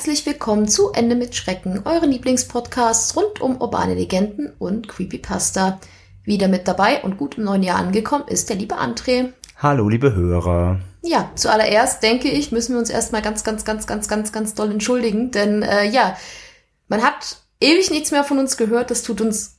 Herzlich 0.00 0.24
willkommen 0.24 0.66
zu 0.66 0.92
Ende 0.92 1.14
mit 1.14 1.36
Schrecken, 1.36 1.82
euren 1.84 2.10
Lieblingspodcasts 2.10 3.14
rund 3.16 3.42
um 3.42 3.60
urbane 3.60 3.92
Legenden 3.92 4.50
und 4.58 4.88
Creepypasta. 4.88 5.78
Wieder 6.24 6.48
mit 6.48 6.66
dabei 6.66 7.02
und 7.02 7.18
gut 7.18 7.36
im 7.36 7.44
neuen 7.44 7.62
Jahr 7.62 7.76
angekommen 7.76 8.24
ist 8.26 8.48
der 8.48 8.56
liebe 8.56 8.76
André. 8.76 9.34
Hallo, 9.58 9.90
liebe 9.90 10.14
Hörer. 10.14 10.80
Ja, 11.02 11.30
zuallererst 11.34 12.02
denke 12.02 12.30
ich, 12.30 12.50
müssen 12.50 12.72
wir 12.72 12.78
uns 12.78 12.88
erstmal 12.88 13.20
ganz, 13.20 13.44
ganz, 13.44 13.66
ganz, 13.66 13.86
ganz, 13.86 14.08
ganz, 14.08 14.32
ganz 14.32 14.54
doll 14.54 14.70
entschuldigen, 14.70 15.32
denn 15.32 15.62
äh, 15.62 15.84
ja, 15.84 16.16
man 16.88 17.02
hat 17.02 17.36
ewig 17.60 17.90
nichts 17.90 18.10
mehr 18.10 18.24
von 18.24 18.38
uns 18.38 18.56
gehört. 18.56 18.90
Das 18.90 19.02
tut 19.02 19.20
uns 19.20 19.58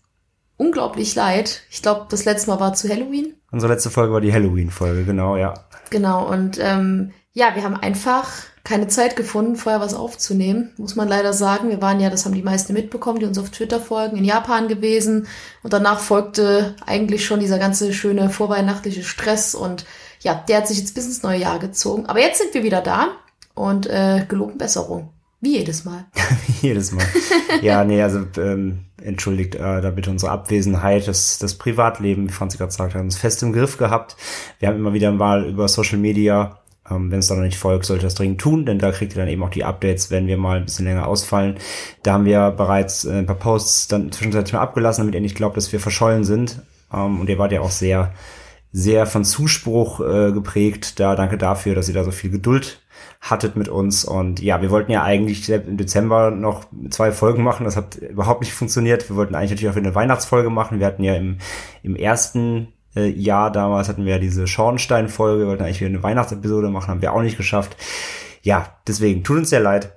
unglaublich 0.57 1.13
leid. 1.13 1.61
Ich 1.69 1.83
glaube, 1.83 2.07
das 2.09 2.25
letzte 2.25 2.49
Mal 2.49 2.59
war 2.59 2.73
zu 2.73 2.89
Halloween. 2.89 3.35
Unsere 3.51 3.73
letzte 3.73 3.91
Folge 3.91 4.11
war 4.11 4.21
die 4.21 4.33
Halloween-Folge, 4.33 5.03
genau, 5.03 5.37
ja. 5.37 5.53
Genau, 5.91 6.27
und 6.27 6.57
ähm, 6.59 7.11
ja, 7.33 7.55
wir 7.55 7.63
haben 7.63 7.75
einfach 7.77 8.29
keine 8.63 8.87
Zeit 8.87 9.15
gefunden, 9.15 9.55
vorher 9.55 9.81
was 9.81 9.93
aufzunehmen, 9.93 10.71
muss 10.77 10.95
man 10.95 11.07
leider 11.07 11.33
sagen. 11.33 11.69
Wir 11.69 11.81
waren 11.81 11.99
ja, 11.99 12.09
das 12.09 12.25
haben 12.25 12.35
die 12.35 12.43
meisten 12.43 12.73
mitbekommen, 12.73 13.19
die 13.19 13.25
uns 13.25 13.37
auf 13.37 13.49
Twitter 13.49 13.79
folgen, 13.79 14.17
in 14.17 14.25
Japan 14.25 14.67
gewesen. 14.67 15.27
Und 15.63 15.73
danach 15.73 15.99
folgte 15.99 16.75
eigentlich 16.85 17.25
schon 17.25 17.39
dieser 17.39 17.57
ganze 17.57 17.93
schöne 17.93 18.29
vorweihnachtliche 18.29 19.03
Stress. 19.03 19.55
Und 19.55 19.85
ja, 20.21 20.35
der 20.47 20.57
hat 20.57 20.67
sich 20.67 20.77
jetzt 20.77 20.93
bis 20.93 21.05
ins 21.05 21.23
neue 21.23 21.39
Jahr 21.39 21.57
gezogen. 21.59 22.05
Aber 22.05 22.19
jetzt 22.19 22.39
sind 22.39 22.53
wir 22.53 22.63
wieder 22.63 22.81
da 22.81 23.07
und 23.55 23.87
äh, 23.87 24.25
geloben 24.27 24.57
Besserung. 24.57 25.09
Wie 25.39 25.57
jedes 25.57 25.85
Mal. 25.85 26.05
Wie 26.45 26.67
jedes 26.67 26.91
Mal. 26.91 27.05
ja, 27.63 27.83
nee, 27.83 28.03
also 28.03 28.27
ähm, 28.37 28.85
entschuldigt 29.01 29.55
äh, 29.55 29.81
da 29.81 29.89
bitte 29.89 30.11
unsere 30.11 30.31
Abwesenheit. 30.31 31.07
Das, 31.07 31.39
das 31.39 31.55
Privatleben, 31.55 32.29
wie 32.29 32.33
Franzi 32.33 32.57
gerade 32.57 32.69
gesagt 32.69 32.93
hat, 32.93 33.01
uns 33.01 33.17
fest 33.17 33.41
im 33.41 33.51
Griff 33.51 33.77
gehabt. 33.77 34.17
Wir 34.59 34.67
haben 34.67 34.77
immer 34.77 34.93
wieder 34.93 35.11
mal 35.11 35.49
über 35.49 35.67
Social 35.67 35.97
Media 35.97 36.60
Wenn 36.91 37.19
es 37.19 37.27
da 37.27 37.35
noch 37.35 37.43
nicht 37.43 37.57
folgt, 37.57 37.85
sollte 37.85 38.03
das 38.03 38.15
dringend 38.15 38.41
tun, 38.41 38.65
denn 38.65 38.79
da 38.79 38.91
kriegt 38.91 39.13
ihr 39.13 39.19
dann 39.19 39.29
eben 39.29 39.43
auch 39.43 39.49
die 39.49 39.63
Updates, 39.63 40.11
wenn 40.11 40.27
wir 40.27 40.37
mal 40.37 40.57
ein 40.57 40.65
bisschen 40.65 40.85
länger 40.85 41.07
ausfallen. 41.07 41.55
Da 42.03 42.13
haben 42.13 42.25
wir 42.25 42.51
bereits 42.51 43.05
äh, 43.05 43.19
ein 43.19 43.25
paar 43.25 43.35
Posts 43.35 43.87
dann 43.87 44.11
zwischenzeitlich 44.11 44.53
mal 44.53 44.61
abgelassen, 44.61 45.01
damit 45.01 45.15
ihr 45.15 45.21
nicht 45.21 45.35
glaubt, 45.35 45.57
dass 45.57 45.71
wir 45.71 45.79
verschollen 45.79 46.23
sind. 46.23 46.61
Ähm, 46.93 47.19
und 47.19 47.29
ihr 47.29 47.37
wart 47.37 47.51
ja 47.51 47.61
auch 47.61 47.71
sehr, 47.71 48.13
sehr 48.71 49.05
von 49.05 49.23
Zuspruch 49.23 49.99
äh, 49.99 50.31
geprägt. 50.31 50.99
Da 50.99 51.15
danke 51.15 51.37
dafür, 51.37 51.75
dass 51.75 51.87
ihr 51.87 51.95
da 51.95 52.03
so 52.03 52.11
viel 52.11 52.29
Geduld 52.29 52.81
hattet 53.21 53.55
mit 53.55 53.69
uns. 53.69 54.03
Und 54.03 54.41
ja, 54.41 54.61
wir 54.61 54.71
wollten 54.71 54.91
ja 54.91 55.03
eigentlich 55.03 55.49
im 55.49 55.77
Dezember 55.77 56.31
noch 56.31 56.65
zwei 56.89 57.11
Folgen 57.11 57.43
machen. 57.43 57.65
Das 57.65 57.75
hat 57.75 57.95
überhaupt 57.95 58.41
nicht 58.41 58.53
funktioniert. 58.53 59.09
Wir 59.09 59.15
wollten 59.15 59.35
eigentlich 59.35 59.51
natürlich 59.51 59.71
auch 59.71 59.77
eine 59.77 59.95
Weihnachtsfolge 59.95 60.49
machen. 60.49 60.79
Wir 60.79 60.87
hatten 60.87 61.03
ja 61.03 61.15
im, 61.15 61.37
im 61.83 61.95
ersten 61.95 62.73
äh, 62.95 63.07
Jahr 63.07 63.51
damals 63.51 63.89
hatten 63.89 64.05
wir 64.05 64.13
ja 64.13 64.19
diese 64.19 64.47
Schornstein-Folge, 64.47 65.47
wollten 65.47 65.63
eigentlich 65.63 65.81
wieder 65.81 65.89
eine 65.89 66.03
Weihnachtsepisode 66.03 66.69
machen, 66.69 66.89
haben 66.89 67.01
wir 67.01 67.13
auch 67.13 67.21
nicht 67.21 67.37
geschafft. 67.37 67.77
Ja, 68.41 68.77
deswegen 68.87 69.23
tut 69.23 69.37
uns 69.37 69.49
sehr 69.49 69.59
leid. 69.59 69.93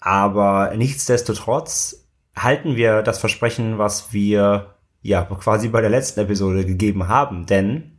Aber 0.00 0.72
nichtsdestotrotz 0.76 2.06
halten 2.36 2.76
wir 2.76 3.02
das 3.02 3.18
Versprechen, 3.18 3.78
was 3.78 4.12
wir 4.12 4.74
ja 5.02 5.22
quasi 5.22 5.68
bei 5.68 5.80
der 5.80 5.90
letzten 5.90 6.20
Episode 6.20 6.64
gegeben 6.64 7.08
haben, 7.08 7.46
denn 7.46 7.98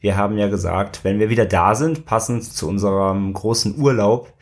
wir 0.00 0.16
haben 0.16 0.36
ja 0.36 0.48
gesagt, 0.48 1.04
wenn 1.04 1.20
wir 1.20 1.30
wieder 1.30 1.46
da 1.46 1.74
sind, 1.74 2.04
passend 2.04 2.44
zu 2.44 2.68
unserem 2.68 3.32
großen 3.32 3.78
Urlaub 3.78 4.32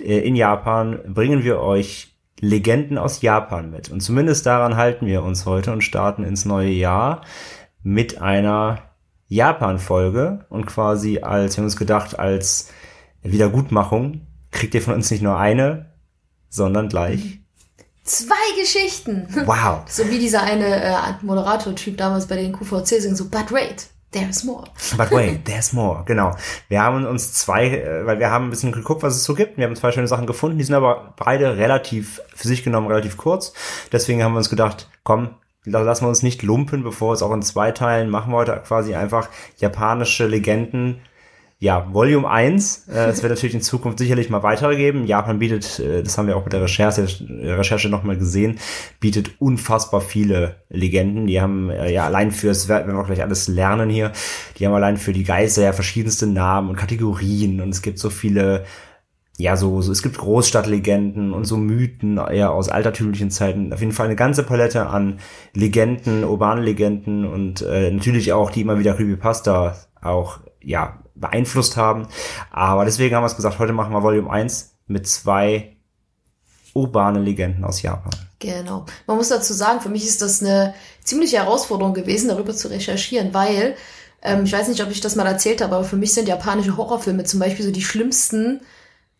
äh, 0.00 0.18
in 0.18 0.36
Japan, 0.36 1.00
bringen 1.06 1.44
wir 1.44 1.60
euch 1.60 2.14
Legenden 2.40 2.98
aus 2.98 3.22
Japan 3.22 3.70
mit. 3.70 3.90
Und 3.90 4.00
zumindest 4.00 4.46
daran 4.46 4.76
halten 4.76 5.06
wir 5.06 5.22
uns 5.22 5.46
heute 5.46 5.72
und 5.72 5.82
starten 5.82 6.24
ins 6.24 6.44
neue 6.44 6.70
Jahr 6.70 7.22
mit 7.82 8.20
einer 8.20 8.82
Japan-Folge 9.28 10.46
und 10.48 10.66
quasi 10.66 11.20
als, 11.20 11.56
wir 11.56 11.58
haben 11.58 11.66
uns 11.66 11.76
gedacht, 11.76 12.18
als 12.18 12.70
Wiedergutmachung 13.22 14.26
kriegt 14.50 14.74
ihr 14.74 14.82
von 14.82 14.94
uns 14.94 15.10
nicht 15.10 15.22
nur 15.22 15.38
eine, 15.38 15.92
sondern 16.48 16.88
gleich 16.88 17.40
zwei 18.08 18.60
Geschichten. 18.60 19.28
Wow. 19.44 19.82
so 19.88 20.08
wie 20.08 20.18
dieser 20.18 20.42
eine 20.42 20.82
äh, 20.82 20.96
Moderator-Typ 21.22 21.96
damals 21.96 22.26
bei 22.26 22.36
den 22.36 22.52
QVC 22.52 22.86
singt, 23.00 23.16
so, 23.16 23.28
but 23.28 23.52
wait, 23.52 23.88
there's 24.10 24.44
more. 24.44 24.64
But 24.96 25.10
wait, 25.10 25.44
there's 25.44 25.72
more, 25.72 26.02
genau. 26.04 26.34
Wir 26.68 26.82
haben 26.82 27.06
uns 27.06 27.34
zwei, 27.34 27.68
äh, 27.68 28.06
weil 28.06 28.18
wir 28.18 28.30
haben 28.30 28.46
ein 28.46 28.50
bisschen 28.50 28.72
geguckt, 28.72 29.02
was 29.02 29.14
es 29.16 29.24
so 29.24 29.34
gibt. 29.34 29.58
Wir 29.58 29.66
haben 29.66 29.76
zwei 29.76 29.92
schöne 29.92 30.08
Sachen 30.08 30.26
gefunden, 30.26 30.58
die 30.58 30.64
sind 30.64 30.74
aber 30.74 31.14
beide 31.16 31.56
relativ, 31.56 32.20
für 32.34 32.48
sich 32.48 32.64
genommen 32.64 32.88
relativ 32.88 33.16
kurz. 33.16 33.52
Deswegen 33.92 34.22
haben 34.22 34.32
wir 34.32 34.38
uns 34.38 34.50
gedacht, 34.50 34.88
komm, 35.04 35.34
lassen 35.64 36.04
wir 36.04 36.08
uns 36.08 36.22
nicht 36.22 36.42
lumpen, 36.42 36.82
bevor 36.82 37.12
es 37.12 37.22
auch 37.22 37.32
in 37.32 37.42
zwei 37.42 37.72
Teilen 37.72 38.10
machen 38.10 38.32
wir 38.32 38.38
heute 38.38 38.60
quasi 38.66 38.94
einfach 38.94 39.28
japanische 39.58 40.26
Legenden. 40.26 41.00
Ja, 41.60 41.92
Volume 41.92 42.30
1. 42.30 42.86
Äh, 42.86 43.08
es 43.08 43.20
wird 43.22 43.32
natürlich 43.32 43.56
in 43.56 43.60
Zukunft 43.60 43.98
sicherlich 43.98 44.30
mal 44.30 44.44
weitere 44.44 44.76
geben. 44.76 45.06
Japan 45.06 45.40
bietet, 45.40 45.80
äh, 45.80 46.04
das 46.04 46.16
haben 46.16 46.28
wir 46.28 46.36
auch 46.36 46.44
mit 46.44 46.52
der 46.52 46.62
Recherche, 46.62 47.08
Recherche 47.28 47.88
nochmal 47.88 48.16
gesehen, 48.16 48.60
bietet 49.00 49.32
unfassbar 49.40 50.00
viele 50.00 50.62
Legenden. 50.68 51.26
Die 51.26 51.40
haben 51.40 51.68
äh, 51.70 51.92
ja 51.92 52.06
allein 52.06 52.30
für, 52.30 52.46
das 52.46 52.68
werden 52.68 52.92
wir 52.92 53.00
auch 53.00 53.06
gleich 53.06 53.22
alles 53.22 53.48
lernen 53.48 53.90
hier, 53.90 54.12
die 54.56 54.66
haben 54.66 54.74
allein 54.74 54.98
für 54.98 55.12
die 55.12 55.24
Geister 55.24 55.62
ja 55.62 55.72
verschiedenste 55.72 56.28
Namen 56.28 56.70
und 56.70 56.76
Kategorien 56.76 57.60
und 57.60 57.70
es 57.70 57.82
gibt 57.82 57.98
so 57.98 58.08
viele 58.08 58.64
ja, 59.38 59.56
so, 59.56 59.80
so, 59.82 59.92
es 59.92 60.02
gibt 60.02 60.18
Großstadtlegenden 60.18 61.32
und 61.32 61.44
so 61.44 61.56
Mythen 61.56 62.18
eher 62.18 62.50
aus 62.50 62.68
altertümlichen 62.68 63.30
Zeiten. 63.30 63.72
Auf 63.72 63.78
jeden 63.78 63.92
Fall 63.92 64.06
eine 64.06 64.16
ganze 64.16 64.42
Palette 64.42 64.88
an 64.88 65.20
Legenden, 65.54 66.24
urbanen 66.24 66.64
Legenden 66.64 67.24
und 67.24 67.62
äh, 67.62 67.92
natürlich 67.92 68.32
auch, 68.32 68.50
die 68.50 68.62
immer 68.62 68.80
wieder 68.80 68.94
Creepypasta 68.94 69.76
auch, 70.02 70.40
ja, 70.60 70.98
beeinflusst 71.14 71.76
haben. 71.76 72.08
Aber 72.50 72.84
deswegen 72.84 73.14
haben 73.14 73.22
wir 73.22 73.28
es 73.28 73.36
gesagt, 73.36 73.60
heute 73.60 73.72
machen 73.72 73.92
wir 73.92 74.02
Volume 74.02 74.28
1 74.28 74.74
mit 74.88 75.06
zwei 75.06 75.76
urbane 76.74 77.20
Legenden 77.20 77.64
aus 77.64 77.80
Japan. 77.80 78.10
Genau. 78.40 78.86
Man 79.06 79.18
muss 79.18 79.28
dazu 79.28 79.52
sagen, 79.52 79.80
für 79.80 79.88
mich 79.88 80.04
ist 80.04 80.20
das 80.20 80.42
eine 80.42 80.74
ziemliche 81.04 81.36
Herausforderung 81.36 81.94
gewesen, 81.94 82.26
darüber 82.26 82.54
zu 82.54 82.68
recherchieren, 82.68 83.32
weil, 83.34 83.76
ähm, 84.20 84.44
ich 84.44 84.52
weiß 84.52 84.66
nicht, 84.66 84.82
ob 84.82 84.90
ich 84.90 85.00
das 85.00 85.14
mal 85.14 85.26
erzählt 85.28 85.62
habe, 85.62 85.76
aber 85.76 85.84
für 85.84 85.96
mich 85.96 86.12
sind 86.12 86.26
japanische 86.26 86.76
Horrorfilme 86.76 87.22
zum 87.22 87.38
Beispiel 87.38 87.64
so 87.64 87.70
die 87.70 87.82
schlimmsten 87.82 88.62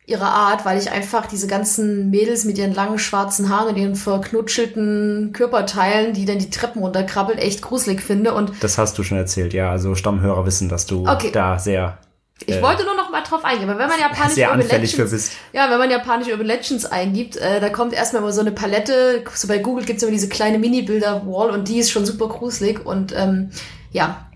ihrer 0.08 0.30
Art, 0.30 0.64
weil 0.64 0.78
ich 0.78 0.90
einfach 0.90 1.26
diese 1.26 1.46
ganzen 1.46 2.08
Mädels 2.08 2.44
mit 2.44 2.56
ihren 2.56 2.74
langen 2.74 2.98
schwarzen 2.98 3.50
Haaren 3.50 3.68
und 3.68 3.76
ihren 3.76 3.94
verknutschelten 3.94 5.32
Körperteilen, 5.34 6.14
die 6.14 6.24
dann 6.24 6.38
die 6.38 6.48
Treppen 6.48 6.80
runterkrabbelt, 6.82 7.38
echt 7.38 7.60
gruselig 7.60 8.00
finde. 8.00 8.32
Und 8.32 8.52
das 8.60 8.78
hast 8.78 8.96
du 8.96 9.02
schon 9.02 9.18
erzählt, 9.18 9.52
ja. 9.52 9.70
Also 9.70 9.94
Stammhörer 9.94 10.46
wissen, 10.46 10.70
dass 10.70 10.86
du 10.86 11.06
okay. 11.06 11.30
da 11.30 11.58
sehr 11.58 11.98
ich 12.46 12.54
äh, 12.54 12.62
wollte 12.62 12.84
nur 12.84 12.94
noch 12.94 13.10
mal 13.10 13.22
drauf 13.22 13.44
eingehen, 13.44 13.68
weil 13.68 13.78
wenn 13.78 13.88
man 13.88 13.98
japanisch 13.98 14.34
sehr 14.34 14.50
Urban 14.50 14.68
Legends, 14.68 15.10
bist. 15.10 15.32
ja, 15.52 15.68
wenn 15.70 15.78
man 15.78 15.90
japanisch 15.90 16.28
Urban 16.28 16.46
Legends 16.46 16.86
eingibt, 16.86 17.36
äh, 17.36 17.60
da 17.60 17.68
kommt 17.68 17.92
erstmal 17.92 18.22
immer 18.22 18.32
so 18.32 18.40
eine 18.40 18.52
Palette. 18.52 19.24
So 19.34 19.48
bei 19.48 19.58
Google 19.58 19.84
gibt's 19.84 20.02
immer 20.04 20.12
diese 20.12 20.28
kleine 20.28 20.58
Mini-Bilder-Wall 20.58 21.50
und 21.50 21.68
die 21.68 21.78
ist 21.78 21.90
schon 21.90 22.06
super 22.06 22.28
gruselig 22.28 22.86
und 22.86 23.12
ähm, 23.16 23.50
ja, 23.90 24.27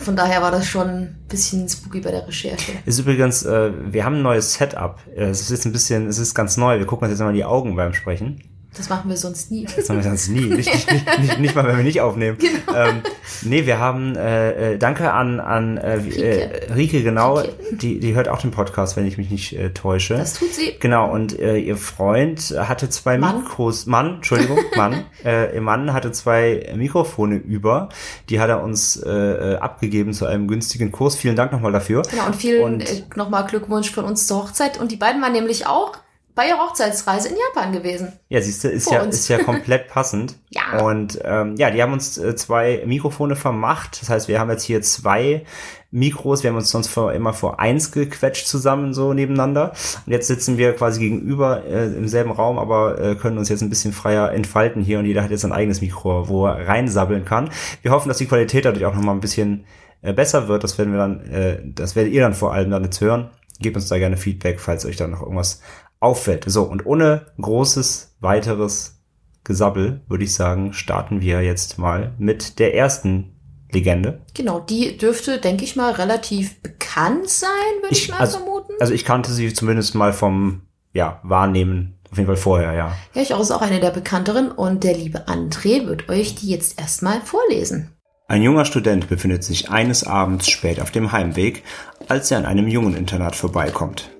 von 0.00 0.16
daher 0.16 0.42
war 0.42 0.50
das 0.50 0.66
schon 0.66 0.88
ein 0.88 1.24
bisschen 1.28 1.68
spooky 1.68 2.00
bei 2.00 2.10
der 2.10 2.26
Recherche. 2.26 2.72
Ist 2.86 2.98
übrigens, 2.98 3.44
äh, 3.44 3.72
wir 3.92 4.04
haben 4.04 4.16
ein 4.16 4.22
neues 4.22 4.54
Setup. 4.54 4.98
Es 5.14 5.40
ist 5.40 5.50
jetzt 5.50 5.66
ein 5.66 5.72
bisschen, 5.72 6.06
es 6.06 6.18
ist 6.18 6.34
ganz 6.34 6.56
neu. 6.56 6.78
Wir 6.78 6.86
gucken 6.86 7.06
uns 7.08 7.18
jetzt 7.18 7.24
mal 7.24 7.32
die 7.32 7.44
Augen 7.44 7.76
beim 7.76 7.94
Sprechen. 7.94 8.42
Das 8.76 8.88
machen 8.88 9.08
wir 9.08 9.16
sonst 9.16 9.50
nie. 9.50 9.64
Das 9.64 9.88
machen 9.88 9.98
wir 9.98 10.04
sonst 10.04 10.28
nie. 10.28 10.40
Nicht, 10.40 10.72
nicht, 10.72 10.92
nicht, 10.92 11.18
nicht, 11.18 11.38
nicht 11.40 11.54
mal, 11.54 11.66
wenn 11.66 11.78
wir 11.78 11.84
nicht 11.84 12.00
aufnehmen. 12.00 12.38
Genau. 12.68 12.86
Ähm, 12.86 13.02
nee, 13.42 13.66
wir 13.66 13.78
haben, 13.78 14.14
äh, 14.14 14.74
äh, 14.74 14.78
danke 14.78 15.12
an, 15.12 15.40
an 15.40 15.76
äh, 15.78 15.92
Rike. 15.92 16.22
Äh, 16.22 16.72
Rike, 16.72 17.02
genau. 17.02 17.34
Rike. 17.34 17.54
Die, 17.72 17.98
die 17.98 18.14
hört 18.14 18.28
auch 18.28 18.40
den 18.40 18.50
Podcast, 18.50 18.96
wenn 18.96 19.06
ich 19.06 19.16
mich 19.16 19.30
nicht 19.30 19.54
äh, 19.54 19.70
täusche. 19.70 20.14
Das 20.14 20.34
tut 20.34 20.52
sie. 20.52 20.74
Genau, 20.80 21.10
und 21.10 21.38
äh, 21.38 21.56
ihr 21.56 21.76
Freund 21.76 22.54
hatte 22.58 22.90
zwei 22.90 23.16
Mann. 23.16 23.42
Mikros. 23.42 23.86
Mann, 23.86 24.16
Entschuldigung, 24.16 24.58
Mann. 24.76 25.04
Äh, 25.24 25.54
ihr 25.54 25.60
Mann 25.60 25.92
hatte 25.92 26.12
zwei 26.12 26.72
Mikrofone 26.76 27.36
über. 27.36 27.88
Die 28.28 28.40
hat 28.40 28.50
er 28.50 28.62
uns 28.62 28.96
äh, 28.96 29.10
äh 29.10 29.56
abgegeben 29.56 30.12
zu 30.12 30.26
einem 30.26 30.46
günstigen 30.46 30.92
Kurs. 30.92 31.16
Vielen 31.16 31.36
Dank 31.36 31.52
nochmal 31.52 31.72
dafür. 31.72 32.02
Genau, 32.10 32.26
und 32.26 32.36
vielen 32.36 32.80
äh, 32.80 33.02
nochmal 33.16 33.46
Glückwunsch 33.46 33.90
von 33.90 34.04
uns 34.04 34.26
zur 34.26 34.42
Hochzeit. 34.44 34.78
Und 34.78 34.92
die 34.92 34.96
beiden 34.96 35.22
waren 35.22 35.32
nämlich 35.32 35.66
auch 35.66 35.92
bei 36.38 36.46
ihrer 36.46 36.60
Hochzeitsreise 36.60 37.30
in 37.30 37.34
Japan 37.34 37.72
gewesen. 37.72 38.12
Ja, 38.28 38.40
siehst 38.40 38.62
du, 38.62 38.68
ist 38.68 38.88
ja, 38.88 39.02
ist 39.02 39.26
ja 39.26 39.42
komplett 39.42 39.88
passend. 39.92 40.36
ja. 40.50 40.78
Und 40.80 41.18
ähm, 41.24 41.56
ja, 41.56 41.72
die 41.72 41.82
haben 41.82 41.92
uns 41.92 42.16
äh, 42.16 42.36
zwei 42.36 42.84
Mikrofone 42.86 43.34
vermacht. 43.34 44.00
Das 44.00 44.08
heißt, 44.08 44.28
wir 44.28 44.38
haben 44.38 44.48
jetzt 44.48 44.62
hier 44.62 44.80
zwei 44.80 45.44
Mikros. 45.90 46.44
Wir 46.44 46.50
haben 46.50 46.56
uns 46.56 46.70
sonst 46.70 46.86
vor, 46.86 47.12
immer 47.12 47.32
vor 47.32 47.58
eins 47.58 47.90
gequetscht 47.90 48.46
zusammen 48.46 48.94
so 48.94 49.14
nebeneinander. 49.14 49.72
Und 50.06 50.12
jetzt 50.12 50.28
sitzen 50.28 50.58
wir 50.58 50.74
quasi 50.74 51.00
gegenüber 51.00 51.64
äh, 51.64 51.86
im 51.86 52.06
selben 52.06 52.30
Raum, 52.30 52.56
aber 52.56 53.00
äh, 53.00 53.14
können 53.16 53.36
uns 53.36 53.48
jetzt 53.48 53.62
ein 53.62 53.68
bisschen 53.68 53.92
freier 53.92 54.30
entfalten 54.30 54.80
hier 54.80 55.00
und 55.00 55.06
jeder 55.06 55.24
hat 55.24 55.32
jetzt 55.32 55.44
ein 55.44 55.52
eigenes 55.52 55.80
Mikro, 55.80 56.28
wo 56.28 56.46
er 56.46 56.68
reinsabbeln 56.68 57.24
kann. 57.24 57.50
Wir 57.82 57.90
hoffen, 57.90 58.06
dass 58.06 58.18
die 58.18 58.26
Qualität 58.26 58.64
dadurch 58.64 58.84
auch 58.84 58.94
nochmal 58.94 59.16
ein 59.16 59.20
bisschen 59.20 59.64
äh, 60.02 60.12
besser 60.12 60.46
wird. 60.46 60.62
Das 60.62 60.78
werden 60.78 60.92
wir 60.92 61.00
dann, 61.00 61.20
äh, 61.32 61.58
das 61.64 61.96
werdet 61.96 62.12
ihr 62.12 62.22
dann 62.22 62.34
vor 62.34 62.54
allem 62.54 62.70
dann 62.70 62.84
jetzt 62.84 63.00
hören. 63.00 63.30
Gebt 63.58 63.74
uns 63.74 63.88
da 63.88 63.98
gerne 63.98 64.16
Feedback, 64.16 64.60
falls 64.60 64.86
euch 64.86 64.94
da 64.94 65.08
noch 65.08 65.22
irgendwas 65.22 65.60
auffällt. 66.00 66.44
So, 66.46 66.64
und 66.64 66.86
ohne 66.86 67.26
großes 67.40 68.16
weiteres 68.20 69.02
Gesabbel 69.44 70.02
würde 70.08 70.24
ich 70.24 70.34
sagen, 70.34 70.72
starten 70.72 71.20
wir 71.20 71.42
jetzt 71.42 71.78
mal 71.78 72.14
mit 72.18 72.58
der 72.58 72.74
ersten 72.74 73.34
Legende. 73.70 74.22
Genau, 74.34 74.60
die 74.60 74.96
dürfte, 74.96 75.38
denke 75.38 75.64
ich 75.64 75.76
mal, 75.76 75.92
relativ 75.92 76.60
bekannt 76.62 77.28
sein, 77.28 77.48
würde 77.80 77.92
ich, 77.92 78.04
ich, 78.04 78.08
mal 78.10 78.20
also, 78.20 78.38
vermuten. 78.38 78.72
Also 78.80 78.94
ich 78.94 79.04
kannte 79.04 79.32
sie 79.32 79.52
zumindest 79.52 79.94
mal 79.94 80.12
vom 80.12 80.62
ja, 80.92 81.20
wahrnehmen. 81.22 81.94
Auf 82.10 82.16
jeden 82.16 82.26
Fall 82.26 82.36
vorher, 82.36 82.72
ja. 82.72 82.96
Ja, 83.14 83.22
ich 83.22 83.34
auch 83.34 83.40
ist 83.40 83.50
auch 83.50 83.60
eine 83.60 83.80
der 83.80 83.90
bekannteren 83.90 84.50
und 84.50 84.84
der 84.84 84.94
liebe 84.94 85.28
André 85.28 85.86
wird 85.86 86.08
euch 86.08 86.34
die 86.34 86.48
jetzt 86.48 86.80
erstmal 86.80 87.20
vorlesen. 87.20 87.90
Ein 88.28 88.42
junger 88.42 88.64
Student 88.64 89.08
befindet 89.08 89.44
sich 89.44 89.70
eines 89.70 90.04
Abends 90.04 90.48
spät 90.48 90.80
auf 90.80 90.90
dem 90.90 91.12
Heimweg, 91.12 91.64
als 92.08 92.30
er 92.30 92.38
an 92.38 92.46
einem 92.46 92.68
Jungeninternat 92.68 93.36
vorbeikommt. 93.36 94.10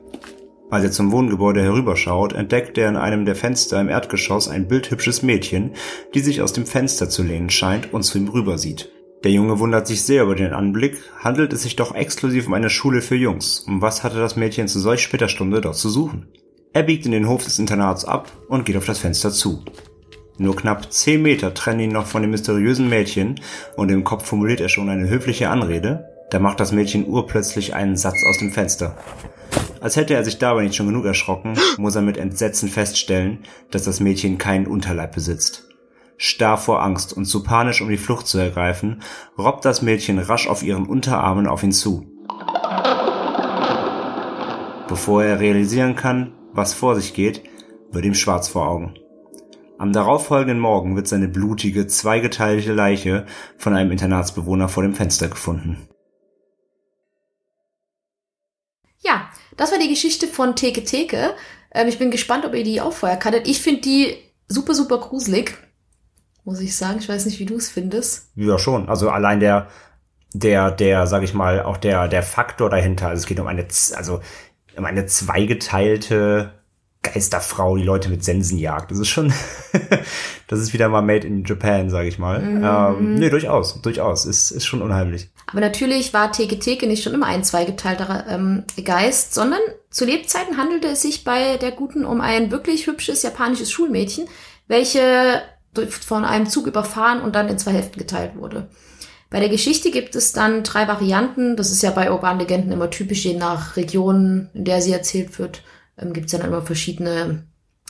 Als 0.70 0.84
er 0.84 0.90
zum 0.90 1.12
Wohngebäude 1.12 1.62
herüberschaut, 1.62 2.34
entdeckt 2.34 2.76
er 2.76 2.90
in 2.90 2.96
einem 2.96 3.24
der 3.24 3.34
Fenster 3.34 3.80
im 3.80 3.88
Erdgeschoss 3.88 4.48
ein 4.48 4.68
bildhübsches 4.68 5.22
Mädchen, 5.22 5.72
die 6.14 6.20
sich 6.20 6.42
aus 6.42 6.52
dem 6.52 6.66
Fenster 6.66 7.08
zu 7.08 7.22
lehnen 7.22 7.48
scheint 7.48 7.94
und 7.94 8.02
zu 8.02 8.18
ihm 8.18 8.28
rübersieht. 8.28 8.90
Der 9.24 9.32
Junge 9.32 9.58
wundert 9.58 9.86
sich 9.86 10.02
sehr 10.02 10.24
über 10.24 10.34
den 10.34 10.52
Anblick, 10.52 10.98
handelt 11.18 11.54
es 11.54 11.62
sich 11.62 11.74
doch 11.74 11.94
exklusiv 11.94 12.46
um 12.46 12.54
eine 12.54 12.68
Schule 12.68 13.00
für 13.00 13.16
Jungs, 13.16 13.60
und 13.60 13.80
was 13.80 14.04
hatte 14.04 14.18
das 14.18 14.36
Mädchen 14.36 14.68
zu 14.68 14.78
solch 14.78 15.02
später 15.02 15.28
Stunde 15.28 15.62
dort 15.62 15.76
zu 15.76 15.88
suchen? 15.88 16.28
Er 16.74 16.82
biegt 16.82 17.06
in 17.06 17.12
den 17.12 17.28
Hof 17.28 17.44
des 17.44 17.58
Internats 17.58 18.04
ab 18.04 18.30
und 18.48 18.66
geht 18.66 18.76
auf 18.76 18.84
das 18.84 18.98
Fenster 18.98 19.30
zu. 19.30 19.64
Nur 20.36 20.54
knapp 20.54 20.92
zehn 20.92 21.20
Meter 21.22 21.52
trennen 21.52 21.80
ihn 21.80 21.92
noch 21.92 22.06
von 22.06 22.22
dem 22.22 22.30
mysteriösen 22.30 22.88
Mädchen 22.88 23.40
und 23.76 23.90
im 23.90 24.04
Kopf 24.04 24.26
formuliert 24.26 24.60
er 24.60 24.68
schon 24.68 24.88
eine 24.88 25.08
höfliche 25.08 25.48
Anrede, 25.48 26.07
da 26.30 26.38
macht 26.38 26.60
das 26.60 26.72
Mädchen 26.72 27.06
urplötzlich 27.06 27.74
einen 27.74 27.96
Satz 27.96 28.16
aus 28.28 28.38
dem 28.38 28.50
Fenster. 28.50 28.96
Als 29.80 29.96
hätte 29.96 30.14
er 30.14 30.24
sich 30.24 30.38
dabei 30.38 30.64
nicht 30.64 30.74
schon 30.74 30.86
genug 30.86 31.04
erschrocken, 31.04 31.54
muss 31.78 31.94
er 31.94 32.02
mit 32.02 32.16
Entsetzen 32.16 32.68
feststellen, 32.68 33.40
dass 33.70 33.84
das 33.84 34.00
Mädchen 34.00 34.36
keinen 34.36 34.66
Unterleib 34.66 35.14
besitzt. 35.14 35.68
Starr 36.16 36.58
vor 36.58 36.82
Angst 36.82 37.12
und 37.12 37.26
zu 37.26 37.44
panisch, 37.44 37.80
um 37.80 37.88
die 37.88 37.96
Flucht 37.96 38.26
zu 38.26 38.38
ergreifen, 38.38 39.02
robbt 39.38 39.64
das 39.64 39.82
Mädchen 39.82 40.18
rasch 40.18 40.48
auf 40.48 40.64
ihren 40.64 40.86
Unterarmen 40.86 41.46
auf 41.46 41.62
ihn 41.62 41.72
zu. 41.72 42.06
Bevor 44.88 45.22
er 45.22 45.38
realisieren 45.38 45.94
kann, 45.94 46.32
was 46.52 46.74
vor 46.74 46.96
sich 46.96 47.14
geht, 47.14 47.42
wird 47.92 48.04
ihm 48.04 48.14
schwarz 48.14 48.48
vor 48.48 48.66
Augen. 48.68 48.94
Am 49.78 49.92
darauffolgenden 49.92 50.58
Morgen 50.58 50.96
wird 50.96 51.06
seine 51.06 51.28
blutige, 51.28 51.86
zweigeteilte 51.86 52.72
Leiche 52.72 53.26
von 53.58 53.76
einem 53.76 53.92
Internatsbewohner 53.92 54.68
vor 54.68 54.82
dem 54.82 54.94
Fenster 54.94 55.28
gefunden. 55.28 55.88
Das 59.58 59.72
war 59.72 59.78
die 59.78 59.88
Geschichte 59.88 60.26
von 60.26 60.56
Teke 60.56 60.84
Teke. 60.84 61.34
Ähm, 61.74 61.88
ich 61.88 61.98
bin 61.98 62.10
gespannt, 62.10 62.46
ob 62.46 62.54
ihr 62.54 62.64
die 62.64 62.80
auch 62.80 62.94
vorher 62.94 63.18
kanntet. 63.18 63.46
Ich 63.46 63.60
finde 63.60 63.82
die 63.82 64.16
super, 64.48 64.74
super 64.74 64.98
gruselig. 64.98 65.58
Muss 66.44 66.60
ich 66.60 66.74
sagen. 66.74 66.98
Ich 67.00 67.08
weiß 67.08 67.26
nicht, 67.26 67.38
wie 67.40 67.44
du 67.44 67.56
es 67.56 67.68
findest. 67.68 68.30
Ja, 68.36 68.58
schon. 68.58 68.88
Also 68.88 69.10
allein 69.10 69.40
der, 69.40 69.68
der, 70.32 70.70
der, 70.70 71.06
sag 71.06 71.22
ich 71.22 71.34
mal, 71.34 71.62
auch 71.62 71.76
der, 71.76 72.08
der 72.08 72.22
Faktor 72.22 72.70
dahinter. 72.70 73.08
Also 73.08 73.20
es 73.20 73.26
geht 73.26 73.40
um 73.40 73.46
eine, 73.46 73.66
also 73.94 74.20
um 74.76 74.84
eine 74.84 75.04
zweigeteilte 75.06 76.57
Geisterfrau, 77.02 77.76
die 77.76 77.84
Leute 77.84 78.08
mit 78.08 78.24
Sensen 78.24 78.58
jagt. 78.58 78.90
Das 78.90 78.98
ist 78.98 79.08
schon, 79.08 79.32
das 80.48 80.58
ist 80.58 80.72
wieder 80.72 80.88
mal 80.88 81.02
made 81.02 81.26
in 81.26 81.44
Japan, 81.44 81.90
sage 81.90 82.08
ich 82.08 82.18
mal. 82.18 82.40
Mhm. 82.40 82.64
Ähm, 82.64 83.14
nee, 83.14 83.30
durchaus, 83.30 83.80
durchaus. 83.80 84.24
Ist, 84.24 84.50
ist 84.50 84.66
schon 84.66 84.82
unheimlich. 84.82 85.30
Aber 85.46 85.60
natürlich 85.60 86.12
war 86.12 86.32
Teke 86.32 86.58
Teke 86.58 86.86
nicht 86.86 87.02
schon 87.02 87.14
immer 87.14 87.26
ein 87.26 87.44
zweigeteilter 87.44 88.26
ähm, 88.28 88.64
Geist, 88.84 89.32
sondern 89.32 89.60
zu 89.90 90.04
Lebzeiten 90.04 90.56
handelte 90.56 90.88
es 90.88 91.02
sich 91.02 91.24
bei 91.24 91.56
der 91.56 91.70
Guten 91.70 92.04
um 92.04 92.20
ein 92.20 92.50
wirklich 92.50 92.86
hübsches 92.86 93.22
japanisches 93.22 93.70
Schulmädchen, 93.70 94.26
welche 94.66 95.42
von 96.00 96.24
einem 96.24 96.48
Zug 96.48 96.66
überfahren 96.66 97.20
und 97.20 97.36
dann 97.36 97.48
in 97.48 97.58
zwei 97.58 97.72
Hälften 97.72 97.98
geteilt 97.98 98.32
wurde. 98.36 98.68
Bei 99.30 99.38
der 99.38 99.48
Geschichte 99.48 99.90
gibt 99.90 100.16
es 100.16 100.32
dann 100.32 100.64
drei 100.64 100.88
Varianten. 100.88 101.56
Das 101.56 101.70
ist 101.70 101.82
ja 101.82 101.90
bei 101.90 102.10
urbanen 102.10 102.40
Legenden 102.40 102.72
immer 102.72 102.90
typisch, 102.90 103.24
je 103.24 103.34
nach 103.34 103.76
Region, 103.76 104.48
in 104.54 104.64
der 104.64 104.80
sie 104.80 104.92
erzählt 104.92 105.38
wird 105.38 105.62
ähm, 105.98 106.12
gibt 106.12 106.26
es 106.26 106.32
dann 106.32 106.46
immer 106.46 106.62
verschiedene 106.62 107.44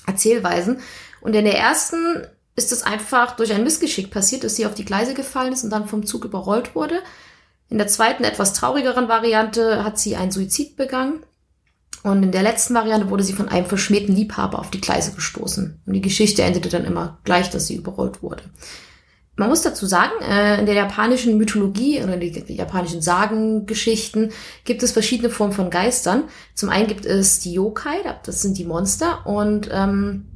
Erzählweisen. 0.07 0.81
Und 1.21 1.35
in 1.35 1.45
der 1.45 1.59
ersten 1.59 2.27
ist 2.57 2.73
es 2.73 2.83
einfach 2.83 3.37
durch 3.37 3.53
ein 3.53 3.65
Missgeschick 3.65 4.11
passiert, 4.11 4.45
dass 4.45 4.57
sie 4.57 4.67
auf 4.67 4.75
die 4.75 4.85
Gleise 4.85 5.15
gefallen 5.15 5.53
ist 5.53 5.65
und 5.65 5.71
dann 5.71 5.89
vom 5.89 6.05
Zug 6.05 6.25
überrollt 6.25 6.75
wurde. 6.75 7.01
In 7.69 7.79
der 7.79 7.87
zweiten, 7.87 8.25
etwas 8.25 8.55
traurigeren 8.55 9.09
Variante 9.09 9.85
hat 9.85 9.99
sie 9.99 10.17
einen 10.17 10.33
Suizid 10.33 10.77
begangen. 10.77 11.23
Und 12.03 12.23
in 12.23 12.33
der 12.33 12.43
letzten 12.43 12.75
Variante 12.75 13.11
wurde 13.11 13.25
sie 13.25 13.33
von 13.33 13.49
einem 13.49 13.67
verschmähten 13.67 14.15
Liebhaber 14.15 14.59
auf 14.59 14.71
die 14.71 14.81
Gleise 14.81 15.13
gestoßen. 15.13 15.83
Und 15.85 15.93
die 15.93 16.01
Geschichte 16.01 16.43
endete 16.43 16.69
dann 16.69 16.85
immer 16.85 17.19
gleich, 17.25 17.51
dass 17.51 17.67
sie 17.67 17.77
überrollt 17.77 18.23
wurde. 18.23 18.43
Man 19.39 19.51
muss 19.51 19.63
dazu 19.63 19.87
sagen, 19.87 20.21
äh, 20.21 20.59
in 20.59 20.67
der 20.67 20.75
japanischen 20.75 21.39
Mythologie 21.39 22.03
oder 22.03 22.15
in 22.15 22.21
den 22.21 22.57
japanischen 22.57 23.01
Sagengeschichten 23.01 24.33
gibt 24.65 24.83
es 24.83 24.91
verschiedene 24.91 25.31
Formen 25.31 25.53
von 25.53 25.71
Geistern. 25.71 26.25
Zum 26.57 26.71
einen 26.71 26.89
gibt 26.89 27.07
es 27.07 27.39
die 27.39 27.53
Yokai, 27.53 27.99
das 28.25 28.43
sind 28.43 28.59
die 28.59 28.65
Monster. 28.65 29.25
Und 29.27 29.71
ähm, 29.73 30.27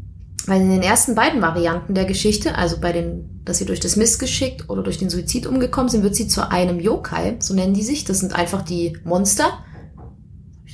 weil 0.46 0.60
in 0.60 0.70
den 0.70 0.82
ersten 0.82 1.16
beiden 1.16 1.42
Varianten 1.42 1.94
der 1.94 2.04
Geschichte, 2.04 2.54
also 2.54 2.78
bei 2.78 2.92
den, 2.92 3.42
dass 3.44 3.58
sie 3.58 3.66
durch 3.66 3.80
das 3.80 3.96
Missgeschick 3.96 4.66
oder 4.68 4.84
durch 4.84 4.98
den 4.98 5.10
Suizid 5.10 5.48
umgekommen 5.48 5.88
sind, 5.88 6.04
wird 6.04 6.14
sie 6.14 6.28
zu 6.28 6.48
einem 6.48 6.78
Yokai, 6.78 7.38
so 7.40 7.54
nennen 7.54 7.74
die 7.74 7.82
sich. 7.82 8.04
Das 8.04 8.20
sind 8.20 8.36
einfach 8.36 8.62
die 8.62 8.96
Monster 9.02 9.64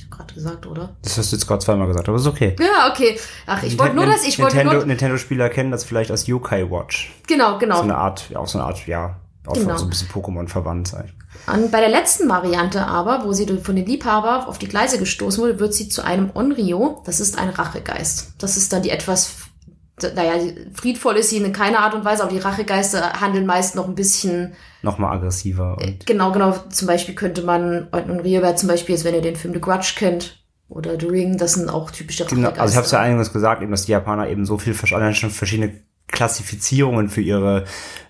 gerade 0.09 0.33
gesagt, 0.33 0.65
oder? 0.65 0.95
Das 1.01 1.17
hast 1.17 1.31
du 1.31 1.35
jetzt 1.35 1.47
gerade 1.47 1.63
zweimal 1.63 1.87
gesagt, 1.87 2.07
aber 2.07 2.17
ist 2.17 2.27
okay. 2.27 2.55
Ja, 2.59 2.91
okay. 2.91 3.19
Ach, 3.45 3.63
ich 3.63 3.77
wollte 3.77 3.95
nur, 3.95 4.05
dass 4.05 4.25
ich 4.25 4.39
wollte 4.39 4.63
nur 4.63 4.85
Nintendo-Spieler 4.85 5.49
kennen 5.49 5.71
das 5.71 5.83
vielleicht 5.83 6.11
als 6.11 6.27
Yokai 6.27 6.69
Watch. 6.69 7.13
Genau, 7.27 7.57
genau. 7.57 7.77
So 7.77 7.83
eine 7.83 7.97
Art, 7.97 8.29
auch 8.35 8.47
so 8.47 8.59
eine 8.59 8.67
Art, 8.67 8.85
ja, 8.87 9.17
auch 9.45 9.53
genau. 9.53 9.77
so 9.77 9.85
ein 9.85 9.89
bisschen 9.89 10.09
Pokémon 10.09 10.47
verwandt 10.47 10.87
sein. 10.87 11.11
Und 11.47 11.71
bei 11.71 11.79
der 11.79 11.89
letzten 11.89 12.27
Variante 12.27 12.85
aber, 12.85 13.23
wo 13.23 13.33
sie 13.33 13.45
von 13.57 13.75
den 13.75 13.85
Liebhaber 13.85 14.47
auf 14.47 14.57
die 14.57 14.67
Gleise 14.67 14.99
gestoßen 14.99 15.41
wurde, 15.41 15.59
wird 15.59 15.73
sie 15.73 15.89
zu 15.89 16.03
einem 16.03 16.31
Onryo. 16.33 17.01
Das 17.05 17.19
ist 17.19 17.37
ein 17.37 17.49
Rachegeist. 17.49 18.33
Das 18.37 18.57
ist 18.57 18.73
dann 18.73 18.81
die 18.81 18.89
etwas 18.89 19.49
naja, 20.15 20.33
friedvoll 20.73 21.17
ist 21.17 21.29
sie 21.29 21.37
in 21.37 21.53
keiner 21.53 21.79
Art 21.79 21.93
und 21.93 22.05
Weise, 22.05 22.23
aber 22.23 22.31
die 22.31 22.39
Rachegeister 22.39 23.19
handeln 23.19 23.45
meist 23.45 23.75
noch 23.75 23.87
ein 23.87 23.95
bisschen 23.95 24.53
nochmal 24.81 25.17
aggressiver. 25.17 25.77
Äh, 25.79 25.87
und 25.87 26.05
genau, 26.05 26.31
genau. 26.31 26.55
Zum 26.69 26.87
Beispiel 26.87 27.15
könnte 27.15 27.43
man, 27.43 27.87
Rio 27.93 28.41
wäre 28.41 28.55
zum 28.55 28.69
Beispiel, 28.69 28.95
jetzt, 28.95 29.05
wenn 29.05 29.15
ihr 29.15 29.21
den 29.21 29.35
Film 29.35 29.53
The 29.53 29.61
Grudge 29.61 29.93
kennt, 29.95 30.39
oder 30.69 30.99
The 30.99 31.07
Ring, 31.07 31.37
das 31.37 31.53
sind 31.53 31.67
auch 31.67 31.89
typische. 31.89 32.25
Genau, 32.25 32.49
also 32.49 32.71
ich 32.71 32.75
habe 32.75 32.85
es 32.85 32.91
ja 32.91 32.99
eingangs 32.99 33.33
gesagt, 33.33 33.63
eben, 33.63 33.71
dass 33.71 33.85
die 33.85 33.91
Japaner 33.91 34.29
eben 34.29 34.45
so 34.45 34.59
viel 34.59 34.75
schon 34.75 35.31
verschiedene 35.31 35.73
Klassifizierungen 36.07 37.09
für 37.09 37.21
ihre 37.21 37.65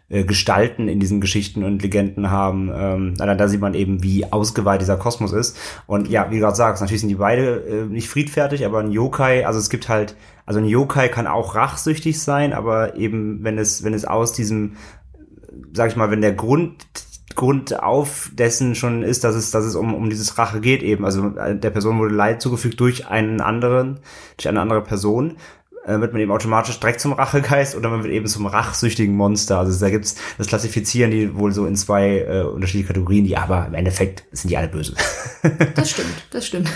äh, 0.10 0.24
Gestalten 0.24 0.88
in 0.88 1.00
diesen 1.00 1.22
Geschichten 1.22 1.64
und 1.64 1.82
Legenden 1.82 2.32
haben. 2.32 2.72
Ähm, 2.76 3.14
da 3.16 3.48
sieht 3.48 3.62
man 3.62 3.76
eben, 3.76 4.04
wie 4.04 4.32
ausgeweitet 4.32 4.82
dieser 4.82 4.98
Kosmos 4.98 5.32
ist. 5.34 5.58
Und 5.86 6.10
ja, 6.10 6.30
wie 6.30 6.36
du 6.36 6.42
gerade 6.42 6.56
sagst, 6.56 6.82
natürlich 6.82 7.02
sind 7.02 7.10
die 7.10 7.16
beide 7.16 7.58
äh, 7.60 7.86
nicht 7.86 8.10
friedfertig, 8.10 8.66
aber 8.66 8.80
ein 8.80 8.92
Yokai, 8.92 9.46
also 9.46 9.60
es 9.60 9.70
gibt 9.70 9.88
halt, 9.88 10.16
also 10.46 10.60
ein 10.60 10.66
Yokai 10.66 11.10
kann 11.10 11.28
auch 11.28 11.56
rachsüchtig 11.56 12.20
sein, 12.20 12.54
aber 12.54 12.96
eben, 12.96 13.44
wenn 13.44 13.58
es, 13.58 13.84
wenn 13.84 13.94
es 13.94 14.04
aus 14.04 14.34
diesem, 14.34 14.78
sag 15.74 15.90
ich 15.90 15.96
mal, 15.96 16.12
wenn 16.12 16.22
der 16.22 16.34
Grund 16.34 16.86
Grund 17.36 17.82
auf 17.82 18.32
dessen 18.34 18.76
schon 18.76 19.04
ist, 19.04 19.24
dass 19.24 19.36
es, 19.36 19.52
dass 19.52 19.64
es 19.64 19.76
um, 19.76 19.94
um 19.94 20.10
dieses 20.10 20.38
Rache 20.38 20.60
geht 20.60 20.84
eben. 20.84 21.06
Also 21.06 21.38
äh, 21.38 21.56
der 21.56 21.70
Person 21.70 21.98
wurde 22.00 22.14
Leid 22.14 22.42
zugefügt 22.42 22.80
durch 22.80 23.08
einen 23.08 23.40
anderen, 23.40 24.00
durch 24.36 24.50
eine 24.50 24.60
andere 24.60 24.84
Person 24.84 25.38
äh, 25.86 26.00
wird 26.02 26.12
man 26.12 26.22
eben 26.22 26.32
automatisch 26.32 26.80
direkt 26.80 27.00
zum 27.00 27.14
Rachegeist 27.14 27.76
oder 27.76 27.90
man 27.90 28.04
wird 28.04 28.14
eben 28.14 28.28
zum 28.28 28.46
rachsüchtigen 28.46 29.16
Monster. 29.16 29.60
Also 29.60 29.80
da 29.80 29.90
gibt's 29.90 30.16
das 30.38 30.48
klassifizieren 30.48 31.12
die 31.12 31.36
wohl 31.36 31.54
so 31.54 31.66
in 31.66 31.76
zwei 31.76 32.20
äh, 32.20 32.42
unterschiedliche 32.42 32.88
Kategorien, 32.88 33.26
die 33.26 33.38
aber 33.38 33.68
im 33.68 33.74
Endeffekt 33.74 34.24
sind 34.32 34.50
die 34.50 34.58
alle 34.58 34.68
böse. 34.68 34.96
das 35.76 35.92
stimmt, 35.92 36.16
das 36.32 36.46
stimmt. 36.46 36.70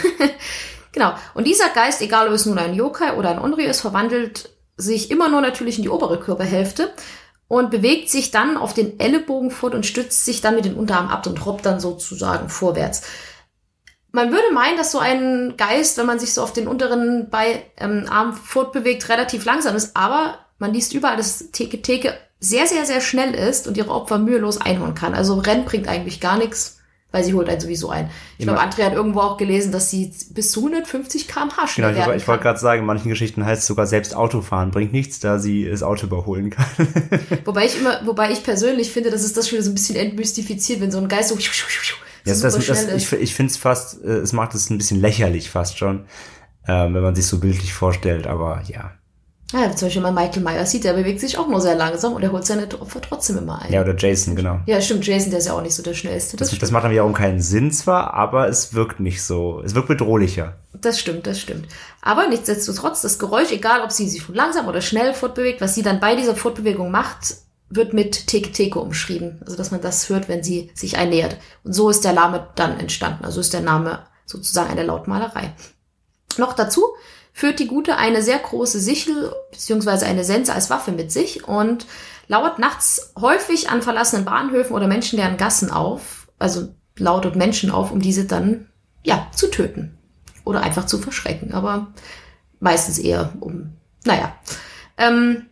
genau. 0.92 1.13
Und 1.34 1.46
dieser 1.46 1.70
Geist, 1.70 2.02
egal 2.02 2.28
ob 2.28 2.34
es 2.34 2.46
nun 2.46 2.58
ein 2.58 2.74
Yokai 2.74 3.16
oder 3.18 3.32
ein 3.32 3.40
Onryo 3.40 3.68
ist, 3.70 3.82
verwandelt 3.82 4.50
sich 4.78 5.12
immer 5.12 5.30
nur 5.30 5.42
natürlich 5.42 5.78
in 5.78 5.84
die 5.84 5.90
obere 5.90 6.20
Körperhälfte 6.20 6.92
und 7.60 7.72
bewegt 7.72 8.10
sich 8.10 8.31
dann 8.31 8.57
auf 8.57 8.74
den 8.74 9.00
Ellenbogen 9.00 9.51
fort 9.51 9.75
und 9.75 9.86
stützt 9.86 10.25
sich 10.25 10.41
dann 10.41 10.55
mit 10.55 10.65
den 10.65 10.75
Unterarm 10.75 11.10
ab 11.10 11.25
und 11.27 11.45
robbt 11.45 11.65
dann 11.65 11.79
sozusagen 11.79 12.50
vorwärts 12.50 13.03
man 14.13 14.31
würde 14.31 14.53
meinen, 14.53 14.77
dass 14.77 14.91
so 14.91 15.00
ein 15.00 15.55
Geist, 15.57 15.98
wenn 15.98 16.05
man 16.05 16.19
sich 16.19 16.33
so 16.33 16.43
auf 16.43 16.53
den 16.53 16.67
unteren 16.67 17.29
Bei, 17.29 17.65
ähm, 17.77 18.05
Arm 18.10 18.33
fortbewegt, 18.33 19.10
relativ 19.10 19.43
langsam 19.43 19.75
ist, 19.75 19.98
aber 19.98 20.38
man 20.60 20.72
liest 20.72 20.93
überall, 20.93 21.17
dass 21.17 21.51
Teke 21.51 21.81
Teke 21.81 22.13
sehr, 22.39 22.67
sehr, 22.67 22.86
sehr 22.86 23.01
schnell 23.01 23.33
ist 23.33 23.67
und 23.67 23.75
ihre 23.75 23.89
Opfer 23.89 24.19
mühelos 24.19 24.62
einholen 24.62 24.93
kann. 24.93 25.15
Also 25.15 25.39
Rennen 25.39 25.65
bringt 25.65 25.88
eigentlich 25.88 26.22
gar 26.22 26.38
nichts, 26.38 26.79
weil 27.13 27.24
sie 27.24 27.36
holt 27.36 27.48
einen 27.48 27.62
sowieso 27.62 27.91
ein. 27.91 28.10
Ich 28.39 28.46
glaube, 28.46 28.60
Andrea 28.60 28.88
hat 28.88 28.93
irgendwo 28.93 29.20
auch 29.20 29.38
gelesen, 29.38 29.72
dass 29.72 29.91
sie 29.91 30.12
bis 30.32 30.51
zu 30.51 30.62
150 30.62 31.27
km/h 31.27 31.67
schnell 31.67 31.93
genau, 31.93 32.10
ich, 32.10 32.24
ich 32.24 32.27
wollte 32.27 32.41
gerade 32.41 32.60
sagen, 32.60 32.82
in 32.82 32.88
manchen 32.88 33.10
Geschichten 33.10 33.46
heißt 33.46 33.62
es 33.62 33.67
sogar 33.67 33.86
selbst 33.86 34.15
Autofahren 34.15 34.72
bringt 34.72 34.93
nichts, 34.93 35.20
da 35.20 35.38
sie 35.38 35.70
das 35.70 35.84
Auto 35.84 36.08
überholen 36.08 36.50
kann. 36.50 36.65
wobei 37.46 37.65
ich 37.65 37.77
immer, 37.79 38.01
wobei 38.05 38.32
ich 38.32 38.43
persönlich 38.43 38.91
finde, 38.91 39.12
dass 39.12 39.24
es 39.24 39.34
das 39.34 39.48
schon 39.48 39.62
so 39.62 39.70
ein 39.70 39.75
bisschen 39.75 39.96
entmystifiziert, 39.96 40.82
wenn 40.82 40.89
so 40.89 40.98
ein 40.98 41.08
Geist 41.08 41.29
so 41.29 41.36
ja, 42.25 42.34
das, 42.34 42.41
das, 42.41 42.88
ich 42.88 43.12
ich 43.12 43.36
finde 43.36 43.51
es 43.51 43.58
fast, 43.58 44.03
äh, 44.03 44.08
es 44.08 44.34
macht 44.34 44.55
es 44.55 44.72
ein 44.72 44.79
bisschen 44.79 45.00
lächerlich 45.00 45.51
fast 45.51 45.77
schon, 45.77 46.05
äh, 46.65 46.72
wenn 46.72 47.01
man 47.01 47.13
sich 47.13 47.27
so 47.27 47.39
bildlich 47.39 47.74
vorstellt, 47.74 48.25
aber 48.25 48.63
ja. 48.65 48.91
Ja, 49.53 49.75
zum 49.75 49.86
Beispiel 49.86 50.01
mal 50.01 50.12
Michael 50.12 50.41
Myers 50.41 50.72
sieht, 50.72 50.83
der 50.83 50.93
bewegt 50.93 51.19
sich 51.19 51.38
auch 51.38 51.48
nur 51.48 51.62
sehr 51.62 51.75
langsam 51.75 52.13
und 52.13 52.24
er 52.24 52.31
holt 52.31 52.43
seine 52.43 52.63
Opfer 52.79 53.01
trotzdem 53.01 53.38
immer 53.38 53.62
ein. 53.62 53.72
Ja, 53.72 53.81
oder 53.81 53.95
Jason, 53.95 54.36
genau. 54.36 54.60
Ja, 54.65 54.81
stimmt, 54.81 55.05
Jason, 55.05 55.29
der 55.29 55.39
ist 55.39 55.45
ja 55.45 55.53
auch 55.53 55.62
nicht 55.62 55.75
so 55.75 55.83
der 55.83 55.93
Schnellste. 55.93 56.38
Das, 56.38 56.50
das, 56.50 56.57
das 56.57 56.72
macht 56.72 56.86
dann 56.86 56.91
wiederum 56.91 57.13
keinen 57.13 57.39
Sinn 57.39 57.72
zwar, 57.72 58.15
aber 58.15 58.48
es 58.50 58.74
wirkt 58.74 59.00
nicht 59.00 59.22
so, 59.22 59.62
es 59.63 59.75
wirkt 59.75 59.89
bedrohlicher. 59.89 60.55
Das 60.74 61.00
stimmt, 61.00 61.27
das 61.27 61.39
stimmt. 61.39 61.67
Aber 62.01 62.27
nichtsdestotrotz, 62.27 63.03
das 63.03 63.19
Geräusch, 63.19 63.51
egal 63.51 63.83
ob 63.83 63.91
sie 63.91 64.10
sich 64.10 64.27
langsam 64.27 64.67
oder 64.67 64.81
schnell 64.81 65.13
fortbewegt, 65.13 65.62
was 65.62 65.75
sie 65.75 65.83
dann 65.83 66.00
bei 66.00 66.15
dieser 66.15 66.36
Fortbewegung 66.36 66.89
macht, 66.89 67.36
wird 67.69 67.93
mit 67.93 68.27
Teke 68.27 68.51
Teke 68.51 68.79
umschrieben. 68.79 69.39
Also, 69.45 69.55
dass 69.55 69.69
man 69.69 69.81
das 69.81 70.10
hört, 70.10 70.29
wenn 70.29 70.43
sie 70.43 70.72
sich 70.74 70.98
einnähert. 70.98 71.38
Und 71.63 71.74
so 71.74 71.89
ist 71.89 72.03
der 72.03 72.13
Name 72.13 72.48
dann 72.55 72.79
entstanden. 72.79 73.24
Also 73.24 73.39
ist 73.39 73.53
der 73.53 73.62
Name 73.62 74.00
sozusagen 74.25 74.72
eine 74.72 74.83
Lautmalerei. 74.83 75.53
Noch 76.38 76.53
dazu 76.53 76.83
führt 77.34 77.60
die 77.60 77.68
Gute 77.68 77.98
eine 77.98 78.22
sehr 78.22 78.38
große 78.38 78.80
Sichel 78.80 79.34
bzw. 79.52 80.06
eine 80.06 80.24
Sense 80.24 80.54
als 80.54 80.70
Waffe 80.70 80.92
mit 80.92 81.12
sich 81.12 81.48
und 81.48 81.88
lauert 82.28 82.60
nachts 82.60 83.13
häufig 83.20 83.70
an 83.70 83.82
verlassenen 83.82 84.24
Bahnhöfen 84.24 84.75
oder 84.75 84.88
menschenleeren 84.88 85.38
Gassen 85.38 85.72
auf, 85.72 86.28
also 86.40 86.70
lautet 86.96 87.36
Menschen 87.36 87.72
auf, 87.72 87.92
um 87.92 88.00
diese 88.00 88.25
dann 88.25 88.68
ja 89.04 89.28
zu 89.36 89.50
töten 89.50 89.98
oder 90.46 90.62
einfach 90.62 90.86
zu 90.86 91.00
verschrecken, 91.00 91.54
aber 91.54 91.94
meistens 92.60 93.00
eher 93.00 93.34
um, 93.40 93.74
naja. 94.06 94.36
Ähm, 94.98 95.48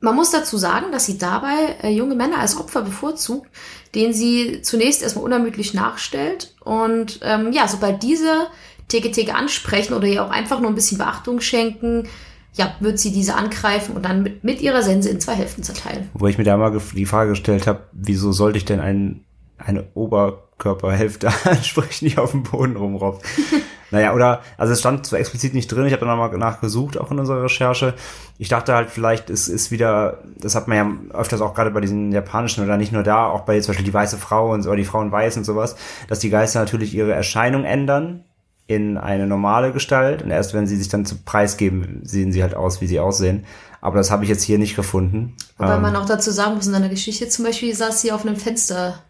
man 0.00 0.16
muss 0.16 0.30
dazu 0.30 0.56
sagen, 0.56 0.92
dass 0.92 1.06
sie 1.06 1.18
dabei 1.18 1.76
äh, 1.82 1.90
junge 1.90 2.14
Männer 2.14 2.38
als 2.38 2.56
Opfer 2.56 2.82
bevorzugt, 2.82 3.50
denen 3.94 4.14
sie 4.14 4.62
zunächst 4.62 5.02
erstmal 5.02 5.24
unermüdlich 5.24 5.74
nachstellt. 5.74 6.54
Und 6.60 7.20
ähm, 7.22 7.52
ja, 7.52 7.68
sobald 7.68 8.02
diese 8.02 8.46
Teke 8.90 9.34
ansprechen 9.34 9.94
oder 9.94 10.06
ihr 10.06 10.24
auch 10.24 10.30
einfach 10.30 10.60
nur 10.60 10.70
ein 10.70 10.74
bisschen 10.74 10.98
Beachtung 10.98 11.40
schenken, 11.40 12.08
ja, 12.54 12.74
wird 12.80 12.98
sie 12.98 13.12
diese 13.12 13.34
angreifen 13.34 13.94
und 13.96 14.04
dann 14.04 14.22
mit, 14.22 14.44
mit 14.44 14.60
ihrer 14.60 14.82
Sense 14.82 15.08
in 15.08 15.20
zwei 15.20 15.34
Hälften 15.34 15.62
zerteilen. 15.62 16.08
Wo 16.14 16.26
ich 16.26 16.38
mir 16.38 16.44
da 16.44 16.56
mal 16.56 16.76
die 16.94 17.06
Frage 17.06 17.30
gestellt 17.30 17.66
habe, 17.66 17.84
wieso 17.92 18.32
sollte 18.32 18.58
ich 18.58 18.64
denn 18.64 18.80
ein, 18.80 19.24
eine 19.58 19.86
Oberkörperhälfte 19.94 21.28
ansprechen, 21.44 22.08
die 22.08 22.18
auf 22.18 22.32
dem 22.32 22.42
Boden 22.42 22.76
rumrobbt? 22.76 23.24
naja, 23.92 24.14
oder, 24.14 24.42
also 24.58 24.72
es 24.72 24.80
stand 24.80 25.06
zwar 25.06 25.20
explizit 25.20 25.54
nicht 25.54 25.68
drin, 25.68 25.86
ich 25.86 25.92
habe 25.92 26.04
da 26.04 26.14
nochmal 26.14 26.36
nachgesucht, 26.36 26.98
auch 26.98 27.12
in 27.12 27.20
unserer 27.20 27.44
Recherche. 27.44 27.94
Ich 28.38 28.48
dachte 28.48 28.74
halt, 28.74 28.90
vielleicht 28.90 29.30
ist, 29.30 29.46
ist 29.46 29.70
wieder, 29.70 30.18
das 30.36 30.56
hat 30.56 30.66
man 30.66 30.76
ja 30.76 31.16
öfters 31.16 31.40
auch 31.42 31.54
gerade 31.54 31.70
bei 31.70 31.80
diesen 31.80 32.10
japanischen 32.10 32.64
oder 32.64 32.76
nicht 32.76 32.90
nur 32.90 33.04
da, 33.04 33.26
auch 33.26 33.42
bei 33.42 33.60
zum 33.60 33.68
Beispiel 33.68 33.86
die 33.86 33.94
weiße 33.94 34.18
Frau 34.18 34.52
und, 34.52 34.66
oder 34.66 34.76
die 34.76 34.84
Frauen 34.84 35.12
weiß 35.12 35.36
und 35.36 35.44
sowas, 35.44 35.76
dass 36.08 36.18
die 36.18 36.30
Geister 36.30 36.58
natürlich 36.58 36.94
ihre 36.94 37.12
Erscheinung 37.12 37.64
ändern 37.64 38.24
in 38.70 38.96
eine 38.96 39.26
normale 39.26 39.72
Gestalt 39.72 40.22
und 40.22 40.30
erst 40.30 40.54
wenn 40.54 40.68
sie 40.68 40.76
sich 40.76 40.88
dann 40.88 41.04
zu 41.04 41.16
Preis 41.24 41.56
geben, 41.56 42.02
sehen 42.04 42.30
sie 42.30 42.40
halt 42.40 42.54
aus, 42.54 42.80
wie 42.80 42.86
sie 42.86 43.00
aussehen. 43.00 43.44
Aber 43.80 43.96
das 43.96 44.12
habe 44.12 44.22
ich 44.22 44.30
jetzt 44.30 44.44
hier 44.44 44.58
nicht 44.58 44.76
gefunden. 44.76 45.34
Wobei 45.58 45.74
ähm, 45.74 45.82
man 45.82 45.96
auch 45.96 46.06
dazu 46.06 46.30
sagen 46.30 46.54
muss, 46.54 46.68
in 46.68 46.74
einer 46.76 46.88
Geschichte 46.88 47.28
zum 47.28 47.44
Beispiel 47.44 47.74
saß 47.74 48.00
sie 48.00 48.12
auf 48.12 48.24
einem 48.24 48.36
Fenster 48.36 49.02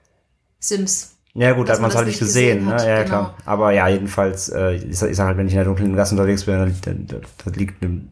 Sims. 0.60 1.16
Ja 1.34 1.52
gut, 1.52 1.68
da 1.68 1.74
hat 1.74 1.80
man 1.82 1.90
es 1.90 1.96
halt 1.96 2.06
nicht 2.06 2.20
gesehen, 2.20 2.70
gesehen 2.70 2.86
ne? 2.86 2.88
ja 2.88 3.02
genau. 3.02 3.08
klar. 3.08 3.34
Aber 3.44 3.72
ja, 3.72 3.86
jedenfalls, 3.88 4.48
äh, 4.48 4.76
ich, 4.76 4.98
sag, 4.98 5.10
ich 5.10 5.16
sag 5.16 5.26
halt, 5.26 5.36
wenn 5.36 5.46
ich 5.46 5.52
in 5.52 5.58
der 5.58 5.66
dunklen 5.66 5.94
Gasse 5.94 6.14
unterwegs 6.14 6.44
bin, 6.44 6.54
dann, 6.54 6.74
dann, 6.82 7.06
dann, 7.06 7.20
dann 7.44 7.54
liegt 7.54 7.82
eine 7.82 8.08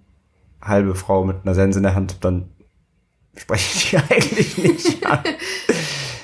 halbe 0.60 0.94
Frau 0.94 1.24
mit 1.24 1.38
einer 1.44 1.54
Sense 1.54 1.78
in 1.78 1.82
der 1.82 1.94
Hand, 1.94 2.16
dann 2.20 2.50
spreche 3.36 3.74
ich 3.74 3.90
die 3.90 3.96
eigentlich 4.14 4.58
nicht 4.58 5.06
an. 5.06 5.20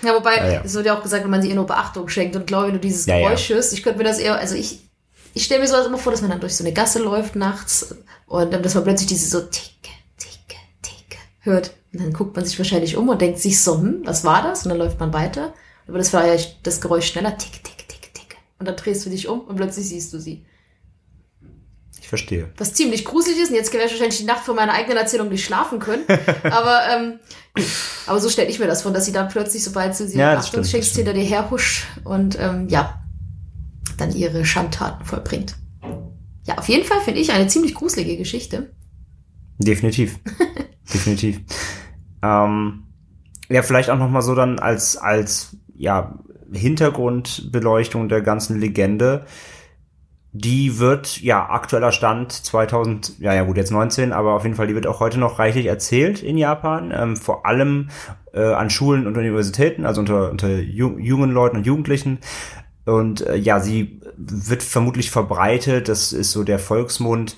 Ja, 0.04 0.14
wobei, 0.14 0.36
ja, 0.36 0.52
ja. 0.52 0.60
es 0.62 0.74
wird 0.74 0.86
ja 0.86 0.96
auch 0.96 1.02
gesagt, 1.02 1.24
wenn 1.24 1.30
man 1.30 1.42
sie 1.42 1.48
ihr 1.48 1.54
nur 1.54 1.66
Beachtung 1.66 2.08
schenkt 2.08 2.36
und 2.36 2.46
glaube, 2.46 2.66
wenn 2.66 2.74
du 2.74 2.80
dieses 2.80 3.06
ja, 3.06 3.18
Geräusch 3.18 3.48
hörst, 3.48 3.72
ich 3.72 3.82
könnte 3.82 3.98
mir 3.98 4.04
das 4.04 4.18
eher, 4.18 4.36
also 4.36 4.54
ich 4.54 4.83
ich 5.34 5.44
stelle 5.44 5.60
mir 5.60 5.66
sowas 5.66 5.86
immer 5.86 5.98
vor, 5.98 6.12
dass 6.12 6.22
man 6.22 6.30
dann 6.30 6.40
durch 6.40 6.54
so 6.54 6.64
eine 6.64 6.72
Gasse 6.72 7.00
läuft 7.00 7.34
nachts 7.34 7.94
und 8.26 8.52
dann, 8.52 8.62
dass 8.62 8.74
man 8.74 8.84
plötzlich 8.84 9.08
diese 9.08 9.28
so 9.28 9.40
ticke, 9.40 9.90
ticke, 10.16 10.56
ticke 10.80 11.18
hört. 11.40 11.72
Und 11.92 12.00
dann 12.00 12.12
guckt 12.12 12.36
man 12.36 12.44
sich 12.44 12.56
wahrscheinlich 12.58 12.96
um 12.96 13.08
und 13.08 13.20
denkt 13.20 13.40
sich 13.40 13.60
so, 13.60 13.76
hm, 13.76 14.02
was 14.04 14.24
war 14.24 14.42
das? 14.42 14.64
Und 14.64 14.70
dann 14.70 14.78
läuft 14.78 15.00
man 15.00 15.12
weiter. 15.12 15.52
Aber 15.88 15.98
das 15.98 16.12
war 16.12 16.26
ja 16.26 16.40
das 16.62 16.80
Geräusch 16.80 17.06
schneller, 17.06 17.36
ticke, 17.36 17.62
ticke, 17.62 17.86
ticke, 17.88 18.12
ticke. 18.12 18.36
Und 18.58 18.66
dann 18.66 18.76
drehst 18.76 19.04
du 19.04 19.10
dich 19.10 19.28
um 19.28 19.40
und 19.40 19.56
plötzlich 19.56 19.88
siehst 19.88 20.12
du 20.12 20.20
sie. 20.20 20.46
Ich 22.00 22.08
verstehe. 22.08 22.50
Was 22.56 22.74
ziemlich 22.74 23.04
gruselig 23.04 23.40
ist, 23.40 23.48
und 23.50 23.56
jetzt 23.56 23.72
werde 23.72 23.86
ich 23.86 23.92
wahrscheinlich 23.92 24.18
die 24.18 24.24
Nacht 24.24 24.44
vor 24.44 24.54
meiner 24.54 24.72
eigenen 24.72 24.98
Erzählung 24.98 25.30
nicht 25.30 25.44
schlafen 25.44 25.80
können. 25.80 26.04
aber, 26.44 26.82
ähm, 26.90 27.18
aber 28.06 28.20
so 28.20 28.28
stelle 28.28 28.48
ich 28.48 28.58
mir 28.58 28.66
das 28.66 28.82
vor, 28.82 28.92
dass 28.92 29.04
sie 29.06 29.12
dann 29.12 29.28
plötzlich, 29.28 29.64
sobald 29.64 29.98
du 29.98 30.06
sie 30.06 30.18
ja, 30.18 30.36
Achtung 30.36 30.64
schenkst, 30.64 30.94
hinter 30.94 31.12
dir 31.12 31.24
herhuscht 31.24 31.86
und 32.04 32.38
ähm, 32.38 32.68
ja, 32.68 33.03
dann 33.96 34.14
ihre 34.14 34.44
Schandtaten 34.44 35.04
vollbringt. 35.04 35.56
Ja, 36.46 36.58
auf 36.58 36.68
jeden 36.68 36.84
Fall 36.84 37.00
finde 37.00 37.20
ich 37.20 37.32
eine 37.32 37.46
ziemlich 37.46 37.74
gruselige 37.74 38.16
Geschichte. 38.16 38.70
Definitiv. 39.58 40.18
Definitiv. 40.92 41.40
Ähm, 42.22 42.84
ja, 43.48 43.62
vielleicht 43.62 43.90
auch 43.90 43.98
noch 43.98 44.10
mal 44.10 44.22
so 44.22 44.34
dann 44.34 44.58
als, 44.58 44.96
als, 44.96 45.56
ja, 45.74 46.18
Hintergrundbeleuchtung 46.52 48.08
der 48.08 48.20
ganzen 48.20 48.60
Legende. 48.60 49.24
Die 50.32 50.80
wird, 50.80 51.20
ja, 51.20 51.48
aktueller 51.48 51.92
Stand 51.92 52.32
2000, 52.32 53.20
ja, 53.20 53.34
ja 53.34 53.44
gut, 53.44 53.56
jetzt 53.56 53.70
19, 53.70 54.12
aber 54.12 54.34
auf 54.34 54.42
jeden 54.42 54.56
Fall, 54.56 54.66
die 54.66 54.74
wird 54.74 54.88
auch 54.88 54.98
heute 54.98 55.20
noch 55.20 55.38
reichlich 55.38 55.66
erzählt 55.66 56.22
in 56.22 56.36
Japan, 56.36 56.92
ähm, 56.94 57.16
vor 57.16 57.46
allem 57.46 57.90
äh, 58.32 58.42
an 58.42 58.68
Schulen 58.68 59.06
und 59.06 59.16
Universitäten, 59.16 59.86
also 59.86 60.00
unter, 60.00 60.30
unter 60.32 60.48
jungen 60.48 61.30
Leuten 61.30 61.58
und 61.58 61.66
Jugendlichen. 61.66 62.18
Und 62.84 63.26
äh, 63.26 63.36
ja, 63.36 63.60
sie 63.60 64.00
wird 64.16 64.62
vermutlich 64.62 65.10
verbreitet, 65.10 65.88
das 65.88 66.12
ist 66.12 66.32
so 66.32 66.44
der 66.44 66.58
Volksmund, 66.58 67.36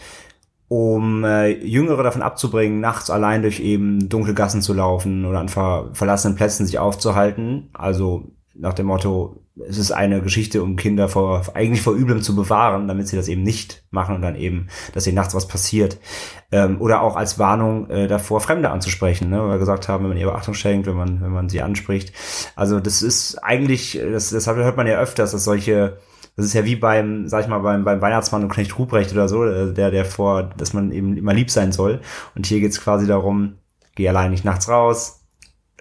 um 0.69 1.25
äh, 1.25 1.51
Jüngere 1.65 2.03
davon 2.03 2.23
abzubringen, 2.23 2.81
nachts 2.81 3.11
allein 3.11 3.43
durch 3.43 3.61
eben 3.61 4.09
dunkle 4.09 4.35
Gassen 4.35 4.63
zu 4.63 4.73
laufen 4.73 5.25
oder 5.25 5.39
an 5.39 5.49
ver 5.49 5.91
verlassenen 5.93 6.37
Plätzen 6.37 6.67
sich 6.67 6.79
aufzuhalten. 6.79 7.71
Also 7.73 8.33
nach 8.59 8.75
dem 8.75 8.87
Motto, 8.87 9.43
es 9.69 9.79
ist 9.79 9.91
eine 9.91 10.21
Geschichte, 10.21 10.63
um 10.63 10.77
Kinder 10.77 11.09
vor, 11.09 11.43
eigentlich 11.55 11.83
vor 11.83 11.95
Üblem 11.95 12.23
zu 12.23 12.37
bewahren, 12.37 12.89
damit 12.89 13.09
sie 13.09 13.17
das 13.17 13.29
eben 13.29 13.43
nicht 13.43 13.85
machen 13.91 14.15
und 14.15 14.23
dann 14.23 14.37
eben, 14.37 14.69
dass 14.93 15.07
ihnen 15.07 15.17
nachts 15.17 15.35
was 15.35 15.49
passiert. 15.49 15.99
Ähm, 16.53 16.81
oder 16.81 17.03
auch 17.03 17.17
als 17.17 17.39
Warnung 17.39 17.89
äh, 17.89 18.07
davor, 18.07 18.41
Fremde 18.41 18.71
anzusprechen, 18.71 19.31
ne? 19.31 19.41
weil 19.41 19.51
wir 19.51 19.59
gesagt 19.59 19.89
haben, 19.89 20.05
wenn 20.05 20.11
man 20.11 20.19
ihr 20.19 20.27
Beachtung 20.27 20.55
schenkt, 20.55 20.87
wenn 20.87 20.97
man, 20.97 21.21
wenn 21.23 21.33
man 21.33 21.49
sie 21.49 21.63
anspricht. 21.63 22.13
Also 22.55 22.81
das 22.81 23.03
ist 23.03 23.39
eigentlich, 23.43 23.99
das, 24.01 24.31
das 24.31 24.47
hört 24.47 24.77
man 24.77 24.87
ja 24.87 24.99
öfters, 24.99 25.33
dass 25.33 25.45
solche, 25.45 25.99
das 26.37 26.47
ist 26.47 26.55
ja 26.55 26.65
wie 26.65 26.77
beim, 26.77 27.29
sag 27.29 27.43
ich 27.43 27.49
mal, 27.49 27.59
beim, 27.61 27.85
beim 27.85 28.01
Weihnachtsmann 28.01 28.43
und 28.43 28.51
Knecht 28.51 28.79
Ruprecht 28.79 29.13
oder 29.13 29.29
so, 29.29 29.45
äh, 29.45 29.73
der, 29.73 29.91
der 29.91 30.05
vor, 30.05 30.43
dass 30.43 30.75
man 30.75 30.93
eben 30.93 31.17
immer 31.17 31.33
lieb 31.33 31.51
sein 31.51 31.73
soll. 31.73 32.01
Und 32.35 32.47
hier 32.47 32.61
geht's 32.61 32.81
quasi 32.81 33.07
darum, 33.07 33.57
geh 33.95 34.09
allein 34.09 34.31
nicht 34.31 34.45
nachts 34.45 34.69
raus, 34.69 35.16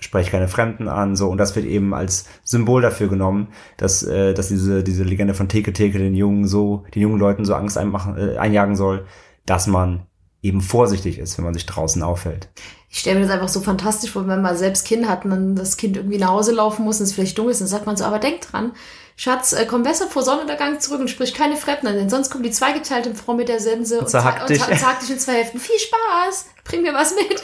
spreche 0.05 0.31
keine 0.31 0.47
Fremden 0.47 0.88
an, 0.88 1.15
so 1.15 1.29
und 1.29 1.38
das 1.38 1.55
wird 1.55 1.65
eben 1.65 1.93
als 1.93 2.25
Symbol 2.43 2.81
dafür 2.81 3.07
genommen, 3.07 3.50
dass 3.77 4.03
äh, 4.03 4.33
dass 4.33 4.47
diese 4.47 4.83
diese 4.83 5.03
Legende 5.03 5.33
von 5.33 5.50
Theke 5.50 5.74
Theke 5.74 5.97
den 5.97 6.15
jungen 6.15 6.47
so 6.47 6.85
den 6.95 7.01
jungen 7.01 7.19
Leuten 7.19 7.43
so 7.43 7.53
Angst 7.53 7.77
einmachen, 7.77 8.17
äh, 8.17 8.38
einjagen 8.38 8.75
soll, 8.75 9.05
dass 9.45 9.67
man 9.67 10.05
eben 10.41 10.62
vorsichtig 10.62 11.17
ist, 11.17 11.38
wenn 11.38 11.45
man 11.45 11.55
sich 11.55 11.65
draußen 11.65 12.03
aufhält. 12.03 12.50
Ich 12.89 13.00
stelle 13.00 13.19
mir 13.19 13.25
das 13.25 13.33
einfach 13.33 13.50
so 13.50 13.62
fantastisch 13.62 14.12
vor, 14.12 14.27
wenn 14.27 14.41
man 14.41 14.55
selbst 14.55 14.85
Kind 14.85 15.07
hat 15.09 15.25
und 15.25 15.31
dann 15.31 15.55
das 15.55 15.75
Kind 15.75 15.97
irgendwie 15.97 16.19
nach 16.19 16.29
Hause 16.29 16.53
laufen 16.53 16.85
muss 16.85 17.00
und 17.00 17.05
es 17.05 17.13
vielleicht 17.13 17.38
dunkel 17.38 17.51
ist, 17.51 17.62
dann 17.62 17.67
sagt 17.67 17.88
man 17.88 17.97
so, 17.97 18.05
aber 18.05 18.19
denk 18.19 18.41
dran, 18.41 18.71
Schatz, 19.17 19.53
äh, 19.53 19.65
komm 19.65 19.83
besser 19.83 20.07
vor 20.07 20.21
Sonnenuntergang 20.21 20.79
zurück 20.79 21.00
und 21.00 21.09
sprich 21.09 21.33
keine 21.33 21.55
Fremden 21.55 21.88
an, 21.88 21.95
denn 21.95 22.09
sonst 22.09 22.29
kommt 22.29 22.45
die 22.45 22.51
zweigeteilte 22.51 23.15
Frau 23.15 23.33
mit 23.33 23.50
der 23.50 23.59
Sense 23.59 24.00
und, 24.00 24.09
zerhackt 24.09 24.41
und, 24.41 24.50
dich. 24.50 24.59
und 24.59 24.77
zerhackt 24.77 25.01
dich 25.01 25.12
in 25.12 25.19
zwei 25.19 25.33
Hälften. 25.33 25.59
Viel 25.59 25.79
Spaß! 25.79 26.45
Bring 26.65 26.81
mir 26.81 26.93
was 26.93 27.15
mit. 27.15 27.41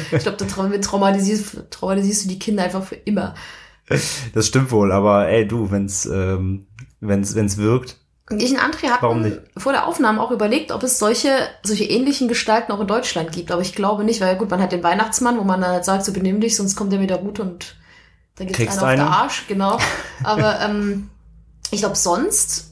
ich 0.12 0.22
glaube, 0.22 0.38
da 0.38 0.46
traumatisierst, 0.46 1.70
traumatisierst 1.70 2.24
du 2.24 2.28
die 2.28 2.38
Kinder 2.38 2.62
einfach 2.62 2.84
für 2.84 2.94
immer. 2.94 3.34
Das 4.32 4.46
stimmt 4.46 4.70
wohl, 4.70 4.92
aber 4.92 5.28
ey, 5.28 5.46
du, 5.46 5.70
wenn's, 5.70 6.06
ähm, 6.06 6.66
wenn's, 7.00 7.34
wenn's 7.34 7.58
wirkt. 7.58 7.96
Und 8.30 8.42
ich 8.42 8.50
und 8.50 8.58
André 8.58 8.90
hatten 8.90 9.40
vor 9.56 9.72
der 9.72 9.86
Aufnahme 9.86 10.20
auch 10.20 10.30
überlegt, 10.30 10.70
ob 10.70 10.82
es 10.82 10.98
solche, 10.98 11.30
solche 11.62 11.84
ähnlichen 11.84 12.28
Gestalten 12.28 12.72
auch 12.72 12.80
in 12.80 12.86
Deutschland 12.86 13.32
gibt. 13.32 13.50
Aber 13.50 13.62
ich 13.62 13.74
glaube 13.74 14.04
nicht, 14.04 14.20
weil 14.20 14.36
gut, 14.36 14.50
man 14.50 14.60
hat 14.60 14.72
den 14.72 14.82
Weihnachtsmann, 14.82 15.38
wo 15.38 15.44
man 15.44 15.60
dann 15.60 15.70
halt 15.70 15.84
sagt, 15.84 16.04
so 16.04 16.12
benimm 16.12 16.40
dich, 16.40 16.54
sonst 16.54 16.76
kommt 16.76 16.92
der 16.92 17.00
mit 17.00 17.10
der 17.10 17.18
Route 17.18 17.42
und 17.42 17.76
da 18.36 18.44
gibt's 18.44 18.58
Kriegst 18.58 18.82
einen 18.82 19.00
auf 19.00 19.06
der 19.06 19.18
Arsch, 19.18 19.46
genau. 19.48 19.78
Aber 20.22 20.60
ähm, 20.60 21.08
ich 21.70 21.80
glaube, 21.80 21.96
sonst 21.96 22.67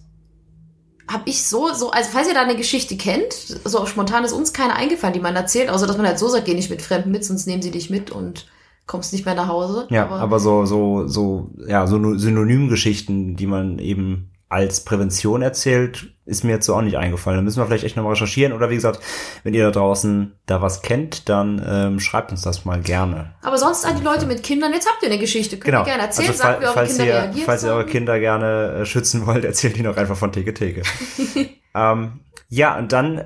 habe 1.09 1.29
ich 1.29 1.45
so, 1.45 1.73
so, 1.73 1.91
also 1.91 2.11
falls 2.13 2.29
ihr 2.29 2.35
da 2.35 2.43
eine 2.43 2.57
Geschichte 2.57 2.97
kennt, 2.97 3.33
so 3.33 3.87
spontan 3.87 4.25
ist 4.25 4.33
uns 4.33 4.53
keine 4.53 4.75
eingefallen, 4.75 5.15
die 5.15 5.21
man 5.21 5.37
erzählt, 5.37 5.71
außer 5.71 5.87
dass 5.87 5.97
man 5.97 6.07
halt 6.07 6.19
so 6.19 6.29
sagt, 6.29 6.47
geh 6.47 6.55
nicht 6.55 6.71
mit 6.71 6.83
Fremden 6.83 7.11
mit, 7.11 7.25
sonst 7.25 7.47
nehmen 7.47 7.63
sie 7.63 7.71
dich 7.71 7.91
mit 7.91 8.11
und 8.11 8.47
kommst 8.87 9.13
nicht 9.13 9.25
mehr 9.25 9.35
nach 9.35 9.49
Hause. 9.49 9.87
Ja, 9.91 10.05
aber, 10.05 10.21
aber 10.21 10.41
so, 10.41 10.65
so, 10.65 11.07
so, 11.07 11.51
ja, 11.67 11.87
so 11.87 12.17
Synonymgeschichten, 12.17 13.37
die 13.37 13.47
man 13.47 13.79
eben 13.79 14.31
als 14.49 14.85
Prävention 14.85 15.43
erzählt, 15.43 16.13
ist 16.25 16.45
mir 16.45 16.53
jetzt 16.53 16.67
so 16.67 16.75
auch 16.75 16.83
nicht 16.83 16.97
eingefallen. 16.97 17.39
Da 17.39 17.43
müssen 17.43 17.59
wir 17.59 17.67
vielleicht 17.67 17.85
echt 17.85 17.97
nochmal 17.97 18.13
recherchieren. 18.13 18.53
Oder 18.53 18.71
wie 18.71 18.77
gesagt, 18.77 19.01
wenn 19.43 19.55
ihr 19.55 19.65
da 19.65 19.71
draußen 19.73 20.39
da 20.47 20.63
was 20.63 20.83
kennt, 20.83 21.29
dann 21.29 21.65
ähm, 21.67 22.01
schreibt 22.01 22.31
uns 22.31 22.43
das 22.43 22.65
mal 22.65 22.81
gerne. 22.81 23.35
Aber 23.43 23.59
sonst 23.59 23.85
an 23.85 23.97
die 23.97 24.05
Leute 24.05 24.27
mit 24.27 24.45
Kindern, 24.45 24.73
jetzt 24.73 24.89
habt 24.89 25.03
ihr 25.03 25.11
eine 25.11 25.19
Geschichte, 25.19 25.57
könnt 25.57 25.65
genau. 25.65 25.81
ihr 25.81 25.87
gerne 25.87 26.03
erzählen, 26.05 26.29
also, 26.29 26.43
sagt, 26.43 26.61
wie 26.61 26.65
eure 26.65 26.75
falls 26.75 26.97
Kinder 26.97 27.07
ihr, 27.07 27.15
reagiert 27.15 27.47
Falls 27.47 27.65
ihr 27.65 27.71
eure 27.71 27.87
Kinder 27.87 28.21
gerne 28.21 28.73
äh, 28.81 28.87
schützen 28.87 29.27
wollt, 29.27 29.45
erzählt 29.45 29.77
die 29.77 29.83
noch 29.83 29.97
einfach 29.97 30.17
von 30.17 30.31
Theke 30.31 30.55
Theke. 30.55 30.83
ähm, 31.75 32.21
ja, 32.49 32.79
und 32.79 32.93
dann 32.93 33.25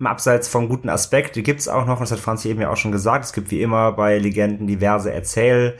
im 0.00 0.06
Abseits 0.06 0.48
vom 0.48 0.68
guten 0.68 0.88
Aspekt, 0.88 1.36
die 1.36 1.44
gibt's 1.44 1.68
auch 1.68 1.86
noch, 1.86 2.00
das 2.00 2.10
hat 2.10 2.18
Franzi 2.18 2.48
eben 2.48 2.60
ja 2.60 2.70
auch 2.70 2.76
schon 2.76 2.90
gesagt, 2.90 3.24
es 3.24 3.32
gibt 3.32 3.52
wie 3.52 3.62
immer 3.62 3.92
bei 3.92 4.18
Legenden 4.18 4.66
diverse 4.66 5.12
Erzähl- 5.12 5.76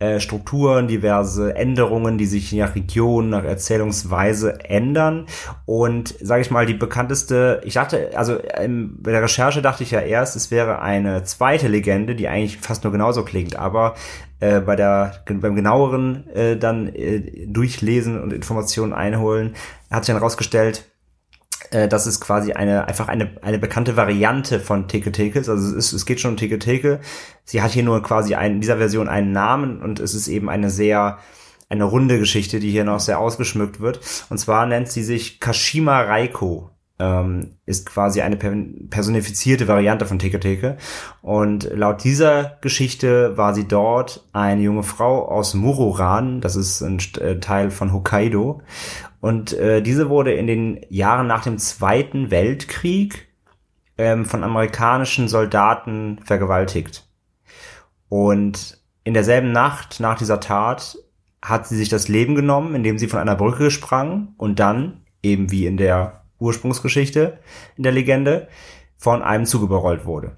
äh, 0.00 0.20
Strukturen, 0.20 0.86
diverse 0.86 1.56
Änderungen, 1.56 2.18
die 2.18 2.26
sich 2.26 2.52
nach 2.52 2.74
Region, 2.74 3.30
nach 3.30 3.42
Erzählungsweise 3.42 4.64
ändern. 4.64 5.26
Und 5.66 6.14
sage 6.20 6.42
ich 6.42 6.50
mal, 6.50 6.66
die 6.66 6.74
bekannteste, 6.74 7.60
ich 7.64 7.74
dachte, 7.74 8.10
also 8.14 8.38
ähm, 8.54 8.96
bei 9.00 9.10
der 9.10 9.22
Recherche 9.22 9.60
dachte 9.60 9.82
ich 9.82 9.90
ja 9.90 10.00
erst, 10.00 10.36
es 10.36 10.50
wäre 10.50 10.80
eine 10.82 11.24
zweite 11.24 11.66
Legende, 11.66 12.14
die 12.14 12.28
eigentlich 12.28 12.58
fast 12.58 12.84
nur 12.84 12.92
genauso 12.92 13.24
klingt, 13.24 13.56
aber 13.56 13.94
äh, 14.40 14.60
bei 14.60 14.76
der 14.76 15.24
beim 15.26 15.56
genaueren 15.56 16.28
äh, 16.30 16.56
dann 16.56 16.94
äh, 16.94 17.46
durchlesen 17.46 18.22
und 18.22 18.32
Informationen 18.32 18.92
einholen, 18.92 19.56
hat 19.90 20.04
sich 20.04 20.12
dann 20.12 20.20
herausgestellt, 20.20 20.84
äh, 20.84 20.97
das 21.70 22.06
ist 22.06 22.20
quasi 22.20 22.52
eine 22.52 22.88
einfach 22.88 23.08
eine 23.08 23.30
eine 23.42 23.58
bekannte 23.58 23.96
Variante 23.96 24.60
von 24.60 24.88
Teke 24.88 25.12
Tekes. 25.12 25.48
Also 25.48 25.68
es, 25.68 25.86
ist, 25.86 25.92
es 25.92 26.06
geht 26.06 26.20
schon 26.20 26.32
um 26.32 26.36
Teke 26.36 26.58
Teke. 26.58 27.00
Sie 27.44 27.62
hat 27.62 27.72
hier 27.72 27.82
nur 27.82 28.02
quasi 28.02 28.34
ein, 28.34 28.54
in 28.54 28.60
dieser 28.60 28.78
Version 28.78 29.08
einen 29.08 29.32
Namen 29.32 29.82
und 29.82 30.00
es 30.00 30.14
ist 30.14 30.28
eben 30.28 30.48
eine 30.48 30.70
sehr 30.70 31.18
eine 31.68 31.84
runde 31.84 32.18
Geschichte, 32.18 32.60
die 32.60 32.70
hier 32.70 32.84
noch 32.84 33.00
sehr 33.00 33.18
ausgeschmückt 33.18 33.80
wird. 33.80 34.00
Und 34.30 34.38
zwar 34.38 34.66
nennt 34.66 34.88
sie 34.88 35.02
sich 35.02 35.40
Kashima 35.40 36.00
Raiko. 36.00 36.70
Ähm, 37.00 37.52
ist 37.64 37.86
quasi 37.86 38.22
eine 38.22 38.36
personifizierte 38.36 39.68
Variante 39.68 40.04
von 40.04 40.18
Teke 40.18 40.40
Teke. 40.40 40.78
Und 41.22 41.70
laut 41.72 42.02
dieser 42.02 42.58
Geschichte 42.60 43.36
war 43.36 43.54
sie 43.54 43.68
dort 43.68 44.26
eine 44.32 44.62
junge 44.62 44.82
Frau 44.82 45.28
aus 45.28 45.54
Muroran, 45.54 46.40
das 46.40 46.56
ist 46.56 46.82
ein 46.82 46.98
äh, 47.20 47.38
Teil 47.38 47.70
von 47.70 47.92
Hokkaido. 47.92 48.62
Und 49.20 49.52
äh, 49.52 49.82
diese 49.82 50.08
wurde 50.08 50.32
in 50.32 50.46
den 50.46 50.80
Jahren 50.88 51.26
nach 51.26 51.42
dem 51.42 51.58
Zweiten 51.58 52.30
Weltkrieg 52.30 53.28
ähm, 53.96 54.24
von 54.24 54.44
amerikanischen 54.44 55.28
Soldaten 55.28 56.20
vergewaltigt. 56.24 57.08
Und 58.08 58.78
in 59.04 59.14
derselben 59.14 59.52
Nacht 59.52 60.00
nach 60.00 60.18
dieser 60.18 60.40
Tat 60.40 60.96
hat 61.42 61.66
sie 61.66 61.76
sich 61.76 61.88
das 61.88 62.08
Leben 62.08 62.34
genommen, 62.34 62.74
indem 62.74 62.98
sie 62.98 63.08
von 63.08 63.20
einer 63.20 63.36
Brücke 63.36 63.70
sprang 63.70 64.34
und 64.36 64.58
dann, 64.58 65.04
eben 65.22 65.50
wie 65.50 65.66
in 65.66 65.76
der 65.76 66.24
Ursprungsgeschichte, 66.38 67.38
in 67.76 67.82
der 67.82 67.92
Legende, 67.92 68.48
von 68.96 69.22
einem 69.22 69.46
Zug 69.46 69.62
überrollt 69.62 70.04
wurde. 70.04 70.36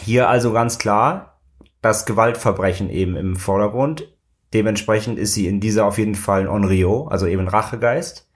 Hier 0.00 0.28
also 0.28 0.52
ganz 0.52 0.78
klar 0.78 1.38
das 1.82 2.06
Gewaltverbrechen 2.06 2.90
eben 2.90 3.16
im 3.16 3.36
Vordergrund. 3.36 4.08
Dementsprechend 4.54 5.18
ist 5.18 5.34
sie 5.34 5.46
in 5.46 5.60
dieser 5.60 5.84
auf 5.84 5.98
jeden 5.98 6.14
Fall 6.14 6.42
ein 6.42 6.48
Onryo, 6.48 7.08
also 7.08 7.26
eben 7.26 7.48
Rachegeist, 7.48 8.28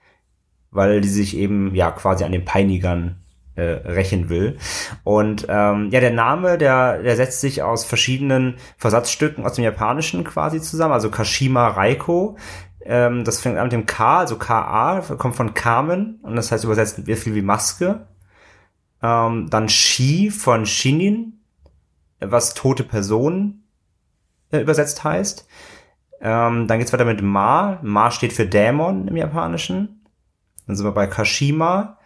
weil 0.71 1.01
die 1.01 1.09
sich 1.09 1.35
eben 1.35 1.73
ja 1.73 1.91
quasi 1.91 2.23
an 2.23 2.31
den 2.31 2.45
Peinigern 2.45 3.23
äh, 3.55 3.61
rächen 3.61 4.29
will. 4.29 4.57
Und 5.03 5.45
ähm, 5.49 5.89
ja, 5.91 5.99
der 5.99 6.13
Name, 6.13 6.57
der, 6.57 7.01
der 7.01 7.15
setzt 7.15 7.41
sich 7.41 7.61
aus 7.61 7.85
verschiedenen 7.85 8.55
Versatzstücken 8.77 9.45
aus 9.45 9.53
dem 9.53 9.63
Japanischen 9.63 10.23
quasi 10.23 10.61
zusammen, 10.61 10.93
also 10.93 11.09
Kashima 11.09 11.67
Raiko. 11.67 12.37
Ähm, 12.85 13.23
das 13.23 13.39
fängt 13.39 13.57
an 13.57 13.65
mit 13.65 13.73
dem 13.73 13.85
K, 13.85 14.19
also 14.19 14.37
KA, 14.37 15.01
kommt 15.17 15.35
von 15.35 15.53
Carmen 15.53 16.19
und 16.23 16.35
das 16.35 16.51
heißt 16.51 16.63
übersetzt 16.63 17.05
wie 17.07 17.15
viel 17.15 17.35
wie 17.35 17.41
Maske. 17.41 18.07
Ähm, 19.01 19.49
dann 19.49 19.69
Shi 19.69 20.31
von 20.31 20.65
Shinin, 20.65 21.39
was 22.19 22.53
tote 22.53 22.83
Person 22.83 23.63
äh, 24.51 24.59
übersetzt 24.59 25.03
heißt. 25.03 25.47
Ähm, 26.23 26.67
dann 26.67 26.79
geht's 26.79 26.93
weiter 26.93 27.05
mit 27.05 27.21
Ma. 27.21 27.79
Ma 27.83 28.09
steht 28.09 28.31
für 28.31 28.47
Dämon 28.47 29.09
im 29.09 29.17
Japanischen. 29.17 30.05
Dann 30.65 30.77
sind 30.77 30.85
wir 30.85 30.93
bei 30.93 31.05
Kashima. 31.05 31.99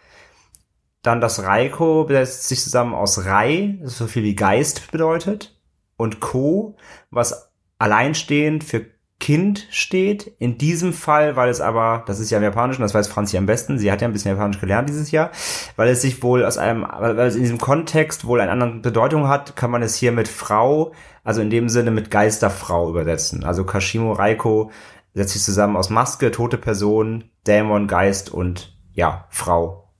Dann 1.02 1.20
das 1.20 1.44
Raiko 1.44 2.04
setzt 2.08 2.48
sich 2.48 2.60
zusammen 2.60 2.94
aus 2.94 3.24
Rai, 3.24 3.78
das 3.80 3.96
so 3.96 4.08
viel 4.08 4.24
wie 4.24 4.34
Geist 4.34 4.90
bedeutet. 4.90 5.56
Und 5.96 6.18
Ko, 6.18 6.76
was 7.10 7.52
alleinstehend 7.78 8.64
für 8.64 8.86
Kind 9.20 9.66
steht. 9.70 10.32
In 10.38 10.58
diesem 10.58 10.92
Fall, 10.92 11.34
weil 11.34 11.48
es 11.48 11.60
aber, 11.60 12.04
das 12.06 12.20
ist 12.20 12.30
ja 12.30 12.38
im 12.38 12.44
Japanischen, 12.44 12.82
das 12.82 12.94
weiß 12.94 13.08
Franzi 13.08 13.36
am 13.36 13.46
besten, 13.46 13.78
sie 13.78 13.90
hat 13.90 14.00
ja 14.00 14.08
ein 14.08 14.12
bisschen 14.12 14.30
Japanisch 14.30 14.60
gelernt 14.60 14.88
dieses 14.88 15.10
Jahr, 15.10 15.32
weil 15.76 15.88
es 15.88 16.02
sich 16.02 16.22
wohl 16.22 16.44
aus 16.44 16.56
einem, 16.56 16.82
weil 16.82 17.18
es 17.18 17.34
in 17.34 17.42
diesem 17.42 17.58
Kontext 17.58 18.24
wohl 18.24 18.40
eine 18.40 18.52
andere 18.52 18.78
Bedeutung 18.80 19.28
hat, 19.28 19.56
kann 19.56 19.70
man 19.70 19.82
es 19.82 19.96
hier 19.96 20.12
mit 20.12 20.28
Frau, 20.28 20.92
also 21.24 21.40
in 21.40 21.50
dem 21.50 21.68
Sinne 21.68 21.90
mit 21.90 22.10
Geisterfrau 22.10 22.88
übersetzen. 22.90 23.44
Also 23.44 23.64
Kashimo 23.64 24.12
Raiko 24.12 24.70
setzt 25.14 25.32
sich 25.32 25.42
zusammen 25.42 25.76
aus 25.76 25.90
Maske, 25.90 26.30
tote 26.30 26.58
Person, 26.58 27.24
Dämon, 27.46 27.88
Geist 27.88 28.30
und 28.30 28.76
ja, 28.92 29.26
Frau. 29.30 29.92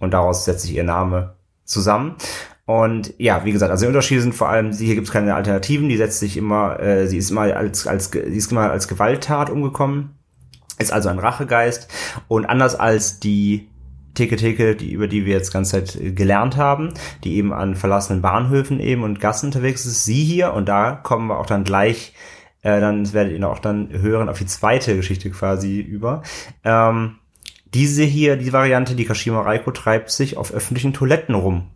Und 0.00 0.12
daraus 0.12 0.44
setzt 0.44 0.62
sich 0.62 0.74
ihr 0.74 0.84
Name 0.84 1.36
zusammen. 1.64 2.16
Und 2.68 3.14
ja, 3.16 3.46
wie 3.46 3.52
gesagt, 3.52 3.70
also 3.70 3.86
die 3.86 3.88
Unterschiede 3.88 4.20
sind 4.20 4.34
vor 4.34 4.50
allem, 4.50 4.72
hier 4.72 4.94
gibt 4.94 5.06
es 5.06 5.12
keine 5.12 5.34
Alternativen, 5.34 5.88
die 5.88 5.96
setzt 5.96 6.20
sich 6.20 6.36
immer, 6.36 6.78
äh, 6.78 7.06
sie 7.06 7.16
ist 7.16 7.30
immer 7.30 7.56
als, 7.56 7.86
als, 7.86 8.10
sie 8.10 8.36
ist 8.36 8.52
immer 8.52 8.70
als 8.70 8.88
Gewalttat 8.88 9.48
umgekommen, 9.48 10.18
ist 10.78 10.92
also 10.92 11.08
ein 11.08 11.18
Rachegeist 11.18 11.88
und 12.28 12.44
anders 12.44 12.74
als 12.74 13.20
die 13.20 13.70
Teke 14.12 14.36
Teke, 14.36 14.76
die, 14.76 14.92
über 14.92 15.08
die 15.08 15.24
wir 15.24 15.32
jetzt 15.32 15.50
ganze 15.50 15.82
Zeit 15.82 16.14
gelernt 16.14 16.58
haben, 16.58 16.92
die 17.24 17.36
eben 17.36 17.54
an 17.54 17.74
verlassenen 17.74 18.20
Bahnhöfen 18.20 18.80
eben 18.80 19.02
und 19.02 19.18
Gassen 19.18 19.46
unterwegs 19.46 19.86
ist, 19.86 20.04
sie 20.04 20.22
hier 20.22 20.52
und 20.52 20.68
da 20.68 20.92
kommen 20.92 21.28
wir 21.28 21.38
auch 21.38 21.46
dann 21.46 21.64
gleich, 21.64 22.12
äh, 22.60 22.80
dann 22.80 23.10
werdet 23.14 23.32
ihr 23.32 23.48
auch 23.48 23.60
dann 23.60 23.88
hören 23.92 24.28
auf 24.28 24.36
die 24.36 24.46
zweite 24.46 24.94
Geschichte 24.94 25.30
quasi 25.30 25.80
über. 25.80 26.22
Ähm, 26.64 27.16
diese 27.72 28.02
hier, 28.02 28.36
die 28.36 28.52
Variante, 28.52 28.94
die 28.94 29.06
Kashima 29.06 29.40
Raiko 29.40 29.70
treibt 29.70 30.10
sich 30.10 30.36
auf 30.36 30.52
öffentlichen 30.52 30.92
Toiletten 30.92 31.34
rum 31.34 31.70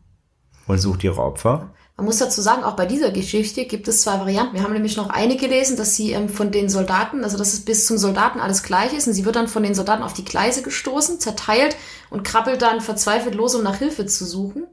und 0.66 0.78
sucht 0.78 1.04
ihre 1.04 1.20
Opfer. 1.20 1.70
Man 1.96 2.06
muss 2.06 2.18
dazu 2.18 2.40
sagen, 2.40 2.64
auch 2.64 2.74
bei 2.74 2.86
dieser 2.86 3.10
Geschichte 3.10 3.66
gibt 3.66 3.86
es 3.86 4.02
zwei 4.02 4.18
Varianten. 4.18 4.54
Wir 4.54 4.62
haben 4.62 4.72
nämlich 4.72 4.96
noch 4.96 5.10
eine 5.10 5.36
gelesen, 5.36 5.76
dass 5.76 5.94
sie 5.94 6.12
ähm, 6.12 6.28
von 6.28 6.50
den 6.50 6.68
Soldaten, 6.68 7.22
also 7.22 7.36
dass 7.36 7.52
es 7.52 7.64
bis 7.64 7.86
zum 7.86 7.98
Soldaten 7.98 8.40
alles 8.40 8.62
gleich 8.62 8.94
ist 8.94 9.06
und 9.06 9.12
sie 9.12 9.24
wird 9.24 9.36
dann 9.36 9.46
von 9.46 9.62
den 9.62 9.74
Soldaten 9.74 10.02
auf 10.02 10.14
die 10.14 10.24
Gleise 10.24 10.62
gestoßen, 10.62 11.20
zerteilt 11.20 11.76
und 12.10 12.24
krabbelt 12.24 12.62
dann 12.62 12.80
verzweifelt 12.80 13.34
los, 13.34 13.54
um 13.54 13.62
nach 13.62 13.76
Hilfe 13.76 14.06
zu 14.06 14.24
suchen. 14.24 14.66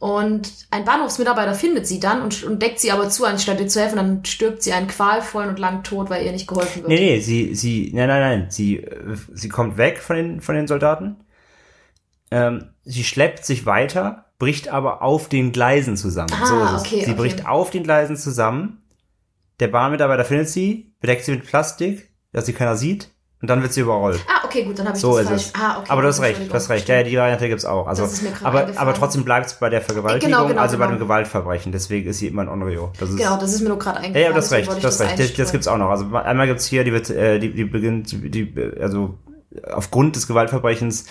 Und 0.00 0.50
ein 0.70 0.84
Bahnhofsmitarbeiter 0.84 1.54
findet 1.54 1.86
sie 1.86 2.00
dann 2.00 2.22
und, 2.22 2.42
und 2.44 2.60
deckt 2.60 2.80
sie 2.80 2.90
aber 2.90 3.08
zu, 3.08 3.24
anstatt 3.24 3.60
ihr 3.60 3.68
zu 3.68 3.80
helfen. 3.80 3.96
Dann 3.96 4.24
stirbt 4.24 4.62
sie 4.62 4.72
einen 4.72 4.88
qualvollen 4.88 5.50
und 5.50 5.58
langen 5.58 5.84
Tod, 5.84 6.10
weil 6.10 6.26
ihr 6.26 6.32
nicht 6.32 6.46
geholfen 6.46 6.82
wird. 6.82 6.88
Nee, 6.88 6.98
nee, 6.98 7.20
sie, 7.20 7.54
sie, 7.54 7.92
nein, 7.94 8.08
nein, 8.08 8.20
nein, 8.20 8.46
sie, 8.50 8.84
sie 9.32 9.48
kommt 9.48 9.76
weg 9.76 9.98
von 9.98 10.16
den, 10.16 10.40
von 10.40 10.56
den 10.56 10.66
Soldaten. 10.66 11.24
Ähm, 12.30 12.70
sie 12.84 13.04
schleppt 13.04 13.46
sich 13.46 13.64
weiter 13.64 14.23
bricht 14.38 14.68
aber 14.68 15.02
auf 15.02 15.28
den 15.28 15.52
Gleisen 15.52 15.96
zusammen. 15.96 16.32
Ah, 16.32 16.46
so 16.46 16.62
ist 16.62 16.72
es. 16.72 16.80
Okay, 16.80 17.04
sie 17.04 17.12
okay. 17.12 17.20
bricht 17.20 17.46
auf 17.46 17.70
den 17.70 17.82
Gleisen 17.82 18.16
zusammen. 18.16 18.82
Der 19.60 19.68
Bahnmitarbeiter 19.68 20.24
findet 20.24 20.48
sie, 20.48 20.92
bedeckt 21.00 21.24
sie 21.24 21.32
mit 21.32 21.46
Plastik, 21.46 22.10
dass 22.32 22.46
sie 22.46 22.52
keiner 22.52 22.76
sieht. 22.76 23.10
Und 23.44 23.48
dann 23.48 23.60
wird 23.60 23.74
sie 23.74 23.82
überrollt. 23.82 24.24
Ah, 24.26 24.42
okay, 24.46 24.64
gut, 24.64 24.78
dann 24.78 24.86
habe 24.86 24.96
ich 24.96 25.02
so 25.02 25.18
das 25.18 25.26
falsch. 25.26 25.42
Es. 25.42 25.52
Ah, 25.54 25.78
okay, 25.78 25.90
aber 25.90 26.00
du 26.00 26.08
hast 26.08 26.22
recht, 26.22 26.48
du 26.48 26.54
hast 26.54 26.70
recht. 26.70 26.88
Ja, 26.88 27.02
die 27.02 27.14
Variante 27.14 27.46
gibt's 27.46 27.66
auch. 27.66 27.86
Also, 27.86 28.08
aber, 28.42 28.68
aber 28.76 28.94
trotzdem 28.94 29.22
bleibt 29.22 29.48
es 29.48 29.54
bei 29.54 29.68
der 29.68 29.82
Vergewaltigung, 29.82 30.32
genau, 30.32 30.48
genau, 30.48 30.62
also 30.62 30.76
genau. 30.76 30.86
bei 30.86 30.94
dem 30.94 30.98
Gewaltverbrechen. 30.98 31.70
Deswegen 31.70 32.08
ist 32.08 32.20
sie 32.20 32.28
immer 32.28 32.40
ein 32.40 32.48
Onryo. 32.48 32.92
Das 32.98 33.10
ist, 33.10 33.18
genau, 33.18 33.36
das 33.36 33.52
ist 33.52 33.60
mir 33.60 33.68
nur 33.68 33.78
gerade 33.78 33.98
eingefallen. 33.98 34.22
Ja, 34.22 34.30
ja, 34.30 34.34
das 34.34 34.50
recht, 34.50 34.70
das, 34.70 34.80
das 34.80 35.00
recht. 35.02 35.18
Das, 35.18 35.34
das 35.34 35.52
gibt's 35.52 35.68
auch 35.68 35.76
noch. 35.76 35.90
Also 35.90 36.06
einmal 36.16 36.46
gibt's 36.46 36.64
hier, 36.64 36.84
die 36.84 36.92
wird, 36.92 37.10
äh, 37.10 37.38
die, 37.38 37.52
die 37.52 37.64
beginnt, 37.64 38.12
die, 38.34 38.50
also 38.80 39.18
aufgrund 39.72 40.16
des 40.16 40.26
Gewaltverbrechens 40.26 41.06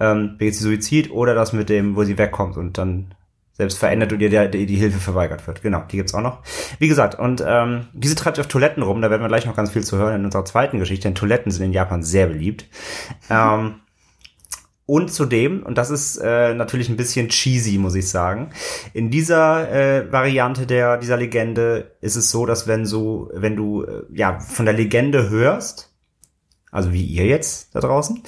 ähm, 0.00 0.36
begeht 0.38 0.54
sie 0.54 0.64
Suizid 0.64 1.10
oder 1.10 1.34
das 1.34 1.52
mit 1.52 1.68
dem, 1.68 1.96
wo 1.96 2.04
sie 2.04 2.18
wegkommt 2.18 2.56
und 2.56 2.78
dann 2.78 3.14
selbst 3.52 3.78
verändert 3.78 4.12
und 4.12 4.20
ihr 4.20 4.28
der, 4.28 4.48
die, 4.48 4.66
die 4.66 4.76
Hilfe 4.76 4.98
verweigert 4.98 5.46
wird. 5.46 5.62
Genau, 5.62 5.82
die 5.90 5.96
gibt's 5.96 6.12
auch 6.12 6.20
noch. 6.20 6.42
Wie 6.78 6.88
gesagt, 6.88 7.18
und 7.18 7.42
ähm, 7.46 7.86
diese 7.94 8.14
treibt 8.14 8.38
auf 8.38 8.48
Toiletten 8.48 8.82
rum, 8.82 9.00
da 9.00 9.08
werden 9.08 9.22
wir 9.22 9.28
gleich 9.28 9.46
noch 9.46 9.56
ganz 9.56 9.70
viel 9.70 9.82
zu 9.82 9.96
hören 9.96 10.16
in 10.16 10.24
unserer 10.26 10.44
zweiten 10.44 10.78
Geschichte, 10.78 11.08
denn 11.08 11.14
Toiletten 11.14 11.50
sind 11.50 11.64
in 11.64 11.72
Japan 11.72 12.02
sehr 12.02 12.26
beliebt. 12.26 12.66
Ähm, 13.28 13.76
und 14.88 15.12
zudem, 15.12 15.64
und 15.64 15.78
das 15.78 15.90
ist 15.90 16.16
äh, 16.18 16.54
natürlich 16.54 16.88
ein 16.88 16.96
bisschen 16.96 17.28
cheesy, 17.28 17.76
muss 17.76 17.96
ich 17.96 18.08
sagen, 18.08 18.50
in 18.94 19.10
dieser 19.10 19.68
äh, 19.68 20.12
Variante 20.12 20.64
der 20.64 20.96
dieser 20.98 21.16
Legende 21.16 21.96
ist 22.00 22.14
es 22.14 22.30
so, 22.30 22.46
dass 22.46 22.68
wenn 22.68 22.86
so, 22.86 23.28
wenn 23.34 23.56
du 23.56 23.82
äh, 23.82 24.04
ja 24.12 24.38
von 24.38 24.64
der 24.64 24.74
Legende 24.74 25.28
hörst, 25.28 25.95
also 26.76 26.92
wie 26.92 27.04
ihr 27.04 27.26
jetzt 27.26 27.74
da 27.74 27.80
draußen, 27.80 28.22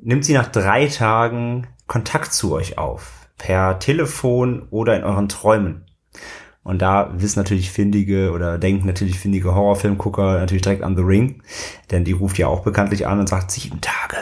nimmt 0.00 0.24
sie 0.24 0.34
nach 0.34 0.46
drei 0.46 0.86
Tagen 0.86 1.66
Kontakt 1.86 2.32
zu 2.32 2.54
euch 2.54 2.78
auf. 2.78 3.28
Per 3.38 3.78
Telefon 3.80 4.68
oder 4.70 4.96
in 4.96 5.04
euren 5.04 5.28
Träumen. 5.28 5.84
Und 6.62 6.80
da 6.80 7.12
wissen 7.16 7.40
natürlich 7.40 7.72
findige 7.72 8.30
oder 8.30 8.56
denken 8.56 8.86
natürlich 8.86 9.18
findige 9.18 9.54
Horrorfilmgucker 9.54 10.38
natürlich 10.38 10.62
direkt 10.62 10.84
an 10.84 10.96
The 10.96 11.02
Ring. 11.02 11.42
Denn 11.90 12.04
die 12.04 12.12
ruft 12.12 12.38
ja 12.38 12.46
auch 12.46 12.60
bekanntlich 12.60 13.06
an 13.06 13.18
und 13.18 13.28
sagt 13.28 13.50
sieben 13.50 13.80
Tage. 13.80 14.16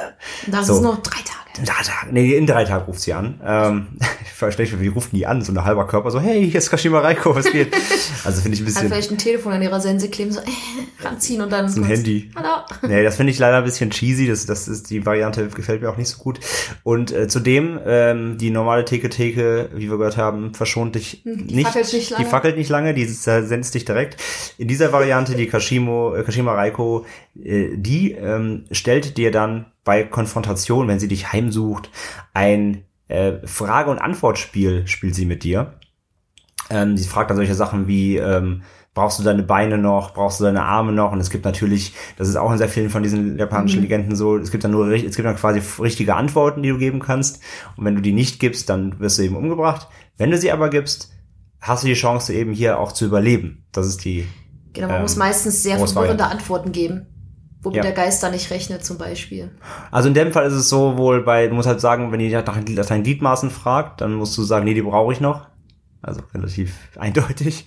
Das 0.46 0.68
so. 0.68 0.76
ist 0.76 0.80
noch 0.80 1.02
drei 1.02 1.20
Tage. 1.20 1.39
Drei 1.56 1.82
Tage. 1.82 2.12
Nee, 2.12 2.34
in 2.34 2.46
drei 2.46 2.64
Tagen 2.64 2.84
ruft 2.84 3.00
sie 3.00 3.12
an. 3.12 3.40
Ähm, 3.44 3.86
verstehe 4.34 4.66
ich, 4.66 4.80
wie 4.80 4.88
rufen 4.88 5.16
die 5.16 5.26
an? 5.26 5.42
So 5.42 5.52
ein 5.52 5.64
halber 5.64 5.86
Körper, 5.86 6.10
so, 6.10 6.20
hey, 6.20 6.48
hier 6.48 6.58
ist 6.58 6.70
Kashima 6.70 7.00
Reiko, 7.00 7.34
was 7.34 7.50
geht? 7.50 7.74
Also 8.22 8.42
finde 8.42 8.54
ich 8.56 8.60
ein 8.60 8.66
bisschen. 8.66 8.82
Hat 8.82 8.88
vielleicht 8.92 9.10
ein 9.12 9.16
Telefon 9.18 9.52
an 9.54 9.62
ihrer 9.62 9.80
Sense 9.80 10.10
kleben, 10.10 10.30
so, 10.30 10.40
äh, 10.40 10.44
ranziehen 11.02 11.40
und 11.40 11.50
dann. 11.50 11.70
So 11.70 11.80
ein 11.80 11.86
Handy. 11.86 12.30
Hallo. 12.36 12.64
Nee, 12.86 13.02
das 13.02 13.16
finde 13.16 13.32
ich 13.32 13.38
leider 13.38 13.56
ein 13.58 13.64
bisschen 13.64 13.88
cheesy. 13.90 14.26
Das, 14.26 14.44
das 14.44 14.68
ist, 14.68 14.90
die 14.90 15.06
Variante 15.06 15.48
gefällt 15.48 15.80
mir 15.80 15.88
auch 15.88 15.96
nicht 15.96 16.08
so 16.10 16.18
gut. 16.18 16.38
Und 16.82 17.12
äh, 17.12 17.28
zudem, 17.28 17.80
ähm, 17.86 18.36
die 18.36 18.50
normale 18.50 18.84
Theke-Theke, 18.84 19.70
wie 19.74 19.90
wir 19.90 19.96
gehört 19.96 20.18
haben, 20.18 20.52
verschont 20.54 20.96
dich 20.96 21.22
Hm, 21.24 21.46
Die 21.46 21.54
nicht. 21.56 21.66
fackelt 21.68 21.92
nicht 21.94 22.10
lange. 22.10 22.24
Die 22.24 22.30
fackelt 22.30 22.56
nicht 22.58 22.68
lange, 22.68 22.92
die 22.94 23.04
senzt 23.06 23.74
dich 23.74 23.84
direkt. 23.86 24.20
In 24.58 24.68
dieser 24.68 24.92
Variante, 24.92 25.34
die 25.34 25.46
Kashimo, 25.46 26.14
äh, 26.14 26.22
Kashima 26.22 26.52
Reiko, 26.54 27.06
äh, 27.42 27.68
die 27.76 28.12
ähm, 28.12 28.64
stellt 28.70 29.16
dir 29.16 29.30
dann 29.30 29.64
bei 29.90 30.04
Konfrontation, 30.04 30.86
wenn 30.86 31.00
sie 31.00 31.08
dich 31.08 31.32
heimsucht, 31.32 31.90
ein 32.32 32.84
äh, 33.08 33.44
Frage- 33.44 33.90
und 33.90 33.98
Antwortspiel 33.98 34.86
spielt 34.86 35.16
sie 35.16 35.26
mit 35.26 35.42
dir. 35.42 35.80
Ähm, 36.70 36.96
sie 36.96 37.08
fragt 37.08 37.28
dann 37.28 37.36
solche 37.36 37.56
Sachen 37.56 37.88
wie, 37.88 38.16
ähm, 38.16 38.62
brauchst 38.94 39.18
du 39.18 39.24
deine 39.24 39.42
Beine 39.42 39.78
noch, 39.78 40.14
brauchst 40.14 40.38
du 40.38 40.44
deine 40.44 40.62
Arme 40.62 40.92
noch? 40.92 41.10
Und 41.10 41.18
es 41.18 41.28
gibt 41.28 41.44
natürlich, 41.44 41.92
das 42.16 42.28
ist 42.28 42.36
auch 42.36 42.52
in 42.52 42.58
sehr 42.58 42.68
vielen 42.68 42.88
von 42.88 43.02
diesen 43.02 43.36
japanischen 43.36 43.78
Mhm. 43.78 43.82
Legenden 43.82 44.14
so, 44.14 44.36
es 44.36 44.52
gibt 44.52 44.62
dann 44.62 44.70
nur, 44.70 44.92
es 44.92 45.16
gibt 45.16 45.26
dann 45.26 45.34
quasi 45.34 45.60
richtige 45.82 46.14
Antworten, 46.14 46.62
die 46.62 46.68
du 46.68 46.78
geben 46.78 47.00
kannst. 47.00 47.42
Und 47.76 47.84
wenn 47.84 47.96
du 47.96 48.00
die 48.00 48.12
nicht 48.12 48.38
gibst, 48.38 48.68
dann 48.70 49.00
wirst 49.00 49.18
du 49.18 49.22
eben 49.24 49.34
umgebracht. 49.34 49.88
Wenn 50.18 50.30
du 50.30 50.38
sie 50.38 50.52
aber 50.52 50.70
gibst, 50.70 51.10
hast 51.60 51.82
du 51.82 51.88
die 51.88 51.94
Chance 51.94 52.32
eben 52.32 52.52
hier 52.52 52.78
auch 52.78 52.92
zu 52.92 53.06
überleben. 53.06 53.64
Das 53.72 53.88
ist 53.88 54.04
die, 54.04 54.24
Genau, 54.72 54.86
man 54.86 54.96
Ähm, 54.98 55.02
muss 55.02 55.16
meistens 55.16 55.64
sehr 55.64 55.78
verwirrende. 55.80 56.26
Antworten 56.26 56.70
geben. 56.70 57.08
Womit 57.62 57.76
Ja. 57.76 57.82
der 57.82 57.92
Geist 57.92 58.22
da 58.22 58.30
nicht 58.30 58.50
rechnet, 58.50 58.84
zum 58.84 58.96
Beispiel. 58.98 59.50
also 59.90 60.08
in 60.08 60.14
dem 60.14 60.32
Fall 60.32 60.46
ist 60.46 60.54
es 60.54 60.68
so 60.68 60.96
wohl 60.96 61.22
bei, 61.22 61.46
du 61.46 61.54
musst 61.54 61.68
halt 61.68 61.80
sagen, 61.80 62.10
wenn 62.10 62.18
die 62.18 62.30
nach, 62.30 62.44
nach 62.46 62.86
deinen 62.86 63.02
Gliedmaßen 63.02 63.50
fragt, 63.50 64.00
dann 64.00 64.14
musst 64.14 64.36
du 64.38 64.42
sagen, 64.42 64.64
nee, 64.64 64.74
die 64.74 64.82
brauche 64.82 65.12
ich 65.12 65.20
noch. 65.20 65.46
Also 66.02 66.22
relativ 66.34 66.74
eindeutig. 66.98 67.66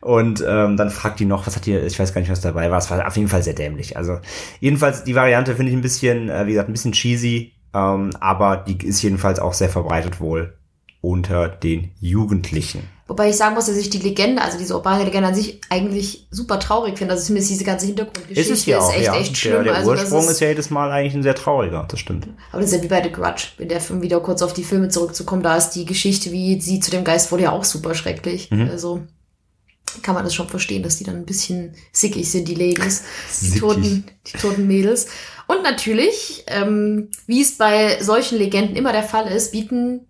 Und 0.00 0.42
ähm, 0.46 0.76
dann 0.76 0.90
fragt 0.90 1.20
die 1.20 1.24
noch, 1.24 1.46
was 1.46 1.56
hat 1.56 1.66
die, 1.66 1.76
ich 1.76 1.98
weiß 1.98 2.12
gar 2.14 2.20
nicht, 2.20 2.30
was 2.30 2.40
dabei 2.40 2.70
war. 2.70 2.78
Es 2.78 2.90
war 2.90 3.06
auf 3.06 3.16
jeden 3.16 3.28
Fall 3.28 3.42
sehr 3.42 3.54
dämlich. 3.54 3.96
Also 3.96 4.18
jedenfalls 4.60 5.04
die 5.04 5.14
Variante 5.14 5.54
finde 5.56 5.70
ich 5.70 5.76
ein 5.76 5.82
bisschen, 5.82 6.28
äh, 6.28 6.46
wie 6.46 6.52
gesagt, 6.52 6.68
ein 6.68 6.72
bisschen 6.72 6.92
cheesy, 6.92 7.52
ähm, 7.74 8.10
aber 8.20 8.56
die 8.58 8.86
ist 8.86 9.02
jedenfalls 9.02 9.38
auch 9.38 9.52
sehr 9.54 9.68
verbreitet 9.68 10.20
wohl 10.20 10.56
unter 11.00 11.48
den 11.48 11.90
Jugendlichen. 12.00 12.88
Wobei 13.06 13.28
ich 13.28 13.36
sagen 13.36 13.54
muss, 13.54 13.66
dass 13.66 13.76
ich 13.76 13.90
die 13.90 13.98
Legende, 13.98 14.40
also 14.40 14.56
diese 14.56 14.74
urbane 14.74 15.04
Legende 15.04 15.28
an 15.28 15.34
sich 15.34 15.60
eigentlich 15.68 16.26
super 16.30 16.58
traurig 16.58 16.96
finde. 16.96 17.12
Also 17.12 17.26
zumindest 17.26 17.50
diese 17.50 17.64
ganze 17.64 17.84
Hintergrundgeschichte 17.84 18.52
Ist 18.52 18.60
es 18.60 18.66
ja 18.66 18.78
auch, 18.78 18.94
echt, 18.94 19.04
ja. 19.04 19.14
echt 19.14 19.36
schlimm. 19.36 19.52
Der, 19.52 19.62
der 19.64 19.74
also 19.74 19.90
Ursprung 19.90 20.26
ist, 20.26 20.40
ja 20.40 20.48
jedes 20.48 20.70
Mal 20.70 20.90
eigentlich 20.90 21.14
ein 21.14 21.22
sehr 21.22 21.34
trauriger, 21.34 21.86
das 21.86 22.00
stimmt. 22.00 22.28
Aber 22.50 22.62
das 22.62 22.72
ist 22.72 22.78
ja 22.78 22.82
wie 22.82 22.88
bei 22.88 23.02
The 23.02 23.12
Grudge, 23.12 23.48
wenn 23.58 23.68
der 23.68 23.82
Film 23.82 24.00
wieder 24.00 24.20
kurz 24.20 24.40
auf 24.40 24.54
die 24.54 24.64
Filme 24.64 24.88
zurückzukommen, 24.88 25.42
da 25.42 25.54
ist 25.54 25.70
die 25.70 25.84
Geschichte, 25.84 26.32
wie 26.32 26.58
sie 26.60 26.80
zu 26.80 26.90
dem 26.90 27.04
Geist 27.04 27.30
wurde, 27.30 27.42
ja 27.42 27.52
auch 27.52 27.64
super 27.64 27.94
schrecklich. 27.94 28.50
Mhm. 28.50 28.70
Also 28.70 29.02
kann 30.02 30.14
man 30.14 30.24
das 30.24 30.34
schon 30.34 30.48
verstehen, 30.48 30.82
dass 30.82 30.96
die 30.96 31.04
dann 31.04 31.16
ein 31.16 31.26
bisschen 31.26 31.74
sickig 31.92 32.30
sind, 32.30 32.48
die 32.48 32.54
Ladies, 32.54 33.04
die 33.42 33.60
toten, 33.60 34.04
die 34.26 34.38
toten 34.38 34.66
Mädels. 34.66 35.08
Und 35.46 35.62
natürlich, 35.62 36.44
ähm, 36.46 37.10
wie 37.26 37.42
es 37.42 37.58
bei 37.58 38.02
solchen 38.02 38.38
Legenden 38.38 38.76
immer 38.76 38.92
der 38.92 39.02
Fall 39.02 39.26
ist, 39.26 39.52
bieten, 39.52 40.06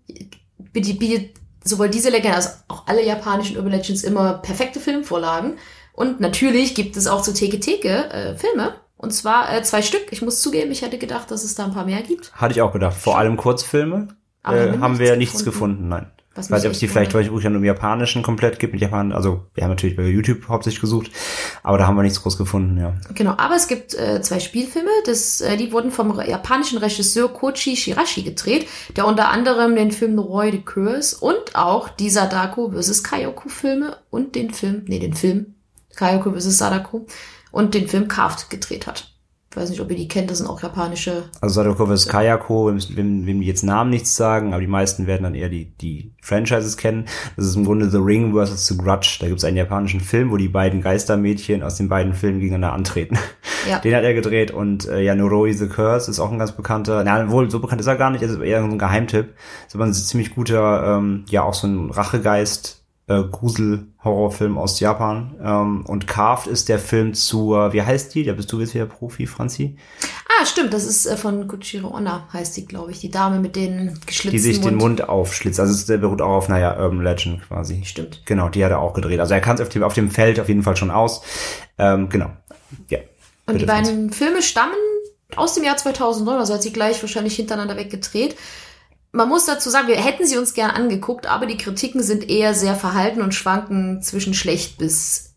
bietet 0.73 1.35
sowohl 1.65 1.89
diese 1.89 2.11
Legende 2.11 2.37
als 2.37 2.65
auch 2.69 2.87
alle 2.87 3.05
japanischen 3.05 3.57
Urban 3.57 3.73
Legends 3.73 4.05
immer 4.05 4.35
perfekte 4.35 4.79
Filmvorlagen. 4.79 5.59
Und 5.93 6.21
natürlich 6.21 6.75
gibt 6.75 6.97
es 6.97 7.07
auch 7.07 7.23
zu 7.23 7.33
Teke 7.33 7.59
Teke 7.59 8.11
äh, 8.11 8.37
Filme. 8.37 8.75
Und 8.97 9.13
zwar 9.13 9.53
äh, 9.53 9.63
zwei 9.63 9.83
Stück. 9.83 10.07
Ich 10.13 10.23
muss 10.23 10.41
zugeben, 10.41 10.71
ich 10.71 10.83
hätte 10.83 10.99
gedacht, 10.99 11.31
dass 11.31 11.45
es 11.45 11.55
da 11.55 11.65
ein 11.65 11.75
paar 11.75 11.85
mehr 11.85 12.03
gibt. 12.03 12.33
Hatte 12.35 12.53
ich 12.53 12.63
auch 12.63 12.73
gedacht. 12.73 12.97
Vor 12.97 13.19
allem 13.19 13.37
Kurzfilme 13.37 14.09
äh, 14.45 14.79
haben 14.79 14.99
wir 14.99 15.17
nichts 15.17 15.35
nichts 15.35 15.45
gefunden, 15.45 15.89
nein. 15.89 16.11
Was 16.35 16.47
Ich 16.47 16.53
weiß 16.53 16.63
nicht, 16.63 16.69
ob 16.69 16.73
es 16.73 16.79
die 16.81 16.89
vielleicht 16.89 17.15
wundert. 17.15 17.31
wirklich 17.31 17.49
nur 17.49 17.59
im 17.59 17.65
Japanischen 17.65 18.23
komplett 18.23 18.59
gibt, 18.59 18.73
mit 18.73 18.83
Japan, 18.83 19.13
also 19.13 19.45
wir 19.55 19.63
haben 19.63 19.71
natürlich 19.71 19.97
bei 19.97 20.05
YouTube 20.07 20.49
hauptsächlich 20.49 20.81
gesucht, 20.81 21.11
aber 21.63 21.79
da 21.79 21.87
haben 21.87 21.97
wir 21.97 22.03
nichts 22.03 22.23
groß 22.23 22.37
gefunden, 22.37 22.77
ja. 22.79 22.95
Genau, 23.15 23.35
aber 23.37 23.55
es 23.55 23.69
gibt 23.69 23.95
äh, 23.95 24.21
zwei 24.21 24.41
Spielfilme, 24.41 24.91
das, 25.07 25.41
äh, 25.41 25.57
die 25.57 25.71
wurden 25.71 25.93
vom 25.93 26.21
japanischen 26.21 26.79
Regisseur 26.79 27.33
Kochi 27.33 27.77
Shirashi 27.77 28.23
gedreht, 28.23 28.67
der 28.97 29.07
unter 29.07 29.29
anderem 29.29 29.77
den 29.77 29.93
Film 29.93 30.17
The 30.17 30.25
Roy 30.25 30.51
the 30.51 30.61
Curse 30.61 31.17
und 31.21 31.55
auch 31.55 31.89
die 31.89 32.11
Sadako 32.11 32.73
vs. 32.73 33.05
Kayoko 33.05 33.49
Filme 33.49 33.97
und 34.11 34.35
den 34.35 34.51
Film, 34.51 34.83
nee, 34.87 34.99
den 34.99 35.15
Film 35.15 35.55
Kayoko 35.95 36.33
vs. 36.33 36.59
Sadako 36.59 37.07
und 37.53 37.75
den 37.75 37.87
Film 37.87 38.09
Carved 38.09 38.51
gedreht 38.51 38.89
hat. 38.89 39.14
Ich 39.55 39.61
weiß 39.61 39.71
nicht, 39.71 39.81
ob 39.81 39.89
ihr 39.89 39.97
die 39.97 40.09
kennt, 40.09 40.33
das 40.33 40.39
sind 40.39 40.49
auch 40.49 40.61
japanische. 40.61 41.31
Also 41.41 41.63
Sadako 41.63 41.87
vs. 41.87 42.09
Kayako, 42.09 42.67
wem, 42.67 42.79
wem, 42.97 43.25
wem 43.25 43.41
die 43.41 43.47
jetzt 43.47 43.63
Namen 43.63 43.89
nichts 43.89 44.17
sagen, 44.17 44.53
aber 44.53 44.61
die 44.61 44.67
meisten 44.67 45.07
werden 45.07 45.23
dann 45.23 45.37
eher 45.37 45.49
die, 45.49 45.67
die 45.77 46.13
Franchises 46.21 46.77
kennen. 46.77 47.05
Das 47.37 47.47
ist 47.47 47.55
im 47.55 47.65
Grunde 47.65 47.89
The 47.89 47.99
Ring 47.99 48.35
vs. 48.35 48.67
The 48.67 48.77
Grudge. 48.77 49.19
Da 49.21 49.29
gibt 49.29 49.39
es 49.39 49.45
einen 49.45 49.57
japanischen 49.57 50.01
Film, 50.01 50.33
wo 50.33 50.39
die 50.39 50.49
beiden 50.49 50.81
Geistermädchen 50.81 51.63
aus 51.63 51.77
den 51.77 51.89
beiden 51.89 52.15
Filmen 52.15 52.41
gegeneinander 52.41 52.75
antreten. 52.75 53.17
Ja. 53.71 53.79
Den 53.85 53.95
hat 53.95 54.03
er 54.03 54.15
gedreht 54.15 54.51
und 54.51 54.89
äh, 54.89 55.03
ja, 55.03 55.15
Noroi 55.15 55.53
the 55.53 55.69
Curse 55.69 56.11
ist 56.11 56.19
auch 56.19 56.33
ein 56.33 56.41
ganz 56.41 56.51
bekannter, 56.51 57.05
na 57.05 57.31
wohl, 57.31 57.49
so 57.49 57.61
bekannt 57.61 57.81
ist 57.81 57.87
er 57.87 57.95
gar 57.95 58.11
nicht, 58.11 58.23
ist 58.23 58.37
eher 58.41 58.61
so 58.61 58.67
ein 58.67 58.77
Geheimtipp. 58.77 59.35
Ist 59.69 59.77
aber 59.77 59.85
ein 59.85 59.95
ziemlich 59.95 60.35
guter, 60.35 60.97
ähm, 60.97 61.27
ja, 61.29 61.45
auch 61.45 61.55
so 61.55 61.69
ein 61.69 61.93
Rachegeist, 61.93 62.84
äh, 63.07 63.23
Grusel-Horrorfilm 63.23 64.57
aus 64.57 64.81
Japan. 64.81 65.35
Ähm, 65.43 65.87
und 65.87 66.07
Carved 66.07 66.47
ist 66.47 66.69
der 66.69 66.79
Film 66.79 67.15
zur, 67.15 67.73
wie 67.73 67.83
heißt 67.83 68.15
die? 68.15 68.25
Da 68.25 68.33
bist 68.33 68.51
du 68.51 68.61
jetzt 68.61 68.75
wieder 68.75 68.87
Profi, 68.87 69.27
Franzi? 69.27 69.77
Ah, 70.29 70.47
stimmt, 70.47 70.73
das 70.73 70.85
ist 70.85 71.07
äh, 71.07 71.17
von 71.17 71.47
Kuchiro 71.47 71.89
Onna, 71.95 72.27
heißt 72.33 72.57
die, 72.57 72.67
glaube 72.67 72.91
ich, 72.91 73.01
die 73.01 73.11
Dame 73.11 73.39
mit 73.39 73.57
den 73.57 73.99
geschlitzten 74.07 74.31
Die 74.31 74.39
sich 74.39 74.61
den 74.61 74.77
Mund. 74.77 74.99
Mund 74.99 75.09
aufschlitzt. 75.09 75.61
Also 75.61 75.87
der 75.87 75.99
beruht 75.99 76.23
auch 76.23 76.37
auf, 76.37 76.49
naja, 76.49 76.77
Urban 76.79 77.03
Legend 77.03 77.47
quasi. 77.47 77.83
Stimmt. 77.85 78.23
Genau, 78.25 78.49
die 78.49 78.65
hat 78.65 78.71
er 78.71 78.81
auch 78.81 78.95
gedreht. 78.95 79.21
Also 79.21 79.35
er 79.35 79.41
kann 79.41 79.57
es 79.57 79.61
auf 79.61 79.69
dem, 79.69 79.83
auf 79.83 79.95
dem 79.95 80.11
Feld 80.11 80.41
auf 80.41 80.49
jeden 80.49 80.63
Fall 80.63 80.77
schon 80.77 80.91
aus. 80.91 81.23
Ähm, 81.79 82.09
genau. 82.09 82.31
Ja. 82.89 82.99
Und 83.47 83.55
die 83.57 83.61
Bitte, 83.61 83.67
Franz. 83.67 83.89
beiden 83.89 84.11
Filme 84.13 84.43
stammen 84.43 84.73
aus 85.37 85.55
dem 85.55 85.65
Jahr 85.65 85.77
2009, 85.77 86.39
also 86.39 86.55
hat 86.55 86.63
sie 86.63 86.73
gleich 86.73 87.01
wahrscheinlich 87.03 87.37
hintereinander 87.37 87.77
weggedreht. 87.77 88.37
Man 89.15 89.29
muss 89.29 89.45
dazu 89.45 89.71
sagen, 89.71 89.87
wir 89.87 89.95
hätten 89.95 90.27
sie 90.27 90.37
uns 90.37 90.55
gern 90.55 90.73
angeguckt, 90.73 91.27
aber 91.27 91.47
die 91.47 91.57
Kritiken 91.57 92.03
sind 92.03 92.29
eher 92.29 92.53
sehr 92.53 92.75
verhalten 92.75 93.23
und 93.23 93.33
schwanken 93.33 94.03
zwischen 94.03 94.35
schlecht 94.35 94.77
bis 94.77 95.35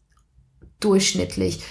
durchschnittlich. 0.79 1.61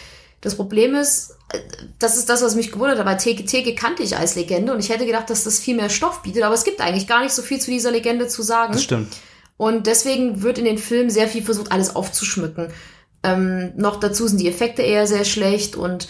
Das 0.41 0.55
Problem 0.55 0.95
ist, 0.95 1.33
äh, 1.53 1.59
das 1.99 2.17
ist 2.17 2.29
das, 2.29 2.43
was 2.43 2.55
mich 2.55 2.71
gewundert 2.71 2.99
hat. 2.99 3.07
Bei 3.07 3.17
Teke 3.17 3.45
Teke 3.45 3.75
kannte 3.75 4.05
ich 4.05 4.17
als 4.17 4.37
Legende 4.37 4.73
und 4.73 4.79
ich 4.79 4.89
hätte 4.89 5.05
gedacht, 5.05 5.31
dass 5.31 5.43
das 5.43 5.59
viel 5.59 5.75
mehr 5.75 5.89
Stoff 5.89 6.23
bietet, 6.23 6.45
aber 6.45 6.55
es 6.55 6.63
gibt 6.63 6.81
eigentlich 6.81 7.09
gar 7.09 7.25
nicht 7.25 7.35
so 7.35 7.43
viel 7.43 7.61
zu 7.61 7.73
dieser 7.73 7.91
Legende 7.91 8.29
zu 8.29 8.43
sagen. 8.43 8.75
Das 8.75 8.85
stimmt. 8.85 9.17
Und 9.57 9.89
deswegen 9.89 10.43
wird 10.43 10.59
in 10.59 10.65
den 10.65 10.79
Filmen 10.79 11.11
sehr 11.11 11.27
viel 11.27 11.43
versucht, 11.43 11.73
alles 11.73 11.97
aufzuschmücken. 11.97 12.69
Ähm, 13.25 13.73
noch 13.75 13.99
dazu 13.99 14.29
sind 14.29 14.41
die 14.41 14.49
Effekte 14.49 14.83
eher 14.83 15.09
sehr 15.09 15.25
schlecht 15.25 15.75
und 15.75 16.07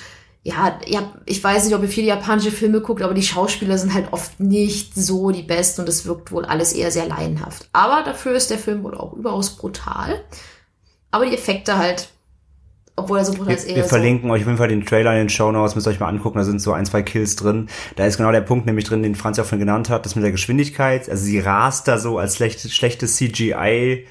ja, 0.46 0.78
ja, 0.86 1.12
ich 1.24 1.42
weiß 1.42 1.64
nicht, 1.64 1.74
ob 1.74 1.82
ihr 1.82 1.88
viele 1.88 2.06
japanische 2.06 2.52
Filme 2.52 2.80
guckt, 2.80 3.02
aber 3.02 3.14
die 3.14 3.22
Schauspieler 3.22 3.78
sind 3.78 3.92
halt 3.92 4.12
oft 4.12 4.38
nicht 4.38 4.94
so 4.94 5.32
die 5.32 5.42
besten 5.42 5.80
und 5.80 5.88
es 5.88 6.06
wirkt 6.06 6.30
wohl 6.30 6.44
alles 6.44 6.72
eher 6.72 6.92
sehr 6.92 7.08
laienhaft. 7.08 7.68
Aber 7.72 8.04
dafür 8.04 8.34
ist 8.34 8.50
der 8.50 8.58
Film 8.58 8.84
wohl 8.84 8.94
auch 8.94 9.12
überaus 9.12 9.56
brutal. 9.56 10.22
Aber 11.10 11.26
die 11.26 11.34
Effekte 11.34 11.78
halt, 11.78 12.10
obwohl 12.94 13.18
er 13.18 13.24
so 13.24 13.32
brutal 13.32 13.48
Wir, 13.48 13.56
ist, 13.56 13.64
eher 13.64 13.74
wir 13.74 13.82
so. 13.82 13.88
verlinken 13.88 14.30
euch 14.30 14.42
auf 14.42 14.46
jeden 14.46 14.58
Fall 14.58 14.68
den 14.68 14.86
Trailer 14.86 15.14
in 15.14 15.18
den 15.18 15.30
Show 15.30 15.50
Notes, 15.50 15.74
müsst 15.74 15.88
ihr 15.88 15.90
euch 15.90 15.98
mal 15.98 16.06
angucken, 16.06 16.38
da 16.38 16.44
sind 16.44 16.62
so 16.62 16.72
ein, 16.72 16.86
zwei 16.86 17.02
Kills 17.02 17.34
drin. 17.34 17.68
Da 17.96 18.06
ist 18.06 18.16
genau 18.16 18.30
der 18.30 18.40
Punkt 18.40 18.66
nämlich 18.66 18.84
drin, 18.84 19.02
den 19.02 19.16
Franz 19.16 19.38
ja 19.38 19.42
auch 19.42 19.48
schon 19.48 19.58
genannt 19.58 19.90
hat, 19.90 20.06
das 20.06 20.14
mit 20.14 20.22
der 20.22 20.30
Geschwindigkeit. 20.30 21.10
Also 21.10 21.24
sie 21.24 21.40
rast 21.40 21.88
da 21.88 21.98
so 21.98 22.18
als 22.18 22.36
schlecht, 22.36 22.70
schlechtes 22.70 23.16
CGI 23.16 24.06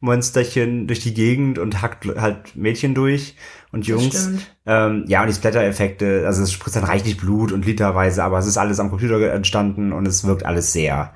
Monsterchen 0.00 0.88
durch 0.88 0.98
die 1.00 1.14
Gegend 1.14 1.60
und 1.60 1.80
hackt 1.80 2.06
halt 2.06 2.56
Mädchen 2.56 2.94
durch 2.94 3.36
und 3.72 3.86
Jungs. 3.86 4.30
Ähm, 4.64 5.04
ja, 5.06 5.22
und 5.22 5.28
die 5.28 5.34
Splatter-Effekte, 5.34 6.24
also 6.26 6.42
es 6.42 6.52
spritzt 6.52 6.76
dann 6.76 6.84
reichlich 6.84 7.16
Blut 7.16 7.52
und 7.52 7.64
literweise, 7.64 8.24
aber 8.24 8.38
es 8.38 8.46
ist 8.46 8.56
alles 8.56 8.80
am 8.80 8.90
Computer 8.90 9.20
entstanden 9.32 9.92
und 9.92 10.06
es 10.06 10.24
wirkt 10.24 10.44
alles 10.44 10.72
sehr, 10.72 11.12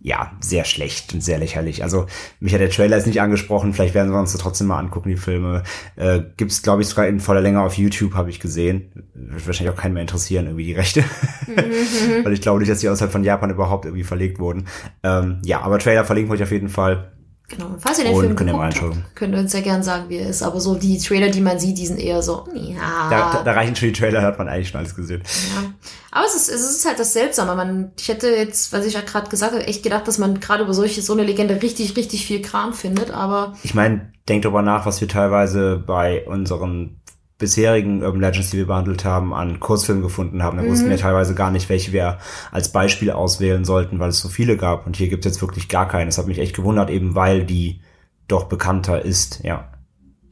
ja, 0.00 0.32
sehr 0.40 0.64
schlecht 0.64 1.12
und 1.14 1.22
sehr 1.22 1.38
lächerlich. 1.38 1.82
Also 1.82 2.06
mich 2.38 2.52
hat 2.52 2.60
der 2.60 2.70
Trailer 2.70 2.96
jetzt 2.96 3.06
nicht 3.06 3.20
angesprochen, 3.20 3.72
vielleicht 3.72 3.94
werden 3.94 4.12
wir 4.12 4.18
uns 4.18 4.32
das 4.32 4.40
trotzdem 4.40 4.68
mal 4.68 4.78
angucken, 4.78 5.10
die 5.10 5.16
Filme. 5.16 5.62
Äh, 5.96 6.20
gibt's, 6.36 6.62
glaube 6.62 6.82
ich, 6.82 6.88
sogar 6.88 7.06
in 7.06 7.20
voller 7.20 7.40
Länge 7.40 7.60
auf 7.60 7.74
YouTube, 7.74 8.14
habe 8.14 8.30
ich 8.30 8.40
gesehen. 8.40 8.92
Wird 9.14 9.46
wahrscheinlich 9.46 9.74
auch 9.74 9.80
keinen 9.80 9.92
mehr 9.94 10.02
interessieren, 10.02 10.46
irgendwie 10.46 10.66
die 10.66 10.74
Rechte. 10.74 11.04
Weil 12.24 12.32
ich 12.32 12.40
glaube 12.40 12.60
nicht, 12.60 12.70
dass 12.70 12.80
die 12.80 12.88
außerhalb 12.88 13.12
von 13.12 13.24
Japan 13.24 13.50
überhaupt 13.50 13.84
irgendwie 13.84 14.04
verlegt 14.04 14.38
wurden. 14.38 14.66
Ähm, 15.02 15.40
ja, 15.44 15.60
aber 15.60 15.78
Trailer 15.78 16.04
verlinken 16.04 16.30
wir 16.30 16.36
euch 16.36 16.42
auf 16.42 16.52
jeden 16.52 16.68
Fall. 16.68 17.12
Genau. 17.50 17.66
Und 17.66 17.82
falls 17.82 17.98
ihr 17.98 18.04
den 18.04 18.14
Und 18.14 18.20
Film 18.20 18.36
könnt 18.36 18.50
geguckt 18.50 18.80
habt, 18.80 19.16
könnt 19.16 19.34
ihr 19.34 19.40
uns 19.40 19.52
ja 19.52 19.60
gern 19.60 19.82
sagen, 19.82 20.04
wie 20.08 20.18
er 20.18 20.30
ist. 20.30 20.42
Aber 20.42 20.60
so 20.60 20.76
die 20.76 20.98
Trailer, 20.98 21.28
die 21.28 21.40
man 21.40 21.58
sieht, 21.58 21.78
die 21.78 21.86
sind 21.86 21.98
eher 21.98 22.22
so, 22.22 22.46
ja. 22.54 23.10
Da, 23.10 23.32
da, 23.32 23.42
da 23.42 23.52
reichen 23.52 23.74
schon 23.74 23.88
die 23.88 23.92
Trailer, 23.92 24.22
hat 24.22 24.38
man 24.38 24.48
eigentlich 24.48 24.68
schon 24.68 24.78
alles 24.78 24.94
gesehen. 24.94 25.22
Ja. 25.56 25.72
Aber 26.12 26.26
es 26.26 26.36
ist, 26.36 26.48
es 26.48 26.62
ist 26.62 26.86
halt 26.86 26.98
das 26.98 27.12
Seltsame. 27.12 27.56
Man, 27.56 27.92
ich 27.98 28.08
hätte 28.08 28.28
jetzt, 28.28 28.72
was 28.72 28.86
ich 28.86 28.94
ja 28.94 29.00
gerade 29.00 29.28
gesagt 29.28 29.52
habe, 29.52 29.66
echt 29.66 29.82
gedacht, 29.82 30.06
dass 30.06 30.18
man 30.18 30.38
gerade 30.38 30.62
über 30.62 30.74
solche, 30.74 31.02
so 31.02 31.12
eine 31.12 31.24
Legende 31.24 31.60
richtig, 31.60 31.96
richtig 31.96 32.24
viel 32.24 32.40
Kram 32.40 32.72
findet. 32.72 33.10
Aber 33.10 33.54
Ich 33.64 33.74
meine, 33.74 34.12
denkt 34.28 34.44
darüber 34.44 34.62
nach, 34.62 34.86
was 34.86 35.00
wir 35.00 35.08
teilweise 35.08 35.76
bei 35.76 36.24
unseren 36.26 37.00
bisherigen 37.40 38.04
Urban 38.04 38.20
Legends, 38.20 38.50
die 38.50 38.58
wir 38.58 38.66
behandelt 38.68 39.04
haben, 39.04 39.34
an 39.34 39.58
Kurzfilmen 39.58 40.04
gefunden 40.04 40.44
haben. 40.44 40.58
Da 40.58 40.64
wussten 40.64 40.86
Mhm. 40.86 40.90
wir 40.90 40.98
teilweise 40.98 41.34
gar 41.34 41.50
nicht, 41.50 41.68
welche 41.68 41.92
wir 41.92 42.18
als 42.52 42.70
Beispiel 42.70 43.10
auswählen 43.10 43.64
sollten, 43.64 43.98
weil 43.98 44.10
es 44.10 44.20
so 44.20 44.28
viele 44.28 44.56
gab. 44.56 44.86
Und 44.86 44.96
hier 44.96 45.08
gibt 45.08 45.26
es 45.26 45.32
jetzt 45.32 45.42
wirklich 45.42 45.68
gar 45.68 45.88
keinen. 45.88 46.06
Das 46.06 46.18
hat 46.18 46.28
mich 46.28 46.38
echt 46.38 46.54
gewundert, 46.54 46.90
eben 46.90 47.16
weil 47.16 47.44
die 47.44 47.80
doch 48.28 48.44
bekannter 48.44 49.04
ist, 49.04 49.40
ja. 49.42 49.64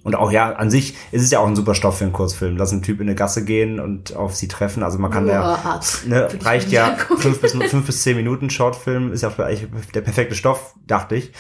Und 0.05 0.15
auch 0.15 0.31
ja, 0.31 0.53
an 0.53 0.71
sich 0.71 0.95
ist 1.11 1.23
es 1.23 1.31
ja 1.33 1.41
auch 1.41 1.47
ein 1.47 1.57
super 1.57 1.75
Stoff 1.75 1.99
für 1.99 2.05
einen 2.05 2.13
Kurzfilm. 2.13 2.57
Lass 2.57 2.73
einen 2.73 2.83
Typ 2.83 3.01
in 3.01 3.09
eine 3.09 3.17
Gasse 3.17 3.45
gehen 3.45 3.81
und 3.81 4.15
auf 4.17 4.37
sie 4.37 4.49
treffen. 4.49 4.83
Also 4.83 4.99
man 4.99 5.11
kann 5.11 5.27
ja, 5.27 5.57
Boah, 5.63 5.81
ne, 6.07 6.29
reicht 6.43 6.71
ja 6.71 6.97
fünf 7.19 7.41
bis, 7.41 7.53
fünf 7.53 7.85
bis 7.85 8.03
zehn 8.05 8.17
Minuten 8.17 8.49
Shortfilm 8.49 9.13
ist 9.13 9.23
ja 9.23 9.31
eigentlich 9.37 9.67
der 9.93 10.01
perfekte 10.01 10.35
Stoff, 10.35 10.75
dachte 10.87 11.17
ich. 11.17 11.33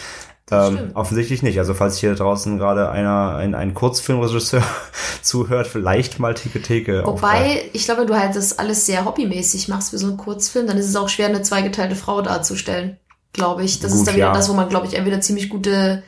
Ähm, 0.50 0.90
offensichtlich 0.94 1.42
nicht. 1.42 1.58
Also 1.58 1.74
falls 1.74 1.98
hier 1.98 2.14
draußen 2.14 2.58
gerade 2.58 2.90
einer, 2.90 3.36
ein, 3.36 3.54
ein 3.54 3.74
Kurzfilmregisseur 3.74 4.62
zuhört, 5.22 5.66
vielleicht 5.66 6.18
mal 6.18 6.34
Teke. 6.34 7.04
aufgreifen. 7.04 7.48
Wobei, 7.48 7.70
ich 7.72 7.84
glaube, 7.84 8.02
wenn 8.02 8.08
du 8.08 8.18
halt 8.18 8.34
das 8.34 8.58
alles 8.58 8.86
sehr 8.86 9.04
hobbymäßig 9.04 9.68
machst 9.68 9.90
für 9.90 9.98
so 9.98 10.06
einen 10.06 10.16
Kurzfilm, 10.16 10.66
dann 10.66 10.78
ist 10.78 10.88
es 10.88 10.96
auch 10.96 11.08
schwer, 11.08 11.26
eine 11.26 11.42
zweigeteilte 11.42 11.96
Frau 11.96 12.22
darzustellen, 12.22 12.96
glaube 13.32 13.64
ich. 13.64 13.80
Das 13.80 13.92
Gut, 13.92 14.00
ist 14.00 14.06
dann 14.06 14.16
wieder 14.16 14.26
ja. 14.28 14.32
das, 14.32 14.48
wo 14.48 14.54
man, 14.54 14.68
glaube 14.68 14.86
ich, 14.86 14.94
entweder 14.94 15.20
ziemlich 15.20 15.48
gute 15.50 16.02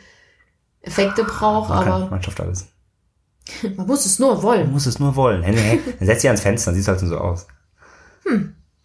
Effekte 0.80 1.24
braucht, 1.24 1.68
man, 1.68 1.84
kann, 1.84 1.92
aber 1.92 2.10
man 2.10 2.22
schafft 2.22 2.40
alles. 2.40 2.66
man 3.76 3.86
muss 3.86 4.06
es 4.06 4.18
nur 4.18 4.34
Man 4.34 4.42
wollen. 4.42 4.72
muss 4.72 4.86
es 4.86 4.98
nur 4.98 5.14
wollen. 5.16 5.42
Hey, 5.42 5.54
hey, 5.56 5.80
Dann 5.98 6.06
setz 6.06 6.22
sie 6.22 6.28
ans 6.28 6.40
Fenster, 6.40 6.70
dann 6.70 6.74
sieht 6.76 6.82
es 6.82 6.88
halt 6.88 7.00
so 7.00 7.16
aus. 7.18 7.46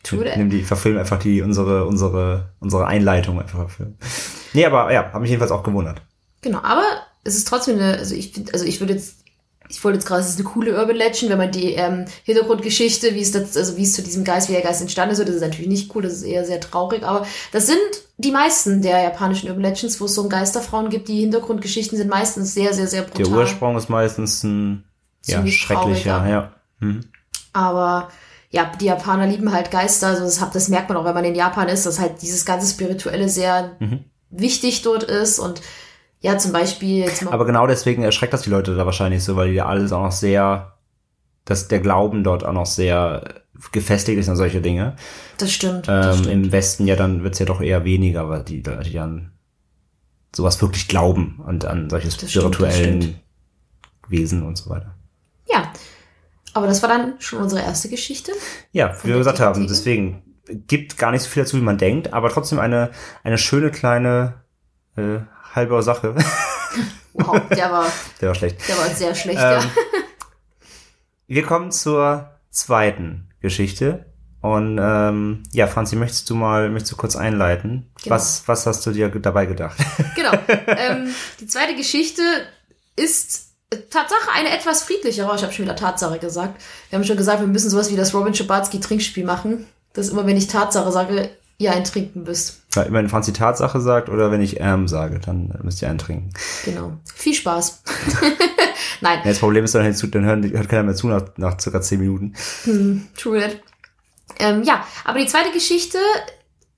That. 0.03 0.37
Nimm 0.37 0.51
die, 0.51 0.61
verfilm 0.61 0.97
einfach 0.97 1.17
die, 1.17 1.41
unsere, 1.41 1.85
unsere, 1.85 2.51
unsere 2.59 2.85
Einleitung 2.85 3.39
einfach 3.39 3.59
verfilmen. 3.59 3.97
Nee, 4.55 4.65
aber 4.65 4.91
ja, 4.91 5.11
hat 5.11 5.21
mich 5.21 5.29
jedenfalls 5.29 5.51
auch 5.51 5.63
gewundert. 5.63 6.01
Genau, 6.41 6.59
aber 6.59 6.83
es 7.23 7.35
ist 7.35 7.47
trotzdem 7.47 7.77
eine, 7.77 7.97
also 7.97 8.15
ich 8.15 8.31
finde, 8.31 8.53
also 8.53 8.65
ich 8.65 8.79
würde 8.79 8.93
jetzt, 8.93 9.17
ich 9.67 9.83
wollte 9.83 9.97
jetzt 9.97 10.05
gerade, 10.05 10.21
es 10.21 10.29
ist 10.29 10.39
eine 10.39 10.47
coole 10.47 10.79
Urban 10.79 10.95
Legend, 10.95 11.31
wenn 11.31 11.37
man 11.37 11.51
die 11.51 11.73
ähm, 11.73 12.05
Hintergrundgeschichte, 12.23 13.15
wie 13.15 13.21
es 13.21 13.31
das, 13.31 13.57
also 13.57 13.77
wie 13.77 13.83
es 13.83 13.93
zu 13.93 14.03
diesem 14.03 14.23
Geist, 14.23 14.47
wie 14.47 14.53
der 14.53 14.61
Geist 14.61 14.81
entstanden 14.81 15.11
ist, 15.11 15.17
so, 15.17 15.23
das 15.25 15.35
ist 15.35 15.41
natürlich 15.41 15.67
nicht 15.67 15.93
cool, 15.95 16.03
das 16.03 16.13
ist 16.13 16.23
eher 16.23 16.45
sehr 16.45 16.61
traurig, 16.61 17.03
aber 17.03 17.25
das 17.51 17.67
sind 17.67 17.79
die 18.17 18.31
meisten 18.31 18.81
der 18.81 19.01
japanischen 19.01 19.49
Urban 19.49 19.63
Legends, 19.63 19.99
wo 19.99 20.05
es 20.05 20.15
so 20.15 20.21
um 20.21 20.29
Geisterfrauen 20.29 20.89
gibt, 20.89 21.07
die 21.07 21.19
Hintergrundgeschichten 21.19 21.97
sind 21.97 22.09
meistens 22.09 22.53
sehr, 22.53 22.73
sehr, 22.73 22.87
sehr 22.87 23.01
brutal. 23.01 23.25
Der 23.25 23.33
Ursprung 23.33 23.75
ist 23.75 23.89
meistens 23.89 24.43
ein 24.43 24.85
ja, 25.25 25.45
schrecklicher, 25.47 26.17
traurig, 26.17 26.31
ja. 26.31 26.53
Hm. 26.79 27.01
Aber 27.51 28.09
ja, 28.51 28.71
die 28.79 28.85
Japaner 28.85 29.27
lieben 29.27 29.51
halt 29.51 29.71
Geister. 29.71 30.07
Also 30.07 30.23
das, 30.23 30.51
das 30.51 30.69
merkt 30.69 30.87
man 30.87 30.97
auch, 30.97 31.03
wenn 31.03 31.13
man 31.13 31.25
in 31.25 31.35
Japan 31.35 31.67
ist, 31.67 31.85
dass 31.85 31.99
halt 31.99 32.21
dieses 32.21 32.45
ganze 32.45 32.71
Spirituelle 32.71 33.27
sehr 33.27 33.75
Mhm. 33.79 34.05
Wichtig 34.37 34.81
dort 34.81 35.03
ist. 35.03 35.39
Und 35.39 35.61
ja, 36.21 36.37
zum 36.37 36.51
Beispiel 36.51 37.05
Aber 37.29 37.45
genau 37.45 37.67
deswegen 37.67 38.03
erschreckt 38.03 38.33
das 38.33 38.41
die 38.43 38.49
Leute 38.49 38.75
da 38.75 38.85
wahrscheinlich 38.85 39.23
so, 39.23 39.35
weil 39.35 39.49
die 39.49 39.55
da 39.55 39.65
alles 39.65 39.91
auch 39.91 40.01
noch 40.03 40.11
sehr, 40.11 40.77
dass 41.45 41.67
der 41.67 41.79
Glauben 41.79 42.23
dort 42.23 42.43
auch 42.43 42.53
noch 42.53 42.65
sehr 42.65 43.43
gefestigt 43.71 44.19
ist 44.19 44.27
an 44.29 44.35
solche 44.35 44.61
Dinge. 44.61 44.95
das 45.37 45.51
stimmt. 45.51 45.87
Das 45.87 46.17
Ähm, 46.17 46.23
stimmt. 46.23 46.33
Im 46.45 46.51
Westen 46.51 46.87
ja 46.87 46.95
dann 46.95 47.23
wird's 47.23 47.39
ja 47.39 47.45
doch 47.45 47.61
eher 47.61 47.85
weniger, 47.85 48.27
weil 48.29 48.43
die 48.43 48.61
Leute 48.61 48.89
die 48.89 48.99
an 48.99 49.31
sowas 50.35 50.61
wirklich 50.61 50.87
glauben 50.87 51.41
und 51.45 51.63
an 51.65 51.89
solche 51.89 52.07
Das 52.07 52.15
stimmt, 52.15 52.31
spirituellen 52.31 53.01
stimmt. 53.01 53.19
Wesen 54.09 54.43
und 54.43 54.57
so 54.57 54.69
weiter. 54.69 54.95
Ja. 55.47 55.71
Aber 56.53 56.67
das 56.67 56.81
war 56.81 56.89
dann 56.89 57.15
schon 57.19 57.39
unsere 57.41 57.61
erste 57.61 57.89
Geschichte. 57.89 58.31
Ja, 58.71 58.95
wie 59.03 59.09
wir 59.09 59.17
gesagt 59.17 59.39
haben, 59.39 59.67
deswegen 59.67 60.21
gibt 60.47 60.97
gar 60.97 61.11
nicht 61.11 61.23
so 61.23 61.29
viel 61.29 61.43
dazu, 61.43 61.57
wie 61.57 61.61
man 61.61 61.77
denkt, 61.77 62.13
aber 62.13 62.29
trotzdem 62.29 62.59
eine, 62.59 62.91
eine 63.23 63.37
schöne 63.37 63.71
kleine 63.71 64.41
äh, 64.95 65.19
halbe 65.53 65.81
Sache. 65.83 66.15
Wow, 67.17 67.39
der 67.49 67.71
war, 67.71 67.85
Der 68.19 68.27
war 68.27 68.35
schlecht. 68.35 68.67
der 68.67 68.77
war 68.77 68.89
sehr 68.89 69.15
schlecht, 69.15 69.39
Ähm, 69.39 69.61
ja. 69.61 69.69
wir 71.27 71.43
kommen 71.43 71.71
zur 71.71 72.29
zweiten 72.49 73.29
Geschichte. 73.39 74.05
Und 74.41 74.77
ähm, 74.79 75.43
ja, 75.53 75.65
Franzi, 75.67 75.95
möchtest 75.95 76.29
du 76.29 76.35
mal, 76.35 76.69
möchtest 76.69 76.91
du 76.91 76.97
kurz 76.97 77.15
einleiten? 77.15 77.89
Genau. 78.03 78.15
Was, 78.15 78.45
was 78.47 78.65
hast 78.67 78.85
du 78.85 78.91
dir 78.91 79.07
dabei 79.09 79.45
gedacht? 79.45 79.77
Genau. 80.15 80.31
ähm, 80.67 81.07
die 81.39 81.47
zweite 81.47 81.75
Geschichte 81.75 82.21
ist 82.97 83.53
Tatsache 83.89 84.31
eine 84.33 84.49
etwas 84.55 84.83
friedlichere. 84.83 85.33
Ich 85.35 85.41
habe 85.43 85.51
schon 85.53 85.65
wieder 85.65 85.75
Tatsache 85.75 86.19
gesagt. 86.19 86.61
Wir 86.89 86.99
haben 86.99 87.05
schon 87.05 87.17
gesagt, 87.17 87.39
wir 87.39 87.47
müssen 87.47 87.69
sowas 87.69 87.89
wie 87.91 87.95
das 87.95 88.13
Robin 88.13 88.35
Schabatsky 88.35 88.79
Trinkspiel 88.79 89.25
machen. 89.25 89.67
Das 89.95 90.09
immer, 90.09 90.27
wenn 90.27 90.37
ich 90.37 90.47
Tatsache 90.47 90.91
sage, 90.91 91.29
ihr 91.57 91.71
ein 91.71 91.83
Trinken 91.83 92.23
müsst. 92.23 92.61
Ja, 92.75 92.85
wenn 92.89 93.09
Franzi 93.09 93.33
Tatsache 93.33 93.79
sagt 93.79 94.09
oder 94.09 94.29
wenn 94.31 94.41
ich 94.41 94.59
ähm 94.59 94.87
sage, 94.87 95.19
dann 95.19 95.57
müsst 95.63 95.81
ihr 95.81 95.89
einen 95.89 95.97
trinken. 95.97 96.31
Genau. 96.65 96.97
Viel 97.13 97.33
Spaß. 97.33 97.81
Nein, 99.01 99.19
Ja, 99.23 99.29
das 99.29 99.39
Problem 99.39 99.63
ist 99.63 99.73
dann, 99.73 99.93
zu, 99.95 100.07
dann 100.07 100.25
hören, 100.25 100.43
hört 100.51 100.69
keiner 100.69 100.83
mehr 100.83 100.95
zu 100.95 101.07
nach, 101.07 101.23
nach 101.37 101.59
circa 101.59 101.81
zehn 101.81 101.99
Minuten. 101.99 102.33
true 103.17 103.39
that. 103.39 103.57
Ähm, 104.39 104.63
ja, 104.63 104.85
aber 105.05 105.19
die 105.19 105.27
zweite 105.27 105.51
Geschichte, 105.51 105.97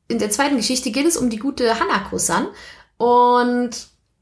in 0.07 0.19
der 0.19 0.29
zweiten 0.29 0.57
Geschichte 0.57 0.91
geht 0.91 1.07
es 1.07 1.17
um 1.17 1.29
die 1.29 1.39
gute 1.39 1.79
Hanako-san. 1.79 2.47
Und 2.97 3.71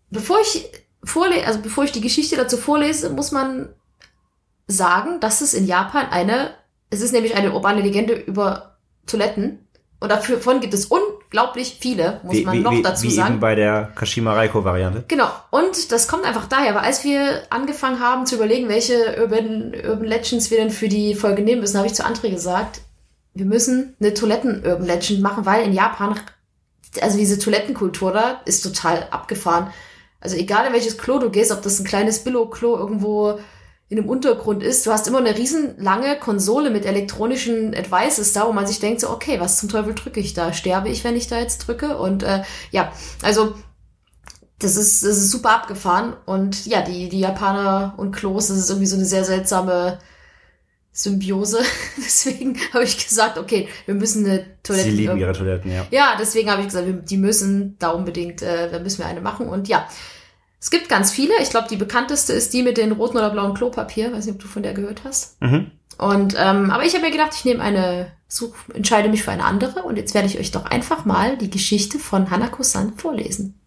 bevor 0.10 0.40
ich 0.42 0.70
vorlese, 1.04 1.46
also 1.46 1.60
bevor 1.60 1.84
ich 1.84 1.92
die 1.92 2.02
Geschichte 2.02 2.38
dazu 2.38 2.58
vorlese, 2.58 3.10
muss 3.10 3.32
man 3.32 3.70
sagen, 4.68 5.20
dass 5.20 5.42
es 5.42 5.54
in 5.54 5.68
Japan 5.68 6.08
eine, 6.10 6.52
es 6.90 7.02
ist 7.02 7.12
nämlich 7.12 7.36
eine 7.36 7.54
urbane 7.54 7.82
Legende 7.82 8.14
über 8.14 8.75
Toiletten. 9.06 9.60
Und 10.00 10.10
davon 10.10 10.60
gibt 10.60 10.74
es 10.74 10.86
unglaublich 10.86 11.78
viele, 11.80 12.20
muss 12.24 12.44
man 12.44 12.62
noch 12.62 12.80
dazu 12.84 13.04
wie 13.04 13.12
sagen. 13.12 13.34
eben 13.34 13.40
bei 13.40 13.56
der 13.56 13.92
Kashima 13.96 14.34
Reiko 14.34 14.64
Variante. 14.64 15.06
Genau. 15.08 15.30
Und 15.52 15.92
das 15.92 16.08
kommt 16.08 16.26
einfach 16.26 16.48
daher, 16.48 16.76
weil 16.76 16.84
als 16.84 17.04
wir 17.04 17.44
angefangen 17.50 18.00
haben 18.00 18.26
zu 18.26 18.36
überlegen, 18.36 18.68
welche 18.68 19.18
Urban, 19.20 19.74
Urban 19.74 20.06
Legends 20.06 20.52
wir 20.52 20.58
denn 20.58 20.70
für 20.70 20.90
die 20.90 21.16
Folge 21.16 21.42
nehmen 21.42 21.62
müssen, 21.62 21.78
habe 21.78 21.88
ich 21.88 21.94
zu 21.94 22.06
André 22.06 22.30
gesagt, 22.30 22.82
wir 23.34 23.46
müssen 23.46 23.96
eine 24.00 24.14
Toiletten-Urban 24.14 24.86
Legend 24.86 25.22
machen, 25.22 25.46
weil 25.46 25.64
in 25.66 25.74
Japan, 25.74 26.20
also 27.02 27.18
diese 27.18 27.40
Toilettenkultur 27.40 28.12
da 28.12 28.42
ist 28.46 28.62
total 28.62 29.08
abgefahren. 29.12 29.72
Also 30.20 30.38
egal 30.38 30.68
in 30.68 30.74
welches 30.74 30.98
Klo 30.98 31.20
du 31.20 31.30
gehst, 31.30 31.52
ob 31.52 31.62
das 31.62 31.80
ein 31.80 31.86
kleines 31.86 32.24
Billo-Klo 32.24 32.78
irgendwo 32.78 33.40
in 33.88 34.00
einem 34.00 34.10
Untergrund 34.10 34.64
ist, 34.64 34.86
du 34.86 34.92
hast 34.92 35.08
immer 35.08 35.20
eine 35.20 35.38
riesenlange 35.38 36.18
Konsole 36.18 36.72
mit 36.72 36.86
elektronischen 36.86 37.76
Advices 37.76 38.34
da, 38.34 38.48
wo 38.48 38.52
man 38.52 38.66
sich 38.66 38.80
denkt 38.80 39.02
so, 39.02 39.10
okay, 39.10 39.40
was 39.40 39.60
zum 39.60 39.70
Teufel 39.70 39.94
drücke 39.94 40.20
ich 40.20 40.34
da? 40.34 40.54
Sterbe 40.54 40.90
ich, 40.90 41.04
wenn 41.04 41.16
ich 41.16 41.28
da 41.28 41.40
jetzt 41.40 41.60
drücke? 41.68 41.98
Und 41.98 42.24
äh, 42.24 42.42
ja, 42.72 42.92
also 43.22 43.54
das 44.58 44.76
ist, 44.76 45.04
das 45.04 45.18
ist 45.18 45.30
super 45.30 45.52
abgefahren. 45.52 46.16
Und 46.26 46.66
ja, 46.66 46.82
die, 46.82 47.10
die 47.10 47.20
Japaner 47.20 47.94
und 47.98 48.12
Klos, 48.12 48.48
das 48.48 48.58
ist 48.58 48.70
irgendwie 48.70 48.88
so 48.88 48.96
eine 48.96 49.06
sehr 49.06 49.24
seltsame 49.24 50.00
Symbiose. 50.92 51.60
deswegen 51.98 52.58
habe 52.74 52.86
ich 52.86 53.08
gesagt, 53.08 53.38
okay, 53.38 53.68
wir 53.86 53.94
müssen 53.94 54.26
eine 54.26 54.46
Toilette. 54.64 54.90
Sie 54.90 54.96
lieben 54.96 55.18
ihre 55.18 55.34
Toiletten, 55.34 55.72
ja. 55.72 55.86
Ja, 55.92 56.16
deswegen 56.20 56.50
habe 56.50 56.62
ich 56.62 56.70
gesagt, 56.70 56.88
wir, 56.88 56.94
die 56.94 57.18
müssen 57.18 57.78
da 57.78 57.90
unbedingt, 57.90 58.42
äh, 58.42 58.72
da 58.72 58.80
müssen 58.80 59.00
wir 59.00 59.06
eine 59.06 59.22
machen. 59.22 59.48
Und 59.48 59.68
ja, 59.68 59.88
es 60.66 60.72
gibt 60.72 60.90
ganz 60.90 61.12
viele. 61.12 61.36
Ich 61.44 61.52
glaube, 61.52 61.68
die 61.70 61.76
bekannteste 61.76 62.34
ist 62.34 62.52
die 62.52 62.64
mit 62.64 62.78
den 62.78 62.92
roten 62.92 63.18
oder 63.18 63.30
blauen 63.30 63.54
Klopapier. 63.54 64.12
Weiß 64.12 64.26
nicht, 64.26 64.34
ob 64.34 64.42
du 64.42 64.48
von 64.48 64.64
der 64.64 64.74
gehört 64.74 65.04
hast. 65.04 65.40
Mhm. 65.40 65.70
Und 66.00 66.36
ähm, 66.40 66.72
aber 66.72 66.84
ich 66.84 66.96
habe 66.96 67.06
mir 67.06 67.12
gedacht, 67.12 67.36
ich 67.36 67.46
nehme 67.46 67.62
eine, 67.62 68.12
such, 68.28 68.56
entscheide 68.74 69.10
mich 69.10 69.22
für 69.22 69.30
eine 69.30 69.46
andere. 69.46 69.84
Und 69.84 69.96
jetzt 69.96 70.16
werde 70.16 70.28
ich 70.28 70.40
euch 70.40 70.50
doch 70.50 70.66
einfach 70.66 71.06
mal 71.06 71.38
die 71.38 71.52
Geschichte 71.52 72.00
von 72.00 72.32
Hanako-san 72.32 72.98
vorlesen. 72.98 73.62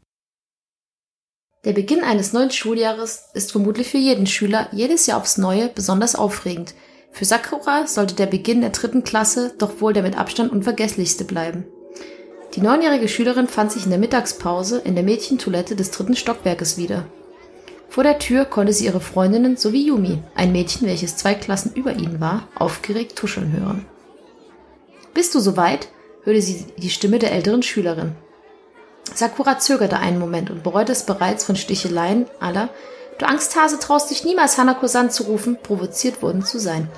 Der 1.64 1.72
Beginn 1.72 2.02
eines 2.02 2.32
neuen 2.32 2.50
Schuljahres 2.50 3.26
ist 3.32 3.52
vermutlich 3.52 3.88
für 3.88 3.98
jeden 3.98 4.26
Schüler 4.26 4.66
jedes 4.72 5.06
Jahr 5.06 5.20
aufs 5.20 5.38
Neue 5.38 5.68
besonders 5.68 6.16
aufregend. 6.16 6.74
Für 7.12 7.24
Sakura 7.24 7.86
sollte 7.86 8.16
der 8.16 8.26
Beginn 8.26 8.60
der 8.60 8.70
dritten 8.70 9.04
Klasse 9.04 9.54
doch 9.56 9.80
wohl 9.80 9.92
der 9.92 10.02
mit 10.02 10.18
Abstand 10.18 10.50
unvergesslichste 10.50 11.22
bleiben. 11.22 11.64
Die 12.54 12.60
neunjährige 12.60 13.08
Schülerin 13.08 13.46
fand 13.46 13.72
sich 13.72 13.84
in 13.84 13.90
der 13.90 13.98
Mittagspause 13.98 14.78
in 14.78 14.94
der 14.94 15.04
Mädchentoilette 15.04 15.76
des 15.76 15.90
dritten 15.90 16.16
Stockwerkes 16.16 16.76
wieder. 16.76 17.04
Vor 17.88 18.04
der 18.04 18.18
Tür 18.18 18.44
konnte 18.44 18.72
sie 18.72 18.86
ihre 18.86 19.00
Freundinnen 19.00 19.56
sowie 19.56 19.86
Yumi, 19.86 20.18
ein 20.34 20.52
Mädchen, 20.52 20.86
welches 20.86 21.16
zwei 21.16 21.34
Klassen 21.34 21.72
über 21.74 21.92
ihnen 21.92 22.20
war, 22.20 22.48
aufgeregt 22.54 23.16
tuscheln 23.16 23.52
hören. 23.52 23.86
Bist 25.14 25.34
du 25.34 25.40
soweit? 25.40 25.88
hörte 26.24 26.42
sie 26.42 26.66
die 26.76 26.90
Stimme 26.90 27.18
der 27.18 27.32
älteren 27.32 27.62
Schülerin. 27.62 28.12
Sakura 29.14 29.58
zögerte 29.58 29.98
einen 29.98 30.18
Moment 30.18 30.50
und 30.50 30.62
bereute 30.62 30.92
es 30.92 31.04
bereits 31.04 31.44
von 31.44 31.56
Sticheleien 31.56 32.26
aller, 32.40 32.68
du 33.18 33.26
Angsthase 33.26 33.78
traust 33.78 34.10
dich 34.10 34.24
niemals 34.24 34.58
Hanako-san 34.58 35.10
zu 35.10 35.24
rufen, 35.24 35.58
provoziert 35.62 36.22
worden 36.22 36.44
zu 36.44 36.58
sein. 36.58 36.88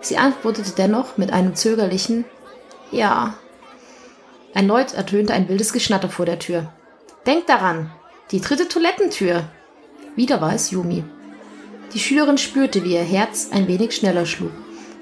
Sie 0.00 0.16
antwortete 0.16 0.70
dennoch 0.76 1.16
mit 1.16 1.32
einem 1.32 1.54
zögerlichen 1.56 2.24
Ja. 2.90 3.34
Erneut 4.54 4.94
ertönte 4.94 5.32
ein 5.32 5.48
wildes 5.48 5.72
Geschnatter 5.72 6.08
vor 6.08 6.26
der 6.26 6.38
Tür. 6.38 6.72
Denk 7.26 7.46
daran, 7.46 7.90
die 8.30 8.40
dritte 8.40 8.68
Toilettentür. 8.68 9.44
Wieder 10.16 10.40
war 10.40 10.54
es 10.54 10.70
Yumi. 10.70 11.04
Die 11.92 11.98
Schülerin 11.98 12.38
spürte, 12.38 12.84
wie 12.84 12.94
ihr 12.94 13.02
Herz 13.02 13.48
ein 13.52 13.68
wenig 13.68 13.94
schneller 13.94 14.26
schlug, 14.26 14.52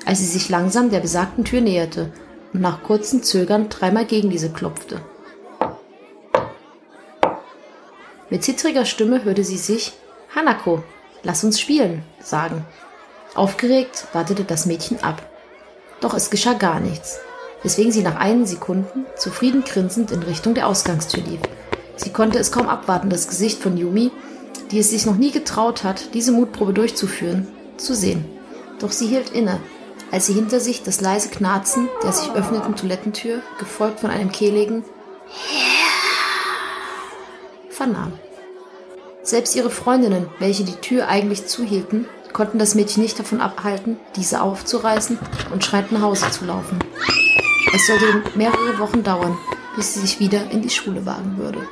als 0.05 0.19
sie 0.19 0.27
sich 0.27 0.49
langsam 0.49 0.91
der 0.91 1.01
besagten 1.01 1.45
Tür 1.45 1.61
näherte 1.61 2.13
und 2.53 2.61
nach 2.61 2.83
kurzem 2.83 3.23
Zögern 3.23 3.69
dreimal 3.69 4.05
gegen 4.05 4.31
diese 4.31 4.51
klopfte. 4.51 5.01
Mit 8.31 8.45
zittriger 8.45 8.85
Stimme 8.85 9.25
hörte 9.25 9.45
sie 9.45 9.57
sich 9.57 9.93
Hanako, 10.35 10.83
lass 11.23 11.45
uns 11.45 11.61
spielen, 11.61 12.03
sagen. 12.21 12.65
Aufgeregt 13.35 14.07
wartete 14.13 14.45
das 14.45 14.67
Mädchen 14.67 15.03
ab. 15.03 15.23
Doch 16.01 16.15
es 16.15 16.31
geschah 16.31 16.55
gar 16.55 16.81
nichts, 16.81 17.21
weswegen 17.63 17.93
sie 17.93 18.03
nach 18.03 18.17
einigen 18.17 18.47
Sekunden 18.47 19.07
zufrieden 19.17 19.65
grinsend 19.65 20.11
in 20.11 20.23
Richtung 20.23 20.55
der 20.55 20.67
Ausgangstür 20.67 21.23
lief. 21.23 21.41
Sie 21.97 22.11
konnte 22.11 22.39
es 22.39 22.53
kaum 22.53 22.69
abwarten, 22.69 23.11
das 23.11 23.29
Gesicht 23.29 23.63
von 23.63 23.77
Yumi, 23.77 24.11
die 24.71 24.79
es 24.79 24.91
sich 24.91 25.07
noch 25.07 25.17
nie 25.17 25.31
getraut 25.31 25.85
hat, 25.85 26.15
diese 26.15 26.33
Mutprobe 26.33 26.73
durchzuführen, 26.73 27.49
zu 27.77 27.95
sehen. 27.95 28.25
Doch 28.79 28.93
sie 28.93 29.07
hielt 29.07 29.31
inne, 29.31 29.61
als 30.13 30.27
sie 30.27 30.35
hinter 30.35 30.61
sich 30.61 30.83
das 30.83 31.01
leise 31.01 31.29
Knarzen 31.31 31.89
der 32.03 32.13
sich 32.13 32.31
öffnenden 32.33 32.77
Toilettentür, 32.77 33.41
gefolgt 33.59 34.01
von 34.01 34.11
einem 34.11 34.31
kehligen 34.31 34.85
vernahm. 37.71 38.13
Selbst 39.23 39.57
ihre 39.57 39.71
Freundinnen, 39.71 40.29
welche 40.39 40.65
die 40.65 40.77
Tür 40.77 41.09
eigentlich 41.09 41.47
zuhielten, 41.47 42.07
konnten 42.33 42.59
das 42.59 42.75
Mädchen 42.75 43.03
nicht 43.03 43.19
davon 43.19 43.41
abhalten, 43.41 43.99
diese 44.15 44.41
aufzureißen 44.41 45.19
und 45.53 45.65
schreiend 45.65 45.93
nach 45.93 46.03
Hause 46.03 46.31
zu 46.31 46.45
laufen. 46.45 46.79
Es 47.77 47.87
sollte 47.89 48.23
mehrere 48.39 48.79
Wochen 48.79 49.03
dauern, 49.03 49.37
bis 49.77 49.93
sie 49.93 50.01
sich 50.01 50.19
wieder 50.19 50.51
in 50.51 50.63
die 50.63 50.71
Schule 50.71 51.05
wagen 51.05 51.37
würde. 51.37 51.69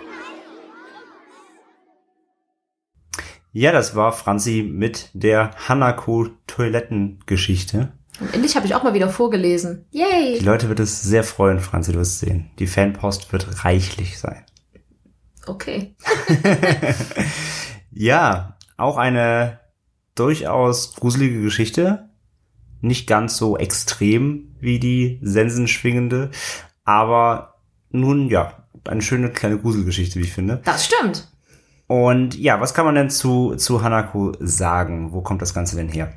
Ja, 3.53 3.73
das 3.73 3.97
war 3.97 4.13
Franzi 4.13 4.71
mit 4.71 5.09
der 5.15 5.53
Hanako-Toilettengeschichte. 5.67 7.95
Und 8.21 8.35
endlich 8.35 8.55
habe 8.55 8.67
ich 8.67 8.75
auch 8.75 8.83
mal 8.83 8.93
wieder 8.93 9.09
vorgelesen. 9.09 9.87
Yay! 9.93 10.41
Die 10.41 10.45
Leute 10.45 10.69
wird 10.69 10.81
es 10.81 11.01
sehr 11.01 11.25
freuen, 11.25 11.61
Franzi, 11.61 11.93
du 11.93 12.01
wirst 12.01 12.21
sehen. 12.21 12.51
Die 12.59 12.67
Fanpost 12.67 13.33
wird 13.33 13.65
reichlich 13.65 14.19
sein. 14.19 14.45
Okay. 15.47 15.97
ja, 17.93 18.59
auch 18.77 18.99
eine 18.99 19.61
durchaus 20.15 20.97
gruselige 20.97 21.41
Geschichte. 21.41 22.11
Nicht 22.85 23.07
ganz 23.07 23.37
so 23.37 23.57
extrem 23.57 24.55
wie 24.61 24.79
die 24.79 25.19
sensenschwingende, 25.23 26.31
aber 26.85 27.55
nun 27.91 28.29
ja, 28.29 28.65
eine 28.87 29.01
schöne 29.01 29.31
kleine 29.31 29.59
Gruselgeschichte, 29.59 30.19
wie 30.19 30.25
ich 30.25 30.33
finde. 30.33 30.61
Das 30.65 30.85
stimmt. 30.85 31.29
Und 31.87 32.39
ja, 32.39 32.61
was 32.61 32.75
kann 32.75 32.85
man 32.85 32.95
denn 32.95 33.09
zu, 33.09 33.55
zu 33.57 33.83
Hanako 33.83 34.33
sagen? 34.39 35.13
Wo 35.13 35.23
kommt 35.23 35.41
das 35.41 35.55
Ganze 35.55 35.77
denn 35.77 35.89
her? 35.89 36.15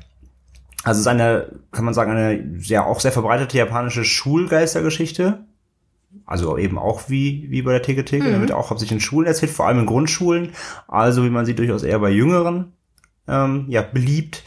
Also 0.84 0.98
es 0.98 1.06
ist 1.06 1.06
eine, 1.06 1.52
kann 1.72 1.84
man 1.84 1.94
sagen, 1.94 2.12
eine 2.12 2.58
ja 2.58 2.84
auch 2.84 3.00
sehr 3.00 3.12
verbreitete 3.12 3.56
japanische 3.56 4.04
Schulgeistergeschichte. 4.04 5.46
Also 6.26 6.58
eben 6.58 6.78
auch 6.78 7.08
wie, 7.08 7.46
wie 7.50 7.62
bei 7.62 7.72
der 7.72 7.82
Teke 7.82 8.04
Teke. 8.04 8.28
Mhm. 8.28 8.32
Da 8.32 8.40
wird 8.40 8.52
auch 8.52 8.70
hauptsächlich 8.70 8.96
in 8.96 9.00
Schulen 9.00 9.26
erzählt, 9.26 9.52
vor 9.52 9.66
allem 9.66 9.80
in 9.80 9.86
Grundschulen. 9.86 10.52
Also 10.86 11.24
wie 11.24 11.30
man 11.30 11.46
sieht, 11.46 11.58
durchaus 11.58 11.82
eher 11.82 11.98
bei 11.98 12.10
Jüngeren 12.10 12.72
ähm, 13.26 13.66
ja, 13.68 13.82
beliebt. 13.82 14.42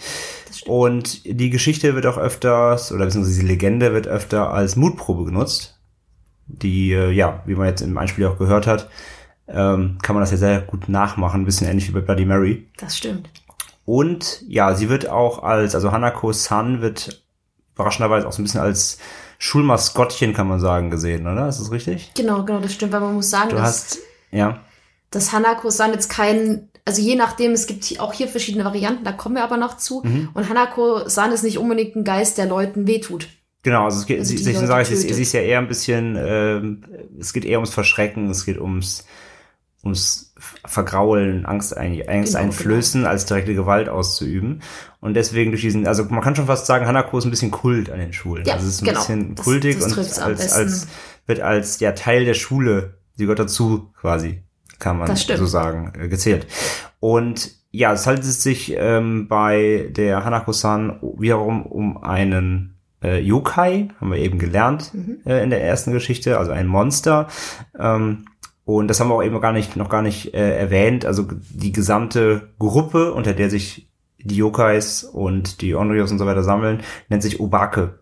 Und 0.66 1.26
die 1.26 1.50
Geschichte 1.50 1.96
wird 1.96 2.06
auch 2.06 2.18
öfters, 2.18 2.92
oder 2.92 3.06
beziehungsweise 3.06 3.42
die 3.42 3.48
Legende 3.48 3.94
wird 3.94 4.08
öfter 4.08 4.52
als 4.52 4.76
Mutprobe 4.76 5.26
genutzt. 5.26 5.80
Die, 6.48 6.92
äh, 6.92 7.12
ja, 7.12 7.42
wie 7.46 7.56
man 7.56 7.68
jetzt 7.68 7.82
im 7.82 7.98
Einspiel 7.98 8.28
auch 8.28 8.38
gehört 8.38 8.68
hat, 8.68 8.90
ähm, 9.48 9.98
kann 10.02 10.16
man 10.16 10.22
das 10.22 10.32
ja 10.32 10.38
sehr 10.38 10.62
gut 10.62 10.90
nachmachen, 10.90 11.42
ein 11.42 11.46
bisschen 11.46 11.68
ähnlich 11.68 11.88
wie 11.88 11.94
bei 11.94 12.02
Bloody 12.02 12.26
Mary. 12.26 12.68
Das 12.78 12.98
stimmt. 12.98 13.30
Und 13.86 14.44
ja, 14.48 14.76
sie 14.76 14.90
wird 14.90 15.10
auch 15.10 15.44
als, 15.44 15.76
also 15.76 15.92
Hanako-san 15.92 16.82
wird 16.82 17.26
überraschenderweise 17.74 18.28
auch 18.28 18.32
so 18.32 18.42
ein 18.42 18.46
bisschen 18.46 18.62
als 18.62 19.00
Schulmaskottchen, 19.40 20.34
kann 20.34 20.48
man 20.48 20.60
sagen, 20.60 20.92
gesehen, 20.92 21.28
oder? 21.28 21.48
Ist 21.48 21.60
das 21.60 21.72
richtig? 21.72 22.12
Genau, 22.16 22.44
genau, 22.44 22.60
das 22.60 22.74
stimmt, 22.74 22.92
weil 22.92 23.00
man 23.00 23.16
muss 23.16 23.30
sagen, 23.30 23.50
du 23.50 23.56
dass, 23.56 23.66
hast, 23.66 24.00
ja. 24.32 24.60
dass 25.10 25.32
Hanako-san 25.32 25.94
jetzt 25.94 26.10
kein, 26.10 26.70
also 26.86 27.02
je 27.02 27.16
nachdem, 27.16 27.52
es 27.52 27.68
gibt 27.68 28.00
auch 28.00 28.14
hier 28.14 28.28
verschiedene 28.28 28.66
Varianten, 28.66 29.04
da 29.04 29.12
kommen 29.12 29.36
wir 29.36 29.44
aber 29.44 29.58
noch 29.58 29.78
zu. 29.78 30.02
Mhm. 30.04 30.30
Und 30.34 30.50
Hanako-san 30.50 31.32
ist 31.32 31.44
nicht 31.44 31.58
unbedingt 31.58 31.96
ein 31.96 32.04
Geist, 32.04 32.38
der 32.38 32.48
Leuten 32.48 32.88
wehtut. 32.88 33.28
Genau, 33.64 33.86
also 33.86 34.00
es 34.00 34.06
geht, 34.08 34.20
also 34.20 34.36
sie, 34.36 34.50
ich 34.50 34.58
sage, 34.58 34.86
sie, 34.86 34.96
sie 34.96 35.22
ist 35.22 35.34
ja 35.34 35.42
eher 35.42 35.60
ein 35.60 35.68
bisschen, 35.68 36.18
ähm, 36.20 36.84
es 37.20 37.32
geht 37.32 37.46
eher 37.46 37.60
ums 37.60 37.74
Verschrecken, 37.74 38.30
es 38.30 38.46
geht 38.46 38.60
ums, 38.60 39.06
ums 39.84 40.34
Vergraulen, 40.66 41.46
Angst, 41.46 41.78
ein, 41.78 42.02
Angst 42.08 42.34
genau, 42.34 42.46
einflößen, 42.46 43.02
genau. 43.02 43.12
als 43.12 43.26
direkte 43.26 43.54
Gewalt 43.54 43.88
auszuüben. 43.88 44.64
Und 45.00 45.14
deswegen 45.14 45.52
durch 45.52 45.62
diesen, 45.62 45.86
also 45.86 46.06
man 46.06 46.22
kann 46.22 46.36
schon 46.36 46.48
fast 46.48 46.66
sagen, 46.66 46.88
Hanako 46.88 47.20
ist 47.20 47.26
ein 47.26 47.32
bisschen 47.32 47.52
Kult 47.52 47.92
an 47.92 48.00
den 48.00 48.14
Schulen. 48.14 48.46
Ja, 48.46 48.56
also 48.56 48.68
es 48.68 48.76
ist 48.76 48.82
ein 48.82 48.86
genau. 48.86 49.00
bisschen 49.00 49.36
kultig 49.36 49.78
das, 49.80 49.94
das 49.94 50.18
und 50.18 50.24
als, 50.24 50.52
als, 50.54 50.88
wird 51.28 51.42
als 51.42 51.80
ja 51.80 51.92
Teil 51.92 52.26
der 52.26 52.34
Schule, 52.34 52.96
sie 53.16 53.26
gehört 53.26 53.40
dazu 53.40 53.92
quasi, 54.00 54.44
kann 54.82 54.98
man 54.98 55.16
so 55.16 55.46
sagen, 55.46 55.94
äh, 55.98 56.10
gezählt. 56.10 56.48
Und 57.00 57.52
ja, 57.72 57.94
es 57.94 58.06
handelt 58.06 58.26
sich 58.26 58.76
ähm, 58.78 59.28
bei 59.30 59.90
der 59.92 60.26
Hanako-san 60.26 61.00
wiederum 61.18 61.66
um 61.66 62.04
einen 62.04 62.76
äh, 63.02 63.20
Yokai, 63.20 63.88
haben 64.00 64.12
wir 64.12 64.20
eben 64.20 64.40
gelernt 64.40 64.94
mhm. 64.94 65.20
äh, 65.26 65.42
in 65.42 65.50
der 65.50 65.64
ersten 65.64 65.94
Geschichte, 65.94 66.38
also 66.38 66.52
ein 66.52 66.68
Monster. 66.68 67.28
Ähm, 67.80 68.26
und 68.66 68.88
das 68.88 69.00
haben 69.00 69.10
wir 69.10 69.16
auch 69.16 69.24
eben 69.24 69.40
gar 69.40 69.54
nicht, 69.54 69.76
noch 69.76 69.90
gar 69.90 70.02
nicht 70.02 70.34
äh, 70.34 70.58
erwähnt. 70.58 71.06
Also 71.06 71.28
die 71.50 71.72
gesamte 71.72 72.50
Gruppe, 72.60 73.14
unter 73.14 73.34
der 73.34 73.50
sich 73.50 73.90
die 74.20 74.36
Yokais 74.36 75.04
und 75.04 75.62
die 75.62 75.74
Onryos 75.74 76.12
und 76.12 76.20
so 76.20 76.26
weiter 76.26 76.44
sammeln, 76.44 76.82
nennt 77.10 77.24
sich 77.24 77.40
Obake. 77.40 78.01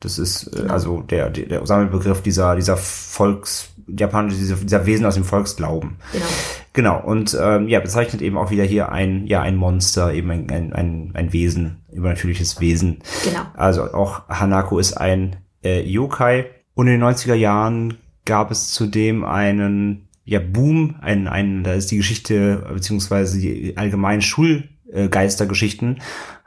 Das 0.00 0.18
ist 0.18 0.50
äh, 0.58 0.68
also 0.68 1.02
der, 1.02 1.30
der, 1.30 1.46
der 1.46 1.66
Sammelbegriff 1.66 2.22
dieser, 2.22 2.56
dieser 2.56 2.76
Volks, 2.76 3.70
japanische, 3.86 4.38
dieser, 4.38 4.56
dieser 4.56 4.86
Wesen 4.86 5.06
aus 5.06 5.14
dem 5.14 5.24
Volksglauben. 5.24 5.96
Genau. 6.12 6.24
Genau. 6.72 7.02
Und 7.02 7.36
ähm, 7.40 7.68
ja, 7.68 7.80
bezeichnet 7.80 8.22
eben 8.22 8.38
auch 8.38 8.50
wieder 8.50 8.64
hier 8.64 8.92
ein, 8.92 9.26
ja, 9.26 9.42
ein 9.42 9.56
Monster, 9.56 10.12
eben 10.12 10.30
ein, 10.30 10.50
ein, 10.50 10.72
ein, 10.72 11.10
ein 11.14 11.32
Wesen, 11.32 11.82
übernatürliches 11.92 12.60
Wesen. 12.60 12.98
Genau. 13.24 13.42
Also 13.54 13.92
auch 13.92 14.28
Hanako 14.28 14.78
ist 14.78 14.94
ein 14.94 15.36
äh, 15.64 15.82
Yokai. 15.82 16.46
Und 16.74 16.86
in 16.86 17.00
den 17.00 17.08
90er 17.08 17.34
Jahren 17.34 17.98
gab 18.24 18.50
es 18.50 18.72
zudem 18.72 19.24
einen 19.24 20.08
ja, 20.24 20.38
Boom, 20.38 20.94
ein, 21.00 21.26
ein, 21.26 21.64
da 21.64 21.72
ist 21.72 21.90
die 21.90 21.96
Geschichte, 21.96 22.64
beziehungsweise 22.72 23.40
die 23.40 23.76
allgemeinen 23.76 24.22
Schulgeistergeschichten 24.22 26.00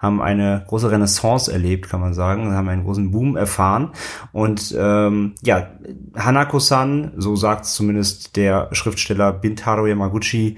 haben 0.04 0.22
eine 0.22 0.66
große 0.68 0.92
Renaissance 0.92 1.52
erlebt, 1.52 1.90
kann 1.90 2.02
man 2.02 2.14
sagen, 2.14 2.54
haben 2.54 2.68
einen 2.68 2.84
großen 2.84 3.10
Boom 3.10 3.38
erfahren. 3.38 3.94
Und 4.34 4.76
ähm, 4.78 5.34
ja, 5.42 5.72
Hanako-san, 6.16 7.14
so 7.18 7.36
sagt 7.36 7.66
zumindest 7.66 8.36
der 8.36 8.68
Schriftsteller 8.74 9.32
Bintaro 9.32 9.88
Yamaguchi, 9.88 10.58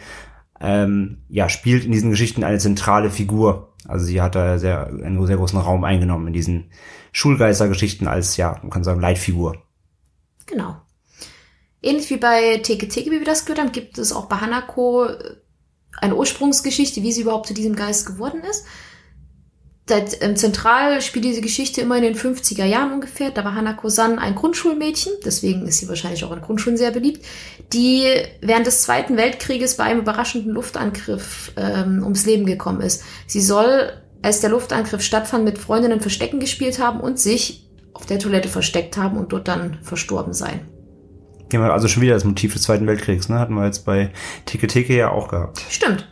ähm, 0.60 1.19
ja, 1.29 1.47
spielt 1.47 1.86
in 1.86 1.91
diesen 1.91 2.10
Geschichten 2.10 2.43
eine 2.43 2.58
zentrale 2.58 3.12
Figur. 3.12 3.73
Also 3.88 4.05
sie 4.05 4.21
hat 4.21 4.34
da 4.34 4.58
sehr, 4.58 4.88
einen 4.88 5.25
sehr 5.27 5.38
großen 5.38 5.60
Raum 5.60 5.84
eingenommen 5.84 6.27
in 6.27 6.34
diesen 6.34 6.71
Schulgeistergeschichten 7.12 8.08
als, 8.08 8.36
ja, 8.38 8.58
man 8.62 8.71
kann 8.71 8.84
sagen, 8.84 8.99
Leitfigur. 8.99 9.58
Genau. 10.47 10.75
Ähnlich 11.84 12.10
wie 12.10 12.17
bei 12.17 12.58
Teke 12.58 12.88
Teke, 12.88 13.12
wie 13.12 13.19
wir 13.19 13.25
das 13.25 13.45
gehört 13.45 13.60
haben, 13.60 13.71
gibt 13.71 13.99
es 13.99 14.12
auch 14.12 14.25
bei 14.25 14.38
Hanako 14.38 15.08
eine 16.01 16.15
Ursprungsgeschichte, 16.15 17.03
wie 17.03 17.12
sie 17.12 17.21
überhaupt 17.21 17.47
zu 17.47 17.53
diesem 17.53 17.75
Geist 17.75 18.08
geworden 18.08 18.41
ist. 18.49 18.65
Seit, 19.88 20.24
ähm, 20.24 20.36
zentral 20.36 21.00
spielt 21.02 21.26
diese 21.26 21.41
Geschichte 21.41 21.80
immer 21.82 21.98
in 21.98 22.02
den 22.02 22.15
50er 22.15 22.65
Jahren 22.65 22.91
ungefähr. 22.91 23.30
Da 23.30 23.45
war 23.45 23.54
Hanako-san 23.54 24.17
ein 24.17 24.34
Grundschulmädchen, 24.34 25.13
deswegen 25.24 25.67
ist 25.67 25.78
sie 25.78 25.88
wahrscheinlich 25.88 26.24
auch 26.24 26.32
in 26.32 26.41
Grundschulen 26.41 26.76
sehr 26.76 26.89
beliebt, 26.89 27.24
die 27.71 28.08
während 28.41 28.65
des 28.65 28.82
Zweiten 28.82 29.15
Weltkrieges 29.15 29.78
bei 29.78 29.84
einem 29.84 30.00
überraschenden 30.00 30.52
Luftangriff 30.52 31.52
ähm, 31.56 32.02
ums 32.02 32.26
Leben 32.26 32.48
gekommen 32.48 32.82
ist. 32.82 33.04
Sie 33.28 33.41
soll, 33.41 33.91
als 34.24 34.41
der 34.41 34.50
Luftangriff 34.50 35.04
stattfand, 35.04 35.45
mit 35.45 35.60
Freundinnen 35.60 36.02
Verstecken 36.02 36.39
gespielt 36.39 36.80
haben 36.80 37.00
und 37.00 37.19
sich 37.19 37.69
auf 37.93 38.08
der 38.08 38.17
Toilette 38.17 38.50
versteckt 38.50 38.98
haben 38.98 39.17
und 39.17 39.34
dort 39.34 39.48
dann 39.48 39.78
verstorben 39.84 40.34
sein. 40.34 40.62
Also 41.54 41.88
schon 41.88 42.02
wieder 42.02 42.15
das 42.15 42.26
Motiv 42.26 42.54
des 42.54 42.63
Zweiten 42.63 42.88
Weltkriegs, 42.88 43.30
ne? 43.30 43.39
Hatten 43.39 43.54
wir 43.54 43.65
jetzt 43.65 43.86
bei 43.86 44.12
Tike 44.45 44.65
Tike 44.65 44.95
ja 44.95 45.12
auch 45.12 45.28
gehabt. 45.28 45.62
Stimmt. 45.69 46.10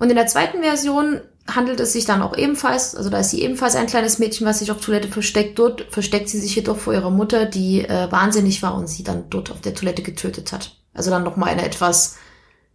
Und 0.00 0.10
in 0.10 0.16
der 0.16 0.26
zweiten 0.26 0.60
Version 0.60 1.20
handelt 1.54 1.80
es 1.80 1.92
sich 1.92 2.04
dann 2.04 2.22
auch 2.22 2.36
ebenfalls, 2.36 2.94
also 2.94 3.10
da 3.10 3.18
ist 3.18 3.30
sie 3.30 3.42
ebenfalls 3.42 3.76
ein 3.76 3.86
kleines 3.86 4.18
Mädchen, 4.18 4.46
was 4.46 4.60
sich 4.60 4.70
auf 4.70 4.80
Toilette 4.80 5.08
versteckt. 5.08 5.58
Dort 5.58 5.86
versteckt 5.90 6.28
sie 6.28 6.38
sich 6.38 6.54
jedoch 6.54 6.78
vor 6.78 6.92
ihrer 6.92 7.10
Mutter, 7.10 7.46
die 7.46 7.84
äh, 7.84 8.10
wahnsinnig 8.10 8.62
war 8.62 8.74
und 8.74 8.88
sie 8.88 9.04
dann 9.04 9.30
dort 9.30 9.50
auf 9.50 9.60
der 9.60 9.74
Toilette 9.74 10.02
getötet 10.02 10.52
hat. 10.52 10.76
Also 10.94 11.10
dann 11.10 11.24
nochmal 11.24 11.50
eine 11.50 11.64
etwas 11.64 12.16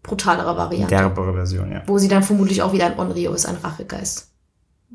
brutalere 0.04 0.58
Variante. 0.58 0.96
Derbere 0.96 1.34
Version, 1.34 1.72
ja. 1.72 1.84
Wo 1.86 1.98
sie 1.98 2.08
dann 2.08 2.24
vermutlich 2.24 2.62
auch 2.62 2.74
wieder 2.74 2.86
ein 2.86 2.98
Onryo 2.98 3.34
ist, 3.34 3.46
ein 3.46 3.58
Rachegeist. 3.58 4.32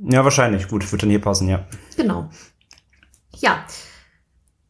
Ja, 0.09 0.25
wahrscheinlich. 0.25 0.69
Gut, 0.69 0.91
wird 0.91 1.03
dann 1.03 1.11
hier 1.11 1.21
passen, 1.21 1.49
ja. 1.49 1.67
Genau. 1.97 2.31
Ja, 3.37 3.65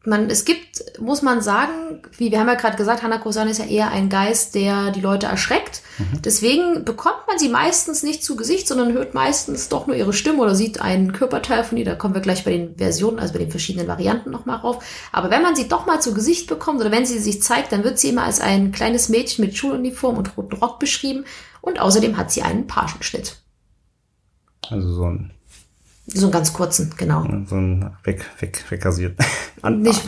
man, 0.05 0.29
es 0.29 0.43
gibt, 0.43 0.99
muss 0.99 1.21
man 1.21 1.41
sagen, 1.41 2.01
wie 2.17 2.29
wir 2.31 2.39
haben 2.39 2.47
ja 2.47 2.55
gerade 2.55 2.75
gesagt, 2.75 3.03
Hanako-san 3.03 3.47
ist 3.47 3.59
ja 3.59 3.65
eher 3.65 3.91
ein 3.91 4.09
Geist, 4.09 4.53
der 4.53 4.91
die 4.91 4.99
Leute 4.99 5.27
erschreckt. 5.27 5.81
Mhm. 5.97 6.21
Deswegen 6.21 6.83
bekommt 6.83 7.25
man 7.27 7.39
sie 7.39 7.47
meistens 7.47 8.03
nicht 8.03 8.23
zu 8.23 8.35
Gesicht, 8.35 8.67
sondern 8.67 8.91
hört 8.91 9.13
meistens 9.13 9.69
doch 9.69 9.87
nur 9.87 9.95
ihre 9.95 10.11
Stimme 10.11 10.39
oder 10.39 10.55
sieht 10.55 10.81
einen 10.81 11.13
Körperteil 11.13 11.63
von 11.63 11.77
ihr. 11.77 11.85
Da 11.85 11.95
kommen 11.95 12.13
wir 12.13 12.21
gleich 12.21 12.43
bei 12.43 12.51
den 12.51 12.75
Versionen, 12.75 13.19
also 13.19 13.33
bei 13.33 13.39
den 13.39 13.51
verschiedenen 13.51 13.87
Varianten 13.87 14.29
nochmal 14.29 14.57
rauf. 14.57 14.83
Aber 15.13 15.29
wenn 15.29 15.41
man 15.41 15.55
sie 15.55 15.69
doch 15.69 15.85
mal 15.85 16.01
zu 16.01 16.13
Gesicht 16.13 16.47
bekommt 16.47 16.81
oder 16.81 16.91
wenn 16.91 17.05
sie 17.05 17.19
sich 17.19 17.41
zeigt, 17.41 17.71
dann 17.71 17.85
wird 17.85 17.97
sie 17.97 18.09
immer 18.09 18.23
als 18.23 18.41
ein 18.41 18.73
kleines 18.73 19.07
Mädchen 19.07 19.45
mit 19.45 19.55
Schuluniform 19.55 20.17
und 20.17 20.35
roten 20.35 20.57
Rock 20.57 20.79
beschrieben. 20.79 21.23
Und 21.61 21.79
außerdem 21.79 22.17
hat 22.17 22.29
sie 22.29 22.41
einen 22.41 22.67
Pagenschnitt. 22.67 23.37
Also 24.69 24.91
so 24.93 25.05
ein 25.05 25.31
So 26.05 26.25
einen 26.25 26.31
ganz 26.31 26.51
kurzen, 26.51 26.93
genau. 26.97 27.25
So 27.45 27.55
ein 27.55 27.95
weg, 28.03 28.25
weg, 28.39 28.63
wegrasiert. 28.69 29.17
Nicht, 29.69 30.03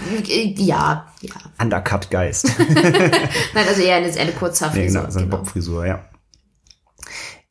ja, 0.60 1.08
ja. 1.22 1.34
Undercut-Geist. 1.62 2.52
Nein, 2.74 3.68
also 3.68 3.82
eher 3.82 3.96
eine, 3.96 4.08
eine 4.08 4.26
nee, 4.26 4.32
Kurzhaarfrisur. 4.32 5.02
genau, 5.02 5.12
so 5.12 5.20
eine 5.20 5.28
genau. 5.28 5.38
Bob-Frisur, 5.38 5.86
ja. 5.86 6.06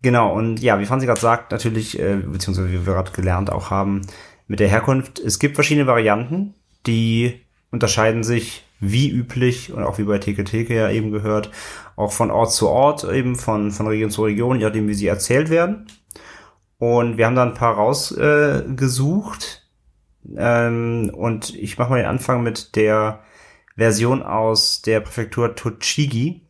Genau, 0.03 0.35
und 0.35 0.61
ja, 0.61 0.79
wie 0.79 0.85
Franzi 0.85 1.07
gerade 1.07 1.21
sagt, 1.21 1.53
natürlich, 1.53 1.99
äh, 1.99 2.17
beziehungsweise 2.17 2.69
wie 2.69 2.87
wir 2.87 2.93
gerade 2.93 3.13
gelernt 3.13 3.51
auch 3.51 3.71
haben, 3.71 4.03
mit 4.47 4.61
der 4.61 4.69
Herkunft, 4.69 5.19
es 5.19 5.39
gibt 5.39 5.55
verschiedene 5.55 5.87
Varianten, 5.87 6.55
die 6.87 7.41
unterscheiden 7.71 8.23
sich 8.23 8.65
wie 8.81 9.09
üblich 9.09 9.73
und 9.73 9.83
auch 9.83 9.97
wie 9.97 10.05
bei 10.05 10.19
Theke 10.19 10.45
Theke 10.45 10.75
ja 10.75 10.91
eben 10.91 11.11
gehört, 11.11 11.51
auch 11.97 12.13
von 12.13 12.31
Ort 12.31 12.53
zu 12.53 12.69
Ort, 12.69 13.05
eben 13.05 13.37
von, 13.37 13.71
von 13.71 13.87
Region 13.87 14.11
zu 14.11 14.25
Region, 14.25 14.59
je 14.59 14.67
nachdem 14.67 14.89
wie 14.89 14.95
sie 14.95 15.07
erzählt 15.07 15.49
werden. 15.49 15.87
Und 16.79 17.17
wir 17.17 17.27
haben 17.27 17.37
da 17.37 17.45
ein 17.45 17.55
paar 17.55 17.75
rausgesucht. 17.75 18.67
Äh, 18.71 18.75
gesucht. 18.75 19.69
ähm, 20.37 21.11
und 21.15 21.55
ich 21.55 21.79
mache 21.79 21.91
mal 21.91 21.99
den 21.99 22.07
Anfang 22.07 22.43
mit 22.43 22.77
der 22.77 23.21
Version 23.77 24.23
aus 24.23 24.83
der 24.83 25.01
Präfektur 25.01 25.55
Tochigi. 25.55 26.43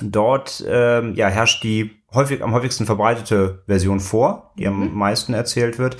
Dort 0.00 0.64
ähm, 0.66 1.14
ja, 1.14 1.28
herrscht 1.28 1.62
die 1.62 1.92
häufig 2.12 2.42
am 2.42 2.52
häufigsten 2.52 2.86
verbreitete 2.86 3.62
Version 3.66 4.00
vor, 4.00 4.52
die 4.58 4.66
am 4.66 4.94
meisten 4.94 5.34
erzählt 5.34 5.78
wird. 5.78 5.96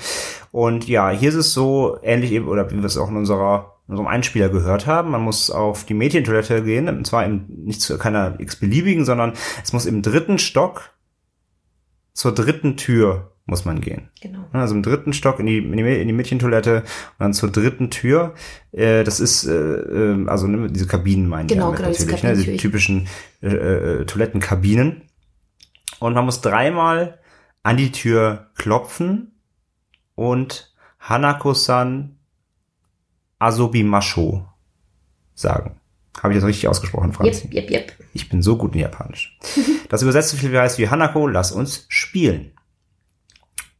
Und 0.51 0.87
ja, 0.87 1.09
hier 1.09 1.29
ist 1.29 1.35
es 1.35 1.53
so 1.53 1.97
ähnlich 2.01 2.31
eben, 2.31 2.47
oder 2.47 2.71
wie 2.71 2.77
wir 2.77 2.85
es 2.85 2.97
auch 2.97 3.09
in 3.09 3.17
unserer 3.17 3.75
in 3.87 3.93
unserem 3.93 4.07
Einspieler 4.07 4.49
gehört 4.49 4.87
haben. 4.87 5.11
Man 5.11 5.21
muss 5.21 5.51
auf 5.51 5.85
die 5.85 5.93
Mädchentoilette 5.93 6.63
gehen, 6.63 6.89
und 6.89 7.05
zwar 7.05 7.23
im, 7.23 7.45
nicht 7.47 7.81
zu 7.81 7.97
keiner 7.97 8.39
x-beliebigen, 8.39 9.05
sondern 9.05 9.33
es 9.63 9.73
muss 9.73 9.85
im 9.85 10.01
dritten 10.01 10.39
Stock 10.39 10.94
zur 12.15 12.33
dritten 12.33 12.77
Tür 12.77 13.31
muss 13.45 13.65
man 13.65 13.81
gehen. 13.81 14.09
Genau. 14.21 14.45
Also 14.53 14.73
im 14.73 14.81
dritten 14.81 15.13
Stock 15.13 15.39
in 15.39 15.45
die, 15.45 15.57
in 15.59 15.77
die, 15.77 16.01
in 16.01 16.07
die 16.07 16.13
Mädchentoilette 16.13 16.77
und 16.77 16.85
dann 17.19 17.33
zur 17.33 17.51
dritten 17.51 17.91
Tür. 17.91 18.33
Äh, 18.71 19.03
das 19.03 19.19
ist, 19.19 19.45
äh, 19.45 19.53
äh, 19.53 20.27
also 20.27 20.47
ne, 20.47 20.71
diese 20.71 20.87
Kabinen 20.87 21.27
meinen 21.27 21.47
Genau, 21.47 21.65
damit 21.65 21.77
genau, 21.77 21.89
diese 21.91 22.05
natürlich, 22.09 22.23
ne, 22.23 22.35
diese 22.35 22.57
typischen 22.57 23.07
äh, 23.43 23.49
äh, 23.49 24.05
Toilettenkabinen. 24.05 25.03
Und 25.99 26.13
man 26.13 26.25
muss 26.25 26.41
dreimal 26.41 27.19
an 27.61 27.77
die 27.77 27.91
Tür 27.91 28.47
klopfen 28.55 29.33
und 30.15 30.73
Hanako-san 30.99 32.17
Asobimasho 33.37 34.47
sagen. 35.35 35.79
Habe 36.21 36.33
ich 36.33 36.39
das 36.39 36.47
richtig 36.47 36.67
ausgesprochen, 36.67 37.13
Franz? 37.13 37.43
Yep, 37.43 37.53
yep, 37.53 37.71
yep. 37.71 37.93
Ich 38.13 38.29
bin 38.29 38.41
so 38.41 38.57
gut 38.57 38.73
in 38.73 38.81
Japanisch. 38.81 39.37
Das 39.87 40.01
übersetzt 40.01 40.29
so 40.29 40.37
viel 40.37 40.57
heißt 40.57 40.79
wie 40.79 40.89
Hanako, 40.89 41.27
lass 41.27 41.51
uns 41.51 41.85
spielen. 42.15 42.51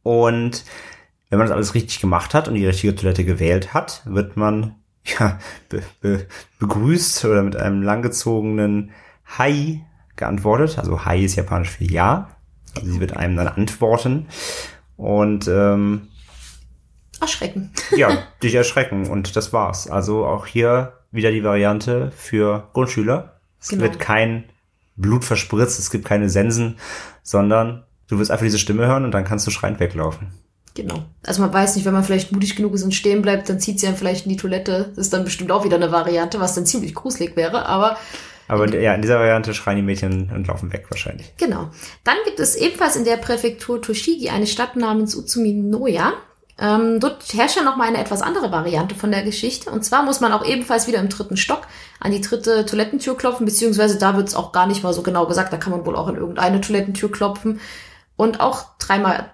Und 0.02 0.64
wenn 1.30 1.38
man 1.38 1.48
das 1.48 1.54
alles 1.56 1.74
richtig 1.74 2.00
gemacht 2.00 2.34
hat 2.34 2.48
und 2.48 2.54
die 2.54 2.66
richtige 2.66 2.94
Toilette 2.94 3.24
gewählt 3.24 3.72
hat, 3.72 4.02
wird 4.04 4.36
man 4.36 4.74
ja, 5.18 5.38
be 5.70 5.82
be 6.00 6.26
begrüßt 6.58 7.24
oder 7.24 7.42
mit 7.42 7.56
einem 7.56 7.82
langgezogenen 7.82 8.90
Hai 9.38 9.86
geantwortet. 10.16 10.78
Also 10.78 11.04
Hai 11.06 11.20
ist 11.20 11.36
japanisch 11.36 11.70
für 11.70 11.84
Ja. 11.84 12.36
Also 12.74 12.92
sie 12.92 13.00
wird 13.00 13.16
einem 13.16 13.36
dann 13.36 13.48
antworten. 13.48 14.26
Und 14.98 15.48
ähm, 15.48 16.08
Erschrecken. 17.18 17.72
ja, 17.96 18.18
dich 18.42 18.54
erschrecken. 18.54 19.06
Und 19.08 19.34
das 19.34 19.54
war's. 19.54 19.88
Also 19.88 20.26
auch 20.26 20.44
hier 20.44 20.92
wieder 21.10 21.30
die 21.30 21.42
Variante 21.42 22.10
für 22.14 22.68
Grundschüler. 22.74 23.40
Es 23.58 23.68
Genau. 23.68 23.84
wird 23.84 23.98
kein 23.98 24.44
Blut 24.96 25.24
verspritzt, 25.24 25.78
es 25.78 25.90
gibt 25.90 26.04
keine 26.04 26.28
Sensen, 26.28 26.78
sondern 27.22 27.85
du 28.08 28.18
wirst 28.18 28.30
einfach 28.30 28.44
diese 28.44 28.58
Stimme 28.58 28.86
hören 28.86 29.04
und 29.04 29.12
dann 29.12 29.24
kannst 29.24 29.46
du 29.46 29.50
schreiend 29.50 29.80
weglaufen. 29.80 30.28
Genau. 30.76 31.04
Also 31.24 31.40
man 31.40 31.52
weiß 31.52 31.74
nicht, 31.74 31.86
wenn 31.86 31.94
man 31.94 32.04
vielleicht 32.04 32.32
mutig 32.32 32.54
genug 32.54 32.74
ist 32.74 32.82
und 32.82 32.94
stehen 32.94 33.22
bleibt, 33.22 33.48
dann 33.48 33.58
zieht 33.58 33.80
sie 33.80 33.86
einen 33.86 33.96
vielleicht 33.96 34.26
in 34.26 34.30
die 34.30 34.36
Toilette. 34.36 34.92
Das 34.94 35.06
ist 35.06 35.12
dann 35.12 35.24
bestimmt 35.24 35.50
auch 35.50 35.64
wieder 35.64 35.76
eine 35.76 35.90
Variante, 35.90 36.38
was 36.38 36.54
dann 36.54 36.66
ziemlich 36.66 36.94
gruselig 36.94 37.34
wäre. 37.34 37.66
Aber 37.66 37.96
Aber 38.46 38.68
ja, 38.78 38.94
in 38.94 39.00
dieser 39.00 39.18
Variante 39.18 39.54
schreien 39.54 39.78
die 39.78 39.82
Mädchen 39.82 40.30
und 40.34 40.46
laufen 40.46 40.72
weg 40.72 40.86
wahrscheinlich. 40.90 41.32
Genau. 41.38 41.70
Dann 42.04 42.16
gibt 42.26 42.38
es 42.40 42.56
ebenfalls 42.56 42.94
in 42.94 43.04
der 43.04 43.16
Präfektur 43.16 43.80
Toshigi 43.80 44.28
eine 44.28 44.46
Stadt 44.46 44.76
namens 44.76 45.16
Utsumi-Noya. 45.16 46.12
Ähm, 46.58 47.00
dort 47.00 47.34
herrscht 47.34 47.56
ja 47.56 47.62
noch 47.62 47.76
mal 47.76 47.88
eine 47.88 47.98
etwas 47.98 48.22
andere 48.22 48.50
Variante 48.50 48.94
von 48.94 49.10
der 49.10 49.22
Geschichte. 49.22 49.70
Und 49.70 49.82
zwar 49.82 50.02
muss 50.02 50.20
man 50.20 50.32
auch 50.32 50.44
ebenfalls 50.44 50.86
wieder 50.86 51.00
im 51.00 51.08
dritten 51.08 51.38
Stock 51.38 51.62
an 52.00 52.12
die 52.12 52.20
dritte 52.20 52.66
Toilettentür 52.66 53.16
klopfen, 53.16 53.46
beziehungsweise 53.46 53.98
da 53.98 54.16
wird 54.16 54.28
es 54.28 54.34
auch 54.34 54.52
gar 54.52 54.66
nicht 54.66 54.82
mal 54.82 54.92
so 54.92 55.02
genau 55.02 55.26
gesagt. 55.26 55.52
Da 55.52 55.56
kann 55.56 55.72
man 55.72 55.86
wohl 55.86 55.96
auch 55.96 56.06
an 56.06 56.16
irgendeine 56.16 56.60
Toilettentür 56.60 57.10
klopfen 57.10 57.60
und 58.16 58.40
auch 58.40 58.76
dreimal, 58.78 59.32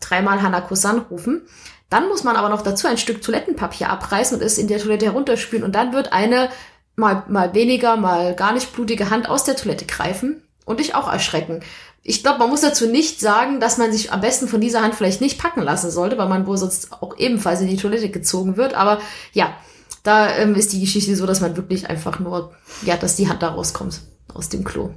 dreimal 0.00 0.42
Hanako-san 0.42 0.98
rufen. 0.98 1.42
Dann 1.90 2.08
muss 2.08 2.24
man 2.24 2.36
aber 2.36 2.48
noch 2.48 2.62
dazu 2.62 2.86
ein 2.86 2.98
Stück 2.98 3.22
Toilettenpapier 3.22 3.90
abreißen 3.90 4.38
und 4.38 4.44
es 4.44 4.58
in 4.58 4.66
der 4.66 4.78
Toilette 4.78 5.06
herunterspülen. 5.06 5.64
Und 5.64 5.74
dann 5.74 5.92
wird 5.92 6.12
eine 6.12 6.48
mal, 6.96 7.24
mal 7.28 7.54
weniger, 7.54 7.96
mal 7.96 8.34
gar 8.34 8.52
nicht 8.52 8.72
blutige 8.72 9.10
Hand 9.10 9.28
aus 9.28 9.44
der 9.44 9.56
Toilette 9.56 9.84
greifen 9.84 10.42
und 10.64 10.80
dich 10.80 10.94
auch 10.94 11.10
erschrecken. 11.12 11.60
Ich 12.02 12.22
glaube, 12.22 12.40
man 12.40 12.50
muss 12.50 12.62
dazu 12.62 12.88
nicht 12.88 13.20
sagen, 13.20 13.60
dass 13.60 13.78
man 13.78 13.92
sich 13.92 14.10
am 14.10 14.20
besten 14.20 14.48
von 14.48 14.60
dieser 14.60 14.82
Hand 14.82 14.94
vielleicht 14.94 15.20
nicht 15.20 15.38
packen 15.38 15.62
lassen 15.62 15.90
sollte, 15.90 16.18
weil 16.18 16.28
man 16.28 16.46
wohl 16.46 16.56
sonst 16.56 16.92
auch 16.92 17.16
ebenfalls 17.16 17.60
in 17.60 17.68
die 17.68 17.76
Toilette 17.76 18.08
gezogen 18.08 18.56
wird. 18.56 18.74
Aber 18.74 19.00
ja, 19.32 19.54
da 20.02 20.34
ähm, 20.36 20.54
ist 20.54 20.72
die 20.72 20.80
Geschichte 20.80 21.14
so, 21.14 21.26
dass 21.26 21.40
man 21.40 21.56
wirklich 21.56 21.88
einfach 21.88 22.18
nur, 22.18 22.52
ja, 22.84 22.96
dass 22.96 23.16
die 23.16 23.28
Hand 23.28 23.42
da 23.42 23.50
rauskommt 23.50 24.00
aus 24.34 24.48
dem 24.48 24.64
Klo. 24.64 24.90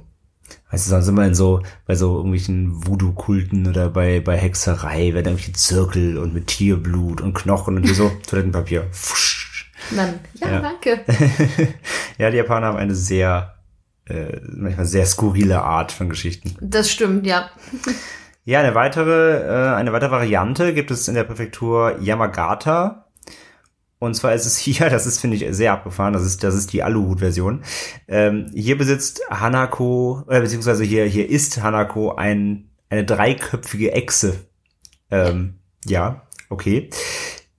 Weißt 0.76 0.88
du, 0.88 0.90
sonst 0.90 1.08
immer 1.08 1.24
in 1.24 1.34
so, 1.34 1.62
bei 1.86 1.94
so 1.94 2.16
irgendwelchen 2.18 2.86
Voodoo-Kulten 2.86 3.66
oder 3.66 3.88
bei, 3.88 4.20
bei 4.20 4.36
Hexerei 4.36 5.14
werden 5.14 5.28
irgendwelche 5.28 5.54
Zirkel 5.54 6.18
und 6.18 6.34
mit 6.34 6.48
Tierblut 6.48 7.22
und 7.22 7.32
Knochen 7.32 7.78
und 7.78 7.86
so 7.86 8.12
Toilettenpapier. 8.28 8.84
Pfusch. 8.92 9.72
Und 9.90 9.96
dann, 9.96 10.20
ja, 10.34 10.50
Ja. 10.50 10.60
danke. 10.60 11.00
ja, 12.18 12.30
die 12.30 12.36
Japaner 12.36 12.66
haben 12.66 12.76
eine 12.76 12.94
sehr, 12.94 13.54
äh, 14.04 14.38
manchmal 14.54 14.84
sehr 14.84 15.06
skurrile 15.06 15.62
Art 15.62 15.92
von 15.92 16.10
Geschichten. 16.10 16.54
Das 16.60 16.90
stimmt, 16.90 17.26
ja. 17.26 17.48
Ja, 18.44 18.60
eine 18.60 18.74
weitere, 18.74 19.38
äh, 19.46 19.74
eine 19.76 19.94
weitere 19.94 20.10
Variante 20.10 20.74
gibt 20.74 20.90
es 20.90 21.08
in 21.08 21.14
der 21.14 21.24
Präfektur 21.24 21.96
Yamagata. 22.02 23.05
Und 23.98 24.14
zwar 24.14 24.34
ist 24.34 24.46
es 24.46 24.58
hier, 24.58 24.90
das 24.90 25.06
ist, 25.06 25.20
finde 25.20 25.36
ich, 25.36 25.46
sehr 25.54 25.72
abgefahren, 25.72 26.12
das 26.12 26.24
ist, 26.24 26.42
das 26.42 26.54
ist 26.54 26.72
die 26.72 26.82
Aluhut-Version. 26.82 27.62
Ähm, 28.08 28.46
hier 28.54 28.78
besitzt 28.78 29.22
Hanako, 29.30 30.24
oder 30.26 30.40
beziehungsweise 30.40 30.84
hier, 30.84 31.04
hier 31.06 31.28
ist 31.28 31.62
Hanako 31.62 32.14
ein, 32.14 32.70
eine 32.88 33.04
dreiköpfige 33.04 33.92
Echse. 33.92 34.46
Ähm, 35.10 35.54
ja, 35.84 36.22
okay. 36.48 36.90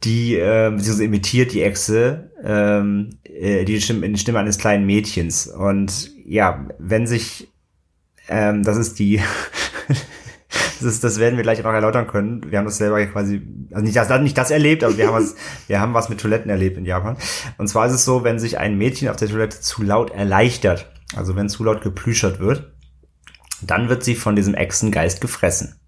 Die, 0.03 0.35
äh, 0.35 0.69
beziehungsweise 0.69 1.05
imitiert 1.05 1.53
die 1.53 1.63
Echse, 1.63 2.31
ähm, 2.43 3.17
äh, 3.23 3.65
die 3.65 3.81
Stimme, 3.81 4.07
die 4.09 4.19
Stimme 4.19 4.39
eines 4.39 4.57
kleinen 4.57 4.85
Mädchens. 4.85 5.47
Und 5.47 6.11
ja, 6.23 6.67
wenn 6.77 7.07
sich, 7.07 7.51
ähm, 8.29 8.63
das 8.63 8.77
ist 8.77 8.99
die, 8.99 9.21
das, 10.81 10.99
das 10.99 11.19
werden 11.19 11.37
wir 11.37 11.43
gleich 11.43 11.63
noch 11.63 11.71
erläutern 11.71 12.07
können. 12.07 12.49
Wir 12.49 12.59
haben 12.59 12.65
das 12.65 12.77
selber 12.77 13.03
quasi, 13.05 13.41
also 13.71 13.83
nicht 13.83 13.95
das, 13.95 14.21
nicht 14.21 14.37
das 14.37 14.51
erlebt, 14.51 14.83
aber 14.83 14.97
wir 14.97 15.07
haben 15.07 15.15
was, 15.15 15.35
wir 15.67 15.79
haben 15.79 15.93
was 15.93 16.09
mit 16.09 16.19
Toiletten 16.19 16.49
erlebt 16.49 16.77
in 16.77 16.85
Japan. 16.85 17.17
Und 17.57 17.67
zwar 17.67 17.87
ist 17.87 17.93
es 17.93 18.05
so, 18.05 18.23
wenn 18.23 18.39
sich 18.39 18.57
ein 18.57 18.77
Mädchen 18.77 19.09
auf 19.09 19.15
der 19.15 19.29
Toilette 19.29 19.59
zu 19.59 19.83
laut 19.83 20.11
erleichtert, 20.11 20.91
also 21.15 21.35
wenn 21.35 21.49
zu 21.49 21.63
laut 21.63 21.81
geplüschert 21.81 22.39
wird, 22.39 22.71
dann 23.61 23.89
wird 23.89 24.03
sie 24.03 24.15
von 24.15 24.35
diesem 24.35 24.53
Echsengeist 24.53 25.21
gefressen. 25.21 25.79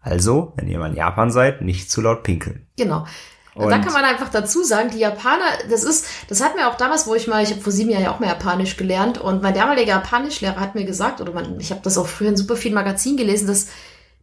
Also, 0.00 0.52
wenn 0.56 0.68
ihr 0.68 0.78
mal 0.78 0.90
in 0.90 0.96
Japan 0.96 1.30
seid, 1.30 1.62
nicht 1.62 1.90
zu 1.90 2.00
laut 2.00 2.22
pinkeln. 2.22 2.66
Genau. 2.76 3.06
Und 3.54 3.68
da 3.70 3.78
kann 3.78 3.92
man 3.92 4.04
einfach 4.04 4.30
dazu 4.30 4.64
sagen, 4.64 4.90
die 4.90 4.98
Japaner, 4.98 5.44
das 5.68 5.84
ist, 5.84 6.06
das 6.28 6.42
hat 6.42 6.56
mir 6.56 6.68
auch 6.68 6.76
damals, 6.76 7.06
wo 7.06 7.14
ich 7.14 7.26
mal, 7.26 7.42
ich 7.42 7.50
habe 7.50 7.60
vor 7.60 7.72
sieben 7.72 7.90
Jahren 7.90 8.02
ja 8.02 8.10
auch 8.10 8.18
mal 8.18 8.28
Japanisch 8.28 8.78
gelernt 8.78 9.18
und 9.18 9.42
mein 9.42 9.52
damaliger 9.52 9.88
Japanischlehrer 9.88 10.58
hat 10.58 10.74
mir 10.74 10.84
gesagt, 10.84 11.20
oder 11.20 11.32
man, 11.32 11.60
ich 11.60 11.70
habe 11.70 11.82
das 11.82 11.98
auch 11.98 12.06
früher 12.06 12.30
in 12.30 12.36
super 12.36 12.56
vielen 12.56 12.74
Magazinen 12.74 13.18
gelesen, 13.18 13.46
dass 13.46 13.68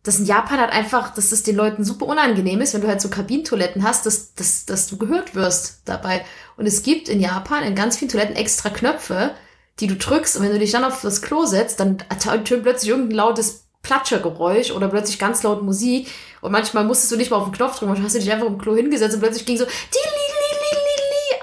dass 0.03 0.19
in 0.19 0.25
Japan 0.25 0.59
halt 0.59 0.71
einfach, 0.71 1.13
dass 1.13 1.31
es 1.31 1.43
den 1.43 1.55
Leuten 1.55 1.83
super 1.83 2.05
unangenehm 2.05 2.61
ist, 2.61 2.73
wenn 2.73 2.81
du 2.81 2.87
halt 2.87 3.01
so 3.01 3.09
Kabinentoiletten 3.09 3.83
hast, 3.83 4.05
dass, 4.05 4.33
dass, 4.33 4.65
dass 4.65 4.87
du 4.87 4.97
gehört 4.97 5.35
wirst 5.35 5.81
dabei. 5.85 6.25
Und 6.57 6.65
es 6.65 6.83
gibt 6.83 7.09
in 7.09 7.19
Japan 7.19 7.63
in 7.63 7.75
ganz 7.75 7.97
vielen 7.97 8.09
Toiletten 8.09 8.35
extra 8.35 8.69
Knöpfe, 8.69 9.31
die 9.79 9.87
du 9.87 9.95
drückst 9.95 10.37
und 10.37 10.43
wenn 10.43 10.51
du 10.51 10.59
dich 10.59 10.71
dann 10.71 10.83
auf 10.83 11.01
das 11.01 11.21
Klo 11.21 11.45
setzt, 11.45 11.79
dann 11.79 11.97
ertönt 12.09 12.63
plötzlich 12.63 12.89
irgendein 12.89 13.17
lautes 13.17 13.65
Platschergeräusch 13.81 14.71
oder 14.71 14.89
plötzlich 14.89 15.19
ganz 15.19 15.43
laut 15.43 15.63
Musik 15.63 16.09
und 16.41 16.51
manchmal 16.51 16.83
musstest 16.83 17.11
du 17.11 17.15
nicht 17.15 17.31
mal 17.31 17.37
auf 17.37 17.45
den 17.45 17.53
Knopf 17.53 17.73
drücken, 17.73 17.87
manchmal 17.87 18.07
hast 18.07 18.15
du 18.15 18.19
dich 18.19 18.31
einfach 18.31 18.47
im 18.47 18.57
Klo 18.57 18.75
hingesetzt 18.75 19.15
und 19.15 19.21
plötzlich 19.21 19.45
ging 19.45 19.57
so 19.57 19.65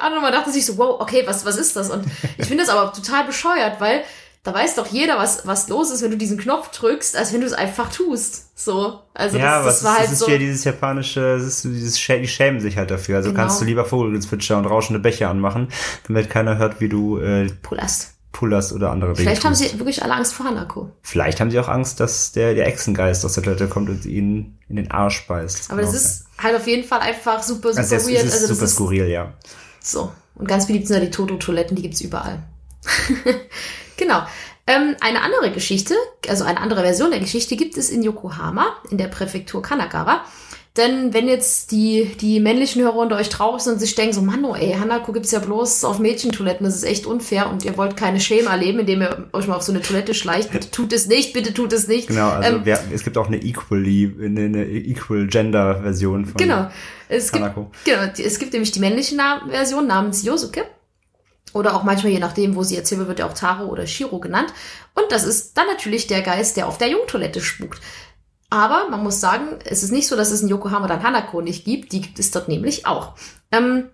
an 0.06 0.12
und 0.14 0.22
man 0.22 0.32
dachte 0.32 0.50
sich 0.50 0.64
so, 0.64 0.78
wow, 0.78 1.00
okay, 1.00 1.22
was, 1.26 1.44
was 1.44 1.56
ist 1.56 1.76
das? 1.76 1.90
Und 1.90 2.04
ich 2.38 2.46
finde 2.46 2.64
das 2.64 2.72
aber 2.72 2.92
total 2.92 3.24
bescheuert, 3.24 3.80
weil 3.80 4.04
da 4.46 4.54
weiß 4.54 4.76
doch 4.76 4.86
jeder, 4.86 5.18
was, 5.18 5.44
was 5.44 5.68
los 5.68 5.90
ist, 5.90 6.02
wenn 6.02 6.12
du 6.12 6.16
diesen 6.16 6.38
Knopf 6.38 6.70
drückst, 6.70 7.16
als 7.16 7.32
wenn 7.32 7.40
du 7.40 7.46
es 7.48 7.52
einfach 7.52 7.90
tust. 7.90 8.56
So. 8.56 9.00
Also 9.12 9.38
ja, 9.38 9.58
das, 9.58 9.66
was 9.66 9.74
das 9.80 9.84
war 9.84 9.92
ist, 9.94 9.98
halt 9.98 10.06
das 10.06 10.12
ist 10.12 10.18
so. 10.20 10.26
wieder 10.28 10.38
dieses 10.38 10.62
japanische, 10.62 11.20
das 11.36 11.42
ist 11.42 11.62
so 11.62 11.68
dieses, 11.68 11.94
die 11.96 12.28
schämen 12.28 12.60
sich 12.60 12.76
halt 12.76 12.92
dafür. 12.92 13.16
Also 13.16 13.30
Genau. 13.30 13.40
kannst 13.40 13.60
du 13.60 13.64
lieber 13.64 13.84
Vogelgezwitscher 13.84 14.56
und 14.56 14.66
rauschende 14.66 15.00
Bäche 15.00 15.26
anmachen, 15.26 15.66
damit 16.06 16.30
keiner 16.30 16.58
hört, 16.58 16.80
wie 16.80 16.88
du 16.88 17.18
äh, 17.18 17.50
Polast. 17.62 18.12
Pullers 18.30 18.72
oder 18.72 18.90
andere 18.92 19.14
Dinge 19.14 19.30
Vielleicht 19.30 19.44
haben 19.44 19.54
tust. 19.54 19.70
sie 19.70 19.78
wirklich 19.80 20.04
alle 20.04 20.14
Angst 20.14 20.34
vor 20.34 20.46
Hanako. 20.46 20.92
Vielleicht 21.02 21.40
haben 21.40 21.50
sie 21.50 21.58
auch 21.58 21.68
Angst, 21.68 21.98
dass 21.98 22.30
der, 22.32 22.54
der 22.54 22.66
Echsengeist 22.68 23.24
aus 23.24 23.32
der 23.32 23.42
Toilette 23.42 23.66
kommt 23.66 23.88
und 23.88 24.04
ihnen 24.04 24.58
in 24.68 24.76
den 24.76 24.90
Arsch 24.92 25.26
beißt. 25.26 25.72
Aber 25.72 25.80
das 25.80 25.90
auch 25.90 25.94
ist 25.94 26.24
halt 26.38 26.54
auf 26.54 26.66
jeden 26.68 26.86
Fall 26.86 27.00
einfach 27.00 27.42
super, 27.42 27.70
super 27.70 27.78
also 27.78 27.94
das, 27.96 28.06
weird. 28.06 28.24
ist 28.24 28.32
also 28.34 28.46
das 28.46 28.56
super 28.58 28.64
ist 28.66 28.74
skurril, 28.74 29.08
ja. 29.08 29.32
so. 29.80 30.12
Und 30.36 30.46
ganz 30.46 30.66
beliebt 30.66 30.86
sind 30.86 30.98
ja 30.98 31.04
die 31.04 31.10
Toto-Toiletten, 31.10 31.74
die 31.76 31.82
gibt's 31.82 32.00
überall. 32.02 32.42
genau. 33.96 34.22
Ähm, 34.66 34.96
eine 35.00 35.22
andere 35.22 35.52
Geschichte, 35.52 35.94
also 36.28 36.42
eine 36.44 36.60
andere 36.60 36.80
Version 36.82 37.10
der 37.10 37.20
Geschichte 37.20 37.54
gibt 37.56 37.76
es 37.76 37.88
in 37.90 38.02
Yokohama, 38.02 38.66
in 38.90 38.98
der 38.98 39.06
Präfektur 39.08 39.62
Kanagawa. 39.62 40.22
Denn 40.76 41.14
wenn 41.14 41.26
jetzt 41.26 41.70
die, 41.70 42.04
die 42.20 42.38
männlichen 42.38 42.82
Hörer 42.82 42.96
unter 42.96 43.16
euch 43.16 43.30
traurig 43.30 43.62
sind 43.62 43.74
und 43.74 43.78
sich 43.78 43.94
denken, 43.94 44.12
so, 44.12 44.20
Mann, 44.20 44.44
oh, 44.44 44.54
ey, 44.54 44.74
Hanako 44.78 45.12
gibt's 45.12 45.30
ja 45.30 45.38
bloß 45.38 45.84
auf 45.84 45.98
Mädchentoiletten, 46.00 46.66
das 46.66 46.74
ist 46.76 46.82
echt 46.84 47.06
unfair 47.06 47.48
und 47.48 47.64
ihr 47.64 47.78
wollt 47.78 47.96
keine 47.96 48.20
Shame 48.20 48.46
erleben, 48.48 48.80
indem 48.80 49.00
ihr 49.00 49.28
euch 49.32 49.46
mal 49.46 49.54
auf 49.54 49.62
so 49.62 49.72
eine 49.72 49.80
Toilette 49.80 50.12
schleicht, 50.12 50.50
bitte 50.52 50.70
tut 50.70 50.92
es 50.92 51.06
nicht, 51.06 51.32
bitte 51.32 51.54
tut 51.54 51.72
es 51.72 51.88
nicht. 51.88 52.08
Genau, 52.08 52.28
also 52.28 52.56
Ähm, 52.56 52.60
wer, 52.64 52.78
es 52.92 53.04
gibt 53.04 53.16
auch 53.16 53.28
eine 53.28 53.38
Equally, 53.42 54.14
eine, 54.22 54.40
eine 54.42 54.66
Equal 54.66 55.26
Gender 55.28 55.80
Version 55.80 56.26
von 56.26 56.36
Genau. 56.36 56.68
Es 57.08 57.32
gibt, 57.32 57.42
Hanako. 57.44 57.70
genau, 57.84 58.02
die- 58.14 58.24
es 58.24 58.38
gibt 58.38 58.52
nämlich 58.52 58.72
die 58.72 58.80
männliche 58.80 59.16
Version 59.48 59.86
namens 59.86 60.24
Yosuke. 60.24 60.64
Oder 61.56 61.74
auch 61.74 61.82
manchmal, 61.82 62.12
je 62.12 62.18
nachdem, 62.18 62.54
wo 62.54 62.62
sie 62.62 62.76
erzählt 62.76 62.98
wird, 62.98 63.08
wird 63.08 63.18
ja 63.20 63.26
auch 63.26 63.34
Taro 63.34 63.66
oder 63.66 63.86
Shiro 63.86 64.18
genannt. 64.18 64.52
Und 64.94 65.10
das 65.10 65.24
ist 65.24 65.56
dann 65.56 65.66
natürlich 65.66 66.06
der 66.06 66.22
Geist, 66.22 66.56
der 66.56 66.68
auf 66.68 66.78
der 66.78 66.88
Jungtoilette 66.88 67.40
spukt. 67.40 67.80
Aber 68.50 68.88
man 68.90 69.02
muss 69.02 69.20
sagen, 69.20 69.58
es 69.64 69.82
ist 69.82 69.90
nicht 69.90 70.06
so, 70.06 70.16
dass 70.16 70.30
es 70.30 70.42
in 70.42 70.48
Yokohama 70.48 70.86
dann 70.86 71.02
Hanako 71.02 71.40
nicht 71.40 71.64
gibt. 71.64 71.92
Die 71.92 72.00
gibt 72.00 72.18
es 72.18 72.30
dort 72.30 72.48
nämlich 72.48 72.86
auch. 72.86 73.14
Ähm, 73.50 73.90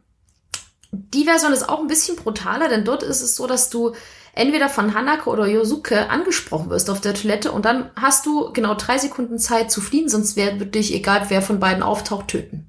die 0.90 1.24
Version 1.24 1.52
ist 1.52 1.68
auch 1.68 1.80
ein 1.80 1.86
bisschen 1.86 2.16
brutaler, 2.16 2.68
denn 2.68 2.84
dort 2.84 3.02
ist 3.02 3.22
es 3.22 3.34
so, 3.34 3.46
dass 3.46 3.70
du 3.70 3.94
entweder 4.34 4.68
von 4.68 4.94
Hanako 4.94 5.32
oder 5.32 5.46
Yosuke 5.46 6.10
angesprochen 6.10 6.68
wirst 6.68 6.90
auf 6.90 7.00
der 7.00 7.14
Toilette 7.14 7.52
und 7.52 7.64
dann 7.64 7.90
hast 7.96 8.26
du 8.26 8.52
genau 8.52 8.74
drei 8.74 8.98
Sekunden 8.98 9.38
Zeit 9.38 9.70
zu 9.70 9.80
fliehen, 9.80 10.08
sonst 10.08 10.36
wird 10.36 10.74
dich, 10.74 10.94
egal 10.94 11.26
wer 11.28 11.42
von 11.42 11.60
beiden 11.60 11.82
auftaucht, 11.82 12.28
töten. 12.28 12.66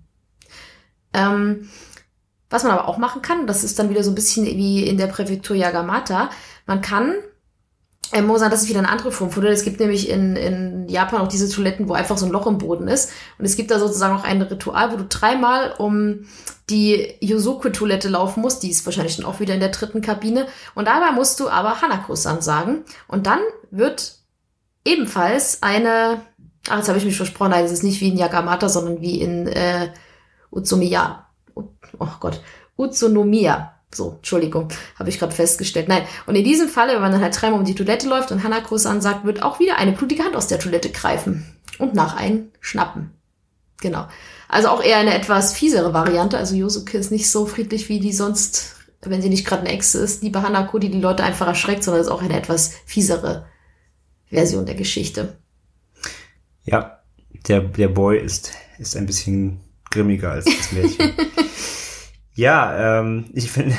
Ähm, 1.13 1.69
was 2.54 2.64
man 2.64 2.72
aber 2.74 2.88
auch 2.88 2.99
machen 2.99 3.24
kann, 3.24 3.47
das 3.47 3.64
ist 3.64 3.80
dann 3.80 3.89
wieder 3.89 4.04
so 4.04 4.12
ein 4.12 4.16
bisschen 4.16 4.45
wie 4.45 4.86
in 4.86 4.97
der 4.97 5.08
Präfektur 5.08 5.56
Yagamata, 5.56 6.30
man 6.68 6.82
kann, 6.82 7.16
äh, 8.12 8.22
muss 8.22 8.41
sagen, 8.41 8.51
das 8.51 8.62
ist 8.62 8.70
wieder 8.70 8.78
eine 8.78 8.89
andere 8.89 9.12
Form 9.12 9.32
von. 9.32 9.43
Es 9.47 9.64
gibt 9.64 9.80
nämlich 9.80 10.08
in, 10.08 10.36
in 10.36 10.88
Japan 10.88 11.22
auch 11.22 11.28
diese 11.28 11.49
Toiletten, 11.49 11.89
wo 11.89 11.93
einfach 11.93 12.16
so 12.16 12.28
ein 12.28 12.32
Loch 12.32 12.45
im 12.45 12.60
Boden 12.60 12.88
ist. 12.88 13.10
Und 13.39 13.45
es 13.45 13.56
gibt 13.56 13.72
da 13.72 13.80
sozusagen 13.80 14.16
auch 14.16 14.24
ein 14.24 14.39
Ritual, 14.39 14.91
wo 14.91 14.97
du 14.97 15.06
dreimal 15.06 15.74
um 15.80 16.28
die 16.70 17.16
Yosuke-Toilette 17.22 18.08
laufen 18.08 18.41
musst. 18.41 18.62
Die 18.62 18.70
ist 18.70 18.86
wahrscheinlich 18.86 19.18
dann 19.18 19.26
auch 19.26 19.39
wieder 19.39 19.56
in 19.56 19.60
der 19.60 19.70
dritten 19.70 20.01
Kabine. 20.01 20.45
Und 20.76 20.88
dabei 20.88 21.12
musst 21.12 21.39
du 21.39 21.49
aber 21.49 21.82
Hanako-san 21.82 22.43
sagen. 22.43 22.84
Und 23.08 23.26
dann 23.26 23.39
wird 23.72 24.20
ebenfalls 24.86 25.64
eine, 25.64 26.22
ach, 26.70 26.78
jetzt 26.78 26.88
habe 26.88 26.99
ich 26.99 27.06
mich 27.06 27.18
versprochen, 27.18 27.49
nein, 27.49 27.66
es 27.66 27.72
ist 27.72 27.84
nicht 27.84 27.99
wie 27.99 28.10
in 28.10 28.18
Yagamata, 28.18 28.70
sondern 28.70 29.01
wie 29.01 29.22
in 29.22 29.47
äh, 29.47 29.89
Utsumiya. 30.51 31.22
Oh 31.56 32.10
Gott, 32.20 32.41
Utsunomiya. 32.76 33.74
So, 33.93 34.14
Entschuldigung, 34.16 34.70
habe 34.97 35.10
ich 35.10 35.20
gerade 35.20 35.36
festgestellt. 35.36 35.88
Nein, 35.88 36.04
und 36.26 36.36
in 36.36 36.43
diesem 36.43 36.68
Falle, 36.68 36.93
wenn 36.93 37.01
man 37.01 37.12
dann 37.12 37.22
halt 37.22 37.39
dreimal 37.39 37.60
um 37.60 37.66
die 37.66 37.76
Toilette 37.76 38.10
läuft 38.10 38.32
und 38.32 38.43
Hanako-san 38.43 39.01
sagt, 39.01 39.24
wird 39.26 39.43
auch 39.43 39.60
wieder 39.60 39.78
eine 39.78 39.91
blutige 39.91 40.24
Hand 40.24 40.36
aus 40.36 40.47
der 40.47 40.60
Toilette 40.60 40.89
greifen 40.89 41.45
und 41.78 41.93
nach 41.93 42.16
einen 42.16 42.51
schnappen. 42.60 43.12
Genau. 43.82 44.08
Also 44.47 44.70
auch 44.70 44.82
eher 44.82 44.97
eine 44.97 45.14
etwas 45.14 45.54
fiesere 45.54 45.93
Variante. 45.93 46.38
Also 46.38 46.56
Yosuke 46.56 46.97
ist 46.97 47.12
nicht 47.12 47.30
so 47.30 47.45
friedlich 47.45 47.89
wie 47.89 47.99
die 47.99 48.14
sonst, 48.14 48.76
wenn 49.01 49.22
sie 49.22 49.30
nicht 49.30 49.45
gerade 49.45 49.64
eine 49.64 49.72
Echse 49.72 49.99
ist, 49.99 50.24
liebe 50.24 50.41
Hanako, 50.41 50.80
die 50.80 50.89
die 50.89 51.01
Leute 51.01 51.24
einfach 51.24 51.47
erschreckt, 51.47 51.84
sondern 51.84 52.01
ist 52.01 52.10
auch 52.10 52.22
eine 52.22 52.38
etwas 52.38 52.74
fiesere 52.86 53.45
Version 54.30 54.66
der 54.66 54.76
Geschichte. 54.76 55.38
Ja, 56.64 56.99
der, 57.47 57.62
der 57.62 57.89
Boy 57.89 58.20
ist, 58.20 58.51
ist 58.80 58.95
ein 58.95 59.06
bisschen 59.06 59.60
grimmiger 59.93 60.31
als 60.31 60.45
das 60.45 60.71
Mädchen. 60.71 61.11
ja, 62.35 62.99
ähm, 62.99 63.25
ich 63.33 63.51
finde, 63.51 63.75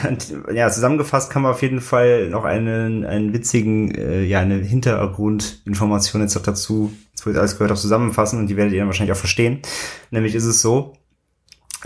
ja, 0.52 0.70
zusammengefasst 0.70 1.30
kann 1.30 1.42
man 1.42 1.52
auf 1.52 1.62
jeden 1.62 1.80
Fall 1.80 2.28
noch 2.28 2.44
einen, 2.44 3.04
einen 3.04 3.32
witzigen, 3.32 3.94
äh, 3.94 4.22
ja, 4.22 4.40
eine 4.40 4.56
Hintergrundinformation 4.56 6.22
jetzt 6.22 6.34
noch 6.34 6.42
dazu, 6.42 6.92
jetzt 7.10 7.26
wird 7.26 7.36
alles 7.36 7.58
gehört, 7.58 7.72
auch 7.72 7.76
zusammenfassen 7.76 8.38
und 8.38 8.46
die 8.46 8.56
werdet 8.56 8.72
ihr 8.72 8.78
dann 8.78 8.88
wahrscheinlich 8.88 9.12
auch 9.12 9.20
verstehen. 9.20 9.60
Nämlich 10.10 10.34
ist 10.34 10.46
es 10.46 10.62
so, 10.62 10.94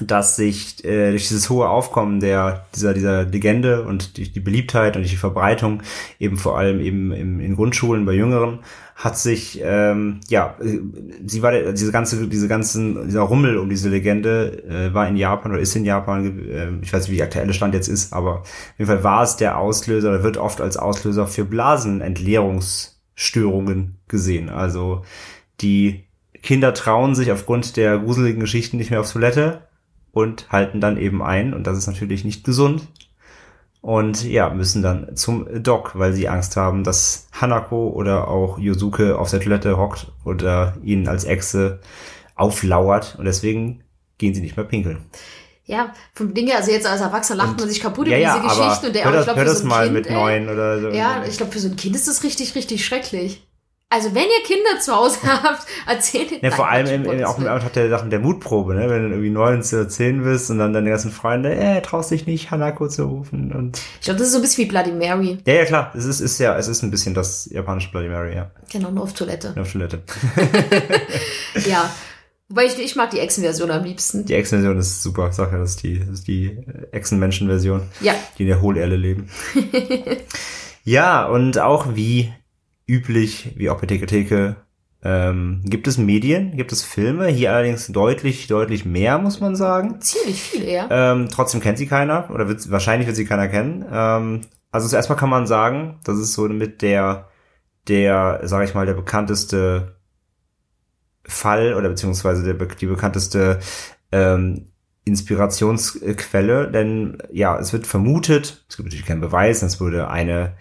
dass 0.01 0.37
sich 0.37 0.85
äh, 0.85 1.11
durch 1.11 1.29
dieses 1.29 1.51
hohe 1.51 1.69
Aufkommen 1.69 2.21
der 2.21 2.67
dieser 2.75 2.95
dieser 2.95 3.25
Legende 3.25 3.83
und 3.83 4.17
durch 4.17 4.33
die 4.33 4.41
Beliebtheit 4.41 4.97
und 4.97 5.03
die 5.03 5.17
Verbreitung 5.17 5.83
eben 6.19 6.37
vor 6.37 6.59
allem 6.59 6.81
eben 6.81 7.13
im, 7.13 7.41
in 7.41 7.57
Grundschulen 7.57 8.05
bei 8.05 8.13
Jüngeren 8.13 8.61
hat 8.95 9.19
sich 9.19 9.61
ähm, 9.63 10.21
ja 10.29 10.57
äh, 10.61 10.81
sie 11.27 11.43
war 11.43 11.73
diese 11.73 11.93
ganze 11.93 12.29
diese 12.29 12.49
ganzen 12.49 13.07
dieser 13.07 13.23
Rummel 13.23 13.59
um 13.59 13.69
diese 13.69 13.89
Legende 13.89 14.63
äh, 14.69 14.95
war 14.95 15.09
in 15.09 15.17
Japan 15.17 15.53
oder 15.53 15.61
ist 15.61 15.75
in 15.77 15.85
Japan 15.85 16.49
äh, 16.49 16.69
ich 16.83 16.93
weiß 16.93 17.03
nicht 17.03 17.13
wie 17.13 17.17
der 17.17 17.27
aktuelle 17.27 17.53
Stand 17.53 17.75
jetzt 17.75 17.89
ist 17.89 18.13
aber 18.13 18.41
auf 18.41 18.75
jeden 18.79 18.91
Fall 18.91 19.05
war 19.05 19.23
es 19.23 19.37
der 19.37 19.59
Auslöser 19.59 20.11
oder 20.11 20.23
wird 20.23 20.37
oft 20.37 20.61
als 20.61 20.77
Auslöser 20.77 21.27
für 21.27 21.45
Blasenentleerungsstörungen 21.45 23.99
gesehen. 24.09 24.49
Also 24.49 25.03
die 25.61 26.05
Kinder 26.43 26.75
trauen 26.75 27.15
sich 27.15 27.33
aufgrund 27.33 27.77
der 27.77 27.99
gruseligen 27.99 28.41
Geschichten 28.41 28.77
nicht 28.77 28.91
mehr 28.91 29.01
auf 29.01 29.13
Toilette 29.13 29.68
und 30.13 30.51
halten 30.51 30.81
dann 30.81 30.97
eben 30.97 31.23
ein 31.23 31.55
und 31.55 31.67
das 31.67 31.79
ist 31.79 31.87
natürlich 31.87 32.25
nicht 32.25 32.45
gesund 32.45 32.87
und 33.81 34.25
ja, 34.25 34.51
müssen 34.51 34.83
dann 34.83 35.17
zum 35.17 35.47
Doc, 35.63 35.93
weil 35.99 36.13
sie 36.13 36.29
Angst 36.29 36.57
haben, 36.57 36.83
dass 36.85 37.29
Hanako 37.33 37.91
oder 37.91 38.29
auch 38.29 38.59
Yosuke 38.59 39.19
auf 39.19 39.31
der 39.31 39.41
Toilette 39.41 39.79
hockt 39.79 40.09
oder 40.25 40.77
ihnen 40.83 41.07
als 41.09 41.25
Echse 41.25 41.81
auflauert 42.35 43.17
und 43.19 43.25
deswegen 43.25 43.83
gehen 44.19 44.35
sie 44.35 44.41
nicht 44.41 44.57
mehr 44.57 44.67
pinkeln. 44.67 45.07
Ja, 45.65 45.93
vom 46.15 46.33
Ding 46.33 46.47
her, 46.47 46.57
also 46.57 46.71
jetzt 46.71 46.87
als 46.87 47.03
Erwachsener 47.03 47.37
lacht 47.37 47.51
Und- 47.51 47.61
man 47.61 47.69
sich 47.69 47.81
kaputt 47.81 48.09
ja, 48.09 48.17
über 48.17 48.23
ja, 48.23 48.39
diese 48.41 48.51
aber 48.51 48.65
Geschichten 48.65 48.87
und 48.87 48.95
der 48.95 49.05
hör 49.05 49.13
das, 49.13 49.21
ich 49.21 49.27
glaube, 49.27 49.41
hör 49.41 49.45
das 49.47 49.59
so 49.59 49.67
mal 49.67 49.83
kind, 49.85 49.93
mit 49.95 50.11
neun 50.11 50.49
oder 50.49 50.81
so. 50.81 50.89
Ja, 50.89 51.25
ich 51.29 51.37
glaube, 51.37 51.53
für 51.53 51.59
so 51.59 51.69
ein 51.69 51.77
Kind 51.77 51.95
ist 51.95 52.09
das 52.09 52.25
richtig, 52.25 52.55
richtig 52.55 52.85
schrecklich. 52.85 53.47
Also 53.91 54.15
wenn 54.15 54.25
ihr 54.25 54.45
Kinder 54.45 54.79
zu 54.81 54.95
Hause 54.95 55.17
habt, 55.27 55.67
erzählt 55.87 56.31
Ja, 56.31 56.39
Nein, 56.43 56.53
vor 56.53 56.69
allem 56.69 56.87
im, 56.89 57.11
im, 57.11 57.25
auch 57.25 57.39
im 57.39 57.45
Willen. 57.45 57.55
Ort 57.55 57.75
der 57.75 57.89
Sachen 57.89 58.11
der 58.11 58.19
Mutprobe, 58.21 58.75
ne? 58.75 58.91
wenn 58.91 59.03
du 59.05 59.09
irgendwie 59.11 59.31
neun 59.31 59.63
oder 59.63 59.89
zehn 59.89 60.23
bist 60.23 60.51
und 60.51 60.59
dann 60.59 60.75
deine 60.75 60.91
ganzen 60.91 61.11
Freunde, 61.11 61.55
äh, 61.55 61.81
traust 61.81 62.11
dich 62.11 62.27
nicht, 62.27 62.51
Hanako 62.51 62.89
zu 62.89 63.05
rufen 63.05 63.51
und 63.51 63.81
Ich 64.01 64.05
glaube, 64.05 64.19
das 64.19 64.27
ist 64.29 64.33
so 64.35 64.41
ein 64.41 64.43
bisschen 64.43 64.65
wie 64.65 64.69
Bloody 64.69 64.93
Mary. 64.93 65.39
ja, 65.47 65.55
ja, 65.55 65.65
klar, 65.65 65.93
es 65.97 66.05
ist, 66.05 66.21
ist 66.21 66.39
ja, 66.39 66.55
es 66.59 66.69
ist 66.69 66.83
ein 66.83 66.91
bisschen 66.91 67.15
das 67.15 67.49
japanische 67.51 67.91
Bloody 67.91 68.09
Mary, 68.09 68.35
ja, 68.37 68.51
Genau, 68.71 68.91
nur 68.91 69.05
auf 69.05 69.15
Toilette. 69.15 69.55
auf 69.59 69.73
Toilette. 69.73 70.03
Ja. 71.67 71.91
Wobei 72.51 72.65
ich, 72.65 72.79
ich 72.79 72.97
mag 72.97 73.11
die 73.11 73.21
Echsen-Version 73.21 73.71
am 73.71 73.85
liebsten. 73.85 74.25
Die 74.25 74.33
Echsen-Version 74.35 74.79
ist 74.79 75.03
super, 75.03 75.29
ich 75.29 75.35
sag 75.35 75.53
ja, 75.53 75.59
das 75.59 75.71
ist 75.71 75.83
die, 75.83 75.99
das 76.01 76.09
ist 76.11 76.29
die 76.29 76.57
Echsen-Menschen-Version. 76.93 77.83
Ja. 78.01 78.15
die 78.39 78.43
in 78.45 78.49
der 78.49 78.63
Hohlerde 78.63 78.97
leben. 78.97 79.29
ja, 80.85 81.27
und 81.27 81.59
auch 81.59 81.95
wie 81.95 82.33
üblich, 82.89 83.53
wie 83.57 83.71
auch 83.71 83.81
bei 83.81 83.87
Theke 83.87 84.07
Theke, 84.07 84.57
ähm, 85.03 85.63
gibt 85.65 85.87
es 85.87 85.97
Medien, 85.99 86.57
gibt 86.57 86.73
es 86.73 86.83
Filme, 86.83 87.29
hier 87.29 87.53
allerdings 87.53 87.87
deutlich, 87.87 88.49
deutlich 88.49 88.85
mehr, 88.85 89.19
muss 89.19 89.41
man 89.41 89.55
sagen. 89.55 90.01
Ziemlich 90.01 90.43
viel, 90.43 90.69
ja. 90.69 90.89
Ähm, 90.91 91.29
trotzdem 91.31 91.61
kennt 91.61 91.79
sie 91.79 91.87
keiner, 91.87 92.29
oder 92.31 92.49
wird, 92.49 92.69
wahrscheinlich 92.71 93.07
wird 93.07 93.17
sie 93.17 93.25
keiner 93.25 93.49
kennen. 93.49 93.85
Ähm, 93.93 94.41
also 94.73 94.89
zuerst 94.89 95.09
mal 95.09 95.15
kann 95.15 95.31
man 95.31 95.47
sagen, 95.47 96.01
das 96.05 96.19
ist 96.19 96.33
so 96.33 96.49
mit 96.49 96.83
der, 96.83 97.29
der, 97.87 98.41
sag 98.45 98.65
ich 98.65 98.75
mal, 98.75 98.87
der 98.87 98.95
bekannteste 98.95 99.97
Fall 101.25 101.75
oder 101.75 101.91
beziehungsweise 101.91 102.43
der, 102.43 102.55
die 102.55 102.87
bekannteste 102.87 103.61
ähm, 104.11 104.73
Inspirationsquelle, 105.05 106.71
denn 106.71 107.19
ja, 107.33 107.59
es 107.59 107.73
wird 107.73 107.87
vermutet, 107.87 108.65
es 108.69 108.77
gibt 108.77 108.89
natürlich 108.89 109.07
keinen 109.07 109.21
Beweis, 109.21 109.61
das 109.61 109.81
würde 109.81 110.09
eine 110.09 110.55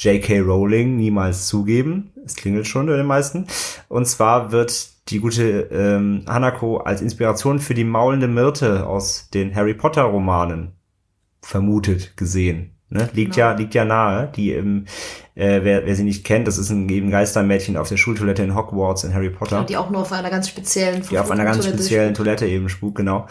J.K. 0.00 0.40
Rowling 0.40 0.96
niemals 0.96 1.46
zugeben. 1.46 2.12
Es 2.24 2.34
klingelt 2.34 2.66
schon 2.66 2.86
bei 2.86 2.96
den 2.96 3.06
meisten. 3.06 3.46
Und 3.88 4.06
zwar 4.06 4.50
wird 4.50 4.88
die 5.10 5.20
gute 5.20 5.68
ähm, 5.70 6.24
Hanako 6.26 6.78
als 6.78 7.02
Inspiration 7.02 7.58
für 7.58 7.74
die 7.74 7.84
maulende 7.84 8.26
Myrte 8.28 8.86
aus 8.86 9.28
den 9.32 9.54
Harry 9.54 9.74
Potter 9.74 10.02
Romanen 10.02 10.72
vermutet 11.42 12.16
gesehen. 12.16 12.76
Ne? 12.88 13.08
Liegt 13.12 13.34
Genau. 13.34 13.50
ja 13.50 13.52
liegt 13.56 13.74
ja 13.74 13.84
nahe. 13.84 14.32
Die 14.34 14.52
im, 14.52 14.86
äh, 15.34 15.60
wer, 15.62 15.86
wer 15.86 15.94
sie 15.94 16.02
nicht 16.02 16.24
kennt, 16.24 16.48
das 16.48 16.58
ist 16.58 16.70
ein 16.70 16.88
eben 16.88 17.10
Geistermädchen 17.10 17.76
auf 17.76 17.88
der 17.88 17.96
Schultoilette 17.96 18.42
in 18.42 18.56
Hogwarts 18.56 19.04
in 19.04 19.14
Harry 19.14 19.30
Potter. 19.30 19.64
Die 19.64 19.76
auch 19.76 19.90
nur 19.90 20.00
auf 20.00 20.12
einer 20.12 20.30
ganz 20.30 20.48
speziellen 20.48 21.02
Die 21.08 21.18
auf 21.18 21.30
einer 21.30 21.44
ganz 21.44 21.58
Toilette 21.58 21.78
speziellen. 21.78 22.14
Toilette 22.14 22.46
eben 22.46 22.68
spukt, 22.68 22.96
genau. 22.96 23.26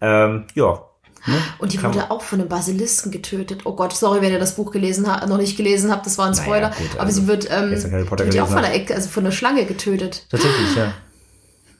Ähm, 0.00 0.44
ja. 0.54 0.82
Ne? 1.26 1.36
Und 1.58 1.72
die 1.72 1.78
Kann 1.78 1.94
wurde 1.94 2.10
auch 2.10 2.22
von 2.22 2.40
einem 2.40 2.48
Basilisken 2.48 3.10
getötet. 3.10 3.62
Oh 3.64 3.74
Gott, 3.74 3.94
sorry, 3.94 4.20
wenn 4.20 4.32
ihr 4.32 4.38
das 4.38 4.56
Buch 4.56 4.70
gelesen 4.72 5.10
habt, 5.10 5.26
noch 5.28 5.38
nicht 5.38 5.56
gelesen 5.56 5.90
habt, 5.90 6.04
das 6.04 6.18
war 6.18 6.26
ein 6.26 6.32
Naja, 6.32 6.42
Spoiler. 6.42 6.68
gut, 6.70 6.90
aber 6.94 7.04
also, 7.04 7.20
sie 7.22 7.26
wird, 7.26 7.48
ähm, 7.50 7.70
wird 7.70 8.34
ja 8.34 8.42
auch 8.42 8.48
von 8.48 8.58
einer, 8.58 8.72
Ecke, 8.74 8.94
also 8.94 9.08
von 9.08 9.24
einer 9.24 9.32
Schlange 9.32 9.64
getötet. 9.64 10.26
Tatsächlich, 10.30 10.76
ja. 10.76 10.92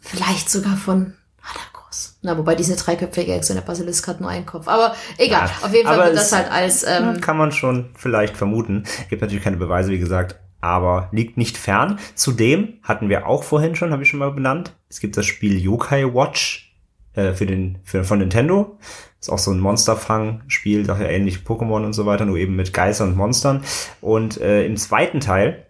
Vielleicht 0.00 0.50
sogar 0.50 0.76
von 0.76 1.14
Hanakos 1.42 2.16
Na, 2.22 2.36
wobei 2.38 2.54
diese 2.54 2.76
dreiköpfige 2.76 3.32
Echse 3.34 3.52
in 3.52 3.58
der 3.58 3.64
Basilisk 3.66 4.06
hat 4.08 4.20
nur 4.20 4.30
einen 4.30 4.46
Kopf. 4.46 4.68
Aber 4.68 4.94
egal, 5.18 5.48
Ja, 5.48 5.66
auf 5.66 5.74
jeden 5.74 5.86
Fall 5.86 6.06
wird 6.06 6.16
das 6.16 6.32
halt 6.32 6.50
als, 6.50 6.84
ähm, 6.84 7.20
Kann 7.20 7.36
man 7.36 7.52
schon 7.52 7.90
vielleicht 7.96 8.36
vermuten. 8.36 8.84
Gibt 9.10 9.22
natürlich 9.22 9.44
keine 9.44 9.56
Beweise, 9.56 9.90
wie 9.90 9.98
gesagt, 9.98 10.36
aber 10.60 11.08
liegt 11.12 11.36
nicht 11.36 11.58
fern. 11.58 11.98
Zudem 12.14 12.78
hatten 12.82 13.08
wir 13.10 13.26
auch 13.26 13.44
vorhin 13.44 13.74
schon, 13.76 13.92
habe 13.92 14.02
ich 14.02 14.08
schon 14.08 14.20
mal 14.20 14.30
benannt, 14.30 14.74
es 14.88 15.00
gibt 15.00 15.16
das 15.16 15.26
Spiel 15.26 15.58
Yokai 15.58 16.04
Watch 16.14 16.74
äh, 17.14 17.32
für 17.32 17.46
den 17.46 17.78
für, 17.84 18.04
von 18.04 18.18
Nintendo. 18.18 18.78
Ist 19.24 19.30
auch 19.30 19.38
so 19.38 19.52
ein 19.52 19.58
Monsterfang-Spiel, 19.58 20.84
daher 20.84 21.08
ähnlich 21.08 21.38
Pokémon 21.46 21.82
und 21.86 21.94
so 21.94 22.04
weiter, 22.04 22.26
nur 22.26 22.36
eben 22.36 22.56
mit 22.56 22.74
Geistern 22.74 23.08
und 23.08 23.16
Monstern. 23.16 23.64
Und 24.02 24.38
äh, 24.38 24.66
im 24.66 24.76
zweiten 24.76 25.20
Teil 25.20 25.64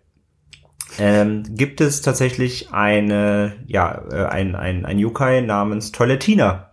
ähm, 0.99 1.45
gibt 1.51 1.81
es 1.81 2.03
tatsächlich 2.03 2.73
eine, 2.73 3.55
ja, 3.69 4.03
äh, 4.11 4.25
ein, 4.25 4.57
ein, 4.57 4.85
ein 4.85 4.99
Yokai 4.99 5.43
namens 5.43 5.93
Toilettina, 5.93 6.73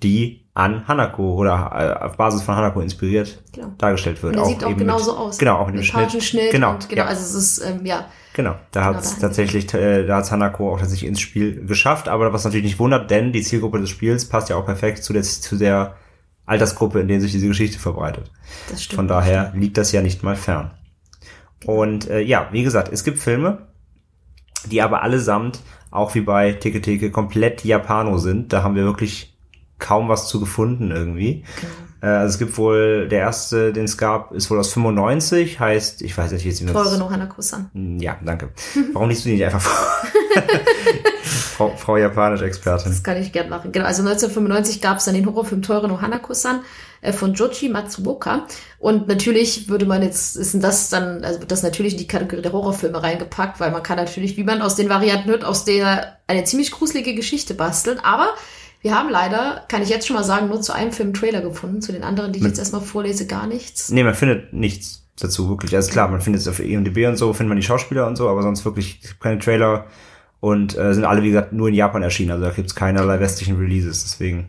die 0.00 0.46
an 0.54 0.86
Hanako 0.86 1.34
oder 1.34 1.72
äh, 1.74 2.04
auf 2.04 2.16
Basis 2.16 2.42
von 2.42 2.54
Hanako 2.54 2.82
inspiriert 2.82 3.42
Genau. 3.52 3.72
dargestellt 3.76 4.22
wird. 4.22 4.36
und 4.36 4.42
er 4.42 4.46
sieht 4.46 4.62
auch 4.62 4.76
genauso 4.76 5.10
mit, 5.10 5.20
aus. 5.20 5.38
Genau, 5.38 5.56
auch 5.56 5.66
mit 5.66 5.74
dem 5.74 5.82
Schnitt. 5.82 6.22
Schnitt. 6.22 6.52
Genau, 6.52 6.78
genau 6.88 7.02
ja. 7.02 7.08
also 7.08 7.22
es 7.22 7.34
ist, 7.34 7.66
ähm, 7.68 7.84
ja, 7.84 8.06
Genau, 8.32 8.54
da 8.70 8.84
hat 8.84 9.02
es 9.02 9.18
tatsächlich, 9.18 9.72
äh, 9.74 10.06
da 10.06 10.18
hat 10.18 10.30
Hanako 10.30 10.72
auch 10.72 10.78
tatsächlich 10.78 11.08
ins 11.08 11.20
Spiel 11.20 11.66
geschafft, 11.66 12.08
aber 12.08 12.32
was 12.32 12.44
natürlich 12.44 12.64
nicht 12.64 12.78
wundert, 12.78 13.10
denn 13.10 13.32
die 13.32 13.42
Zielgruppe 13.42 13.80
des 13.80 13.90
Spiels 13.90 14.28
passt 14.28 14.48
ja 14.48 14.56
auch 14.56 14.64
perfekt 14.64 15.02
zu 15.02 15.12
der, 15.12 15.22
zu 15.22 15.56
der 15.56 15.96
Altersgruppe, 16.46 17.00
in 17.00 17.08
der 17.08 17.20
sich 17.20 17.32
diese 17.32 17.48
Geschichte 17.48 17.78
verbreitet. 17.78 18.30
das 18.70 18.84
stimmt. 18.84 18.96
Von 18.96 19.08
daher 19.08 19.52
liegt 19.56 19.78
das 19.78 19.92
ja 19.92 20.02
nicht 20.02 20.22
mal 20.22 20.36
fern. 20.36 20.70
Und 21.64 22.08
äh, 22.08 22.20
ja, 22.20 22.48
wie 22.52 22.62
gesagt, 22.62 22.92
es 22.92 23.04
gibt 23.04 23.18
Filme, 23.18 23.66
die 24.66 24.80
aber 24.80 25.02
allesamt, 25.02 25.60
auch 25.90 26.14
wie 26.14 26.20
bei 26.20 26.52
Teke 26.52 26.80
Teke, 26.80 27.10
komplett 27.10 27.64
Japano 27.64 28.18
sind. 28.18 28.52
Da 28.52 28.62
haben 28.62 28.76
wir 28.76 28.84
wirklich 28.84 29.36
kaum 29.78 30.08
was 30.08 30.28
zu 30.28 30.38
gefunden 30.38 30.90
irgendwie. 30.90 31.44
Äh, 31.62 31.89
also 32.06 32.32
es 32.32 32.38
gibt 32.38 32.56
wohl, 32.56 33.08
der 33.08 33.20
erste, 33.20 33.72
den 33.72 33.84
es 33.84 33.98
gab, 33.98 34.32
ist 34.32 34.50
wohl 34.50 34.58
aus 34.58 34.72
95, 34.72 35.60
heißt, 35.60 36.02
ich 36.02 36.16
weiß 36.16 36.32
nicht, 36.32 36.44
wie 36.44 36.48
es 36.48 36.64
Teure 36.64 36.98
no 36.98 37.10
Hanako-san. 37.10 37.70
Ja, 38.00 38.16
danke. 38.24 38.50
Warum 38.92 39.08
liest 39.08 39.24
du 39.24 39.28
die 39.28 39.34
nicht 39.34 39.44
einfach 39.44 39.60
vor? 39.60 40.10
Frau, 41.60 41.76
Frau 41.76 41.96
Japanisch-Expertin. 41.98 42.90
Das 42.90 43.02
kann 43.02 43.18
ich 43.18 43.32
gern 43.32 43.50
machen. 43.50 43.70
Genau, 43.70 43.84
also 43.84 44.00
1995 44.00 44.80
gab 44.80 44.96
es 44.96 45.04
dann 45.04 45.14
den 45.14 45.26
Horrorfilm 45.26 45.60
Teure 45.60 45.88
no 45.88 46.00
Hanako-san 46.00 46.60
äh, 47.02 47.12
von 47.12 47.34
Joji 47.34 47.68
Matsuoka. 47.68 48.46
Und 48.78 49.08
natürlich 49.08 49.68
würde 49.68 49.84
man 49.84 50.02
jetzt, 50.02 50.36
ist 50.36 50.54
denn 50.54 50.62
das 50.62 50.88
dann, 50.88 51.22
also 51.22 51.40
wird 51.40 51.52
das 51.52 51.62
natürlich 51.62 51.92
in 51.92 51.98
die 51.98 52.06
Kategorie 52.06 52.40
der 52.40 52.52
Horrorfilme 52.52 53.02
reingepackt, 53.02 53.60
weil 53.60 53.72
man 53.72 53.82
kann 53.82 53.98
natürlich, 53.98 54.38
wie 54.38 54.44
man 54.44 54.62
aus 54.62 54.74
den 54.74 54.88
Varianten 54.88 55.28
hört, 55.28 55.44
aus 55.44 55.66
der 55.66 56.16
eine 56.26 56.44
ziemlich 56.44 56.70
gruselige 56.70 57.14
Geschichte 57.14 57.52
basteln. 57.52 57.98
Aber 57.98 58.30
wir 58.80 58.94
haben 58.94 59.10
leider, 59.10 59.64
kann 59.68 59.82
ich 59.82 59.88
jetzt 59.88 60.06
schon 60.06 60.16
mal 60.16 60.24
sagen, 60.24 60.48
nur 60.48 60.60
zu 60.62 60.72
einem 60.72 60.92
Film 60.92 61.12
Trailer 61.12 61.42
gefunden. 61.42 61.82
Zu 61.82 61.92
den 61.92 62.02
anderen, 62.02 62.32
die 62.32 62.38
ich 62.38 62.42
Mit- 62.42 62.52
jetzt 62.52 62.58
erstmal 62.58 62.80
vorlese, 62.80 63.26
gar 63.26 63.46
nichts. 63.46 63.90
Nee, 63.90 64.04
man 64.04 64.14
findet 64.14 64.52
nichts 64.52 65.06
dazu, 65.18 65.48
wirklich. 65.50 65.74
Also 65.76 65.90
klar, 65.92 66.08
man 66.08 66.20
findet 66.20 66.40
es 66.42 66.48
auf 66.48 66.60
IMDb 66.60 67.06
und 67.06 67.16
so, 67.16 67.32
findet 67.32 67.48
man 67.50 67.56
die 67.58 67.66
Schauspieler 67.66 68.06
und 68.06 68.16
so, 68.16 68.28
aber 68.28 68.42
sonst 68.42 68.64
wirklich 68.64 69.00
keine 69.20 69.38
Trailer 69.38 69.86
und 70.40 70.76
äh, 70.78 70.94
sind 70.94 71.04
alle, 71.04 71.22
wie 71.22 71.28
gesagt, 71.28 71.52
nur 71.52 71.68
in 71.68 71.74
Japan 71.74 72.02
erschienen. 72.02 72.30
Also 72.30 72.44
da 72.46 72.50
gibt's 72.50 72.74
keinerlei 72.74 73.20
westlichen 73.20 73.58
Releases, 73.58 74.02
deswegen. 74.02 74.48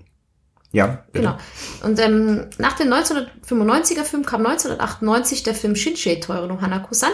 Ja, 0.72 1.04
bitte. 1.12 1.26
Genau. 1.26 1.38
Und 1.84 2.00
ähm, 2.00 2.46
nach 2.58 2.74
dem 2.78 2.88
1995er 2.94 4.06
Film 4.06 4.26
kam 4.26 4.46
1998 4.46 5.44
der 5.44 5.54
Film 5.54 5.76
Shinshei 5.76 6.16
Teure 6.16 6.48
no 6.48 6.62
Hanako-san, 6.62 7.12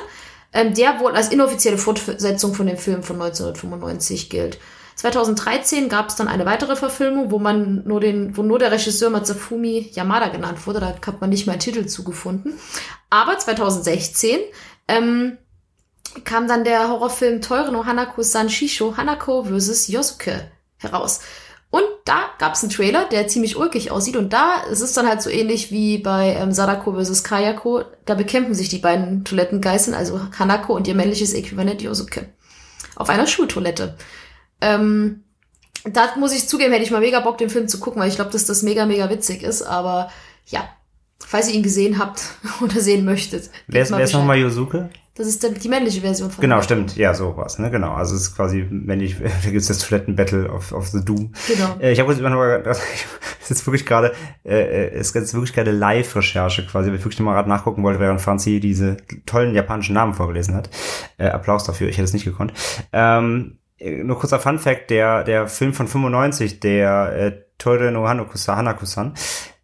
ähm, 0.53 0.76
der 0.76 0.99
wohl 0.99 1.13
als 1.13 1.30
inoffizielle 1.30 1.80
Fortsetzung 1.80 2.53
von 2.53 2.68
dem 2.68 2.78
Film 2.78 3.01
von 3.01 3.20
1995 3.20 4.30
gilt. 4.30 4.59
2013 4.98 5.89
gab 5.89 6.10
es 6.10 6.16
dann 6.16 6.28
eine 6.28 6.45
weitere 6.48 6.76
Verfilmung, 6.76 7.30
wo 7.30 7.38
man 7.38 7.84
nur 7.86 8.00
den, 8.00 8.36
wo 8.36 8.41
nur 8.41 8.58
der 8.58 8.72
Regisseur 8.72 9.12
Matsufumi 9.12 9.91
Yamada 9.93 10.30
genannt 10.30 10.66
wurde. 10.66 10.80
Da 10.80 10.88
hat 10.88 11.22
man 11.22 11.30
nicht 11.30 11.45
mal 11.45 11.54
einen 11.54 11.62
Titel 11.62 11.86
zugefunden. 11.86 12.54
Aber 13.12 13.38
2016 13.38 14.39
ähm, 14.88 15.38
kam 16.24 16.48
dann 16.48 16.64
der 16.64 16.89
Horrorfilm 16.89 17.41
Teure 17.41 17.72
no 17.72 17.86
Hanako-san 17.86 18.50
Shisho 18.50 18.98
Hanako 18.98 19.43
vs. 19.43 19.88
Yosuke 19.88 20.52
heraus. 20.78 21.20
Und 21.70 21.84
da 22.06 22.32
gab 22.39 22.54
es 22.54 22.64
einen 22.64 22.72
Trailer, 22.72 23.06
der 23.06 23.28
ziemlich 23.28 23.56
ulkig 23.56 23.91
aussieht. 23.91 24.16
Und 24.16 24.34
da 24.34 24.64
es 24.72 24.82
ist 24.82 24.98
dann 24.98 25.08
halt 25.08 25.22
so 25.22 25.30
ähnlich 25.30 25.72
wie 25.72 26.00
bei 26.00 26.34
ähm, 26.34 26.52
Sadako 26.52 26.93
vs. 26.93 27.24
Kayako. 27.24 27.84
Da 28.06 28.16
bekämpfen 28.16 28.56
sich 28.56 28.70
die 28.70 28.80
beiden 28.80 29.26
Toilettengeißen, 29.26 29.93
also 29.93 30.20
Hanako 30.39 30.74
und 30.76 30.88
ihr 30.88 30.95
männliches 30.95 31.36
Äquivalent 31.36 31.84
Yosuke. 31.84 32.30
Auf 32.95 33.10
einer 33.10 33.28
Schultoilette. 33.28 33.95
Ähm, 34.62 35.24
da 35.86 36.16
muss 36.18 36.34
ich 36.34 36.47
zugeben, 36.47 36.72
hätte 36.72 36.84
ich 36.84 36.91
mal 36.91 37.01
mega 37.01 37.20
Bock, 37.20 37.38
den 37.38 37.49
Film 37.49 37.68
zu 37.68 37.80
gucken, 37.80 38.01
weil 38.01 38.10
ich 38.10 38.16
glaube, 38.16 38.32
dass 38.32 38.45
das 38.45 38.64
mega, 38.64 38.86
mega 38.86 39.10
witzig 39.10 39.43
ist. 39.43 39.62
Aber 39.62 40.10
ja, 40.45 40.68
falls 41.26 41.49
ihr 41.49 41.55
ihn 41.55 41.64
gesehen 41.64 41.99
habt 41.99 42.24
oder 42.62 42.80
sehen 42.80 43.05
möchtet. 43.05 43.49
Wer 43.68 43.84
ist, 43.84 43.91
wer 43.91 44.03
ist 44.03 44.14
nochmal 44.14 44.38
Yosuke? 44.38 44.89
Das 45.18 45.26
ist 45.26 45.43
dann 45.43 45.55
die 45.55 45.68
männliche 45.68 46.01
Version 46.01 46.30
von 46.30 46.41
Genau, 46.41 46.62
stimmt. 46.62 46.95
Ja, 46.95 47.16
sowas, 47.16 47.58
ne? 47.58 47.72
Genau. 47.72 47.93
Also 47.93 48.14
es 48.14 48.22
ist 48.22 48.36
quasi, 48.36 48.68
wenn 48.70 49.01
ich, 49.01 49.16
da 49.43 49.49
gibt's 49.49 49.68
das 49.68 49.80
Toilettenbattle 49.80 50.47
of, 50.47 50.72
of 50.74 50.88
the 50.89 51.03
Doom. 51.03 51.34
Genau. 51.47 51.76
Äh, 51.80 51.91
ich 51.91 51.99
habe 51.99 52.12
jetzt 52.12 52.20
immer 52.20 52.30
noch 52.30 52.38
mal, 52.38 52.62
das 52.64 52.80
ist 53.41 53.49
jetzt 53.49 53.66
wirklich 53.66 53.88
gerade, 53.88 54.14
äh, 54.43 54.89
es 54.89 55.08
ist 55.08 55.16
jetzt 55.16 55.34
wirklich 55.34 55.53
gerade 55.53 55.72
Live-Recherche 55.72 56.68
quasi, 56.68 56.89
weil 56.89 56.97
ich 56.97 57.03
wirklich 57.03 57.20
mal 57.20 57.34
gerade 57.34 57.49
nachgucken 57.49 57.82
wollte, 57.82 57.99
während 57.99 58.22
Franzi 58.22 58.60
diese 58.60 58.97
tollen 59.26 59.55
japanischen 59.55 59.95
Namen 59.95 60.14
vorgelesen 60.14 60.53
hat. 60.53 60.70
Äh, 61.18 61.30
Applaus 61.30 61.64
dafür, 61.64 61.89
ich 61.89 61.97
hätte 61.97 62.05
es 62.05 62.14
nicht 62.14 62.26
gekonnt. 62.26 62.53
Ähm, 62.93 63.58
äh, 63.58 63.66
nur 63.80 64.18
kurzer 64.20 64.40
Fun 64.40 64.60
Fact, 64.60 64.90
der, 64.90 65.24
der 65.24 65.48
Film 65.48 65.74
von 65.74 65.88
95, 65.88 66.60
der 66.60 67.14
äh, 67.16 67.32
Toire 67.58 67.92
no 67.92 68.08
Hanakusa, 68.08 68.56
Hanakusan, 68.56 69.14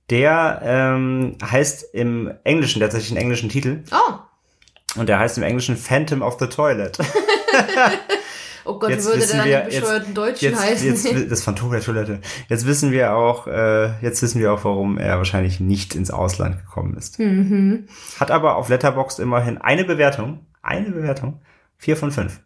der 0.09 0.61
ähm, 0.63 1.37
heißt 1.43 1.93
im 1.93 2.31
Englischen, 2.43 2.79
der 2.79 2.87
hat 2.87 2.93
tatsächlich 2.93 3.17
einen 3.17 3.23
englischen 3.23 3.49
Titel 3.49 3.83
Oh, 3.91 4.99
und 4.99 5.07
der 5.09 5.19
heißt 5.19 5.37
im 5.37 5.43
Englischen 5.43 5.75
Phantom 5.77 6.21
of 6.21 6.37
the 6.39 6.47
Toilet. 6.47 6.97
oh 8.65 8.79
Gott, 8.79 8.89
Jetzt 8.91 9.03
wie 9.05 9.09
würde 9.09 9.21
wissen 9.21 9.37
der 9.37 9.45
wir- 9.45 9.59
dann 9.61 9.69
die 9.69 9.79
bescheuerten 9.79 10.13
Deutschen 10.13 10.49
Jetzt, 10.51 10.61
heißen? 10.63 10.87
jetzt, 10.87 11.31
das 11.31 11.41
Phantom 11.43 11.71
der 11.71 11.81
Toilette. 11.81 12.19
Jetzt 12.49 12.65
wissen 12.67 12.91
wir 12.91 13.15
auch, 13.15 13.47
äh, 13.47 13.99
jetzt 14.01 14.21
wissen 14.21 14.39
wir 14.41 14.53
auch, 14.53 14.63
warum 14.63 14.97
er 14.97 15.17
wahrscheinlich 15.17 15.59
nicht 15.59 15.95
ins 15.95 16.11
Ausland 16.11 16.57
gekommen 16.59 16.95
ist. 16.97 17.19
mhm. 17.19 17.87
Hat 18.19 18.31
aber 18.31 18.55
auf 18.55 18.69
Letterboxd 18.69 19.19
immerhin 19.19 19.57
eine 19.57 19.83
Bewertung, 19.83 20.45
eine 20.61 20.89
Bewertung, 20.91 21.41
vier 21.77 21.97
von 21.97 22.11
fünf. 22.11 22.39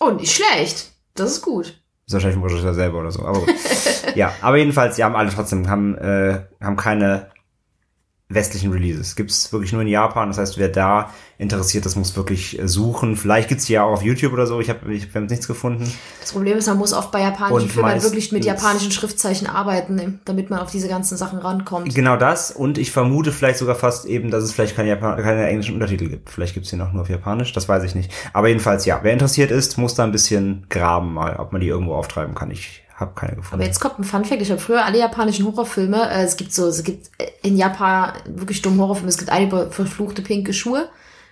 Oh, 0.00 0.10
nicht 0.10 0.32
schlecht. 0.36 0.92
Das 1.18 1.32
ist 1.32 1.42
gut. 1.42 1.66
Ist 2.06 2.12
wahrscheinlich 2.12 2.38
vom 2.38 2.48
Regisseur 2.48 2.74
selber 2.74 3.00
oder 3.00 3.10
so. 3.10 3.22
Aber 3.24 3.40
gut. 3.40 3.54
ja, 4.14 4.32
aber 4.40 4.56
jedenfalls, 4.56 4.96
die 4.96 5.04
haben 5.04 5.16
alle 5.16 5.30
trotzdem, 5.30 5.68
haben, 5.68 5.96
äh, 5.98 6.40
haben 6.60 6.76
keine 6.76 7.28
westlichen 8.30 8.70
Releases. 8.72 9.16
Gibt's 9.16 9.50
wirklich 9.52 9.72
nur 9.72 9.80
in 9.80 9.88
Japan. 9.88 10.28
Das 10.28 10.36
heißt, 10.36 10.58
wer 10.58 10.68
da 10.68 11.14
interessiert 11.38 11.86
ist, 11.86 11.96
muss 11.96 12.14
wirklich 12.14 12.58
äh, 12.58 12.68
suchen. 12.68 13.16
Vielleicht 13.16 13.48
gibt's 13.48 13.64
die 13.64 13.72
ja 13.74 13.84
auch 13.84 13.92
auf 13.92 14.02
YouTube 14.02 14.34
oder 14.34 14.46
so. 14.46 14.60
Ich 14.60 14.68
habe 14.68 14.92
ich 14.92 15.08
hab 15.14 15.30
nichts 15.30 15.46
gefunden. 15.46 15.90
Das 16.20 16.32
Problem 16.32 16.58
ist, 16.58 16.66
man 16.66 16.76
muss 16.76 16.92
oft 16.92 17.10
bei 17.10 17.22
japanischen 17.22 17.70
Filmen 17.70 17.88
halt 17.88 18.02
wirklich 18.02 18.30
mit 18.30 18.44
japanischen 18.44 18.92
Schriftzeichen 18.92 19.46
arbeiten, 19.46 20.20
damit 20.26 20.50
man 20.50 20.58
auf 20.58 20.70
diese 20.70 20.88
ganzen 20.88 21.16
Sachen 21.16 21.38
rankommt. 21.38 21.94
Genau 21.94 22.16
das. 22.16 22.50
Und 22.50 22.76
ich 22.76 22.92
vermute 22.92 23.32
vielleicht 23.32 23.58
sogar 23.58 23.76
fast 23.76 24.04
eben, 24.04 24.30
dass 24.30 24.44
es 24.44 24.52
vielleicht 24.52 24.76
keine, 24.76 24.90
Japan 24.90 25.22
keine 25.22 25.46
englischen 25.46 25.74
Untertitel 25.74 26.08
gibt. 26.08 26.28
Vielleicht 26.28 26.52
gibt's 26.52 26.68
die 26.68 26.76
noch 26.76 26.92
nur 26.92 27.02
auf 27.02 27.08
Japanisch. 27.08 27.54
Das 27.54 27.66
weiß 27.66 27.82
ich 27.84 27.94
nicht. 27.94 28.12
Aber 28.34 28.48
jedenfalls, 28.48 28.84
ja. 28.84 29.00
Wer 29.02 29.14
interessiert 29.14 29.50
ist, 29.50 29.78
muss 29.78 29.94
da 29.94 30.04
ein 30.04 30.12
bisschen 30.12 30.66
graben 30.68 31.14
mal, 31.14 31.36
ob 31.36 31.52
man 31.52 31.62
die 31.62 31.68
irgendwo 31.68 31.94
auftreiben 31.94 32.34
kann. 32.34 32.50
Ich 32.50 32.82
habe 32.98 33.12
keine 33.14 33.36
gefunden. 33.36 33.54
Aber 33.54 33.64
jetzt 33.64 33.80
kommt 33.80 33.98
ein 33.98 34.04
Funfact. 34.04 34.42
Ich 34.42 34.50
habe 34.50 34.60
früher 34.60 34.84
alle 34.84 34.98
japanischen 34.98 35.46
Horrorfilme, 35.46 36.10
äh, 36.10 36.24
es 36.24 36.36
gibt 36.36 36.52
so, 36.52 36.66
es 36.66 36.82
gibt 36.82 37.10
in 37.42 37.56
Japan 37.56 38.12
wirklich 38.26 38.60
dumme 38.60 38.82
Horrorfilme. 38.82 39.08
Es 39.08 39.18
gibt 39.18 39.30
einen 39.30 39.48
über 39.48 39.70
verfluchte 39.70 40.22
pinke 40.22 40.52
Schuhe 40.52 40.88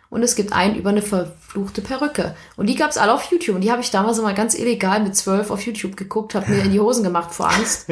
und 0.08 0.22
es 0.22 0.36
gibt 0.36 0.52
einen 0.52 0.76
über 0.76 0.90
eine 0.90 1.02
verfluchte 1.02 1.82
Perücke. 1.82 2.36
Und 2.56 2.66
die 2.68 2.76
gab's 2.76 2.96
alle 2.96 3.12
auf 3.12 3.24
YouTube. 3.32 3.56
Und 3.56 3.62
die 3.62 3.72
habe 3.72 3.82
ich 3.82 3.90
damals 3.90 4.18
immer 4.18 4.32
ganz 4.32 4.56
illegal 4.56 5.02
mit 5.02 5.16
zwölf 5.16 5.50
auf 5.50 5.60
YouTube 5.66 5.96
geguckt, 5.96 6.36
habe 6.36 6.48
mir 6.48 6.62
in 6.62 6.70
die 6.70 6.78
Hosen 6.78 7.02
gemacht 7.02 7.32
vor 7.32 7.50
Angst. 7.50 7.88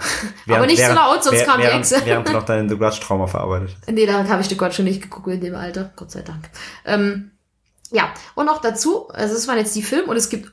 Aber 0.48 0.66
nicht 0.66 0.82
so 0.82 0.94
laut, 0.94 1.22
sonst 1.22 1.44
kam 1.44 1.60
die 1.60 1.66
während, 1.66 1.80
Echse. 1.80 2.00
Während 2.04 2.28
du 2.28 2.32
noch 2.32 2.44
dein 2.44 2.68
The 2.68 2.78
Grudge-Trauma 2.78 3.26
verarbeitet. 3.26 3.76
Nee, 3.90 4.06
da 4.06 4.26
habe 4.26 4.40
ich 4.40 4.48
The 4.48 4.56
Gott 4.56 4.72
schon 4.72 4.86
nicht 4.86 5.02
geguckt 5.02 5.28
in 5.28 5.42
dem 5.42 5.54
Alter. 5.54 5.92
Gott 5.96 6.10
sei 6.10 6.22
Dank. 6.22 6.48
Ähm, 6.86 7.32
ja, 7.90 8.12
und 8.34 8.46
noch 8.46 8.60
dazu, 8.60 9.08
also 9.08 9.34
das 9.34 9.48
waren 9.48 9.58
jetzt 9.58 9.74
die 9.74 9.82
Filme 9.82 10.08
und 10.08 10.16
es 10.16 10.28
gibt 10.28 10.52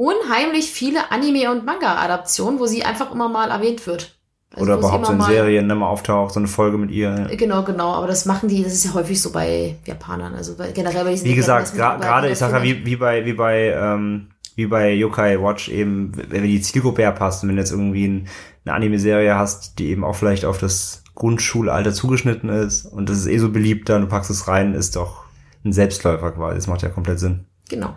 unheimlich 0.00 0.70
viele 0.70 1.10
Anime- 1.12 1.50
und 1.50 1.66
Manga-Adaptionen, 1.66 2.58
wo 2.58 2.64
sie 2.66 2.84
einfach 2.84 3.12
immer 3.12 3.28
mal 3.28 3.50
erwähnt 3.50 3.86
wird. 3.86 4.16
Also 4.52 4.64
Oder 4.64 4.78
überhaupt 4.78 5.06
so 5.06 5.12
immer 5.12 5.28
in 5.28 5.34
Serien 5.34 5.66
ne, 5.66 5.74
mal 5.74 5.88
auftaucht, 5.88 6.32
so 6.32 6.40
eine 6.40 6.48
Folge 6.48 6.78
mit 6.78 6.90
ihr. 6.90 7.28
Genau, 7.36 7.62
genau, 7.62 7.92
aber 7.92 8.06
das 8.06 8.24
machen 8.24 8.48
die, 8.48 8.64
das 8.64 8.72
ist 8.72 8.84
ja 8.86 8.94
häufig 8.94 9.20
so 9.20 9.30
bei 9.30 9.76
Japanern, 9.84 10.34
also 10.34 10.56
bei, 10.56 10.72
generell 10.72 11.04
bei 11.04 11.10
diesen 11.12 11.26
Wie 11.28 11.34
gesagt, 11.34 11.68
gra- 11.74 12.00
gerade, 12.00 12.30
ich 12.30 12.38
sag 12.38 12.50
ja, 12.52 12.62
wie, 12.62 12.84
wie 12.84 12.96
bei, 12.96 13.24
wie 13.26 13.34
bei, 13.34 13.74
ähm, 13.76 14.30
wie 14.56 14.66
bei 14.66 14.92
Yokai 14.94 15.40
Watch 15.40 15.68
eben, 15.68 16.12
wenn 16.30 16.42
die 16.42 16.60
Zielgruppe 16.62 17.02
ja 17.02 17.12
passt 17.12 17.42
und 17.42 17.50
wenn 17.50 17.56
du 17.56 17.62
jetzt 17.62 17.70
irgendwie 17.70 18.08
ein, 18.08 18.28
eine 18.64 18.74
Anime-Serie 18.74 19.36
hast, 19.36 19.78
die 19.78 19.90
eben 19.90 20.02
auch 20.02 20.16
vielleicht 20.16 20.44
auf 20.44 20.58
das 20.58 21.04
Grundschulalter 21.14 21.92
zugeschnitten 21.92 22.48
ist 22.48 22.86
und 22.86 23.08
das 23.08 23.18
ist 23.18 23.26
eh 23.26 23.38
so 23.38 23.50
beliebt, 23.50 23.88
dann 23.88 24.00
du 24.00 24.08
packst 24.08 24.30
es 24.30 24.48
rein, 24.48 24.74
ist 24.74 24.96
doch 24.96 25.24
ein 25.64 25.72
Selbstläufer 25.72 26.32
quasi. 26.32 26.56
Das 26.56 26.66
macht 26.66 26.82
ja 26.82 26.88
komplett 26.88 27.20
Sinn. 27.20 27.44
Genau. 27.68 27.94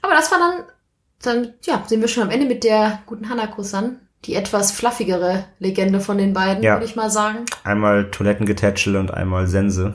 Aber 0.00 0.14
das 0.14 0.32
war 0.32 0.38
dann, 0.38 0.61
dann, 1.22 1.54
ja, 1.62 1.82
sind 1.86 2.00
wir 2.00 2.08
schon 2.08 2.24
am 2.24 2.30
Ende 2.30 2.46
mit 2.46 2.64
der 2.64 3.00
guten 3.06 3.28
Hanako-san. 3.28 3.98
die 4.24 4.36
etwas 4.36 4.70
fluffigere 4.70 5.46
Legende 5.58 5.98
von 5.98 6.16
den 6.16 6.32
beiden, 6.32 6.62
Ja. 6.62 6.74
würde 6.74 6.84
ich 6.86 6.94
mal 6.94 7.10
sagen. 7.10 7.38
Einmal 7.64 8.08
Toilettengetätschel 8.12 8.94
und 8.96 9.12
einmal 9.12 9.48
Sense. 9.48 9.94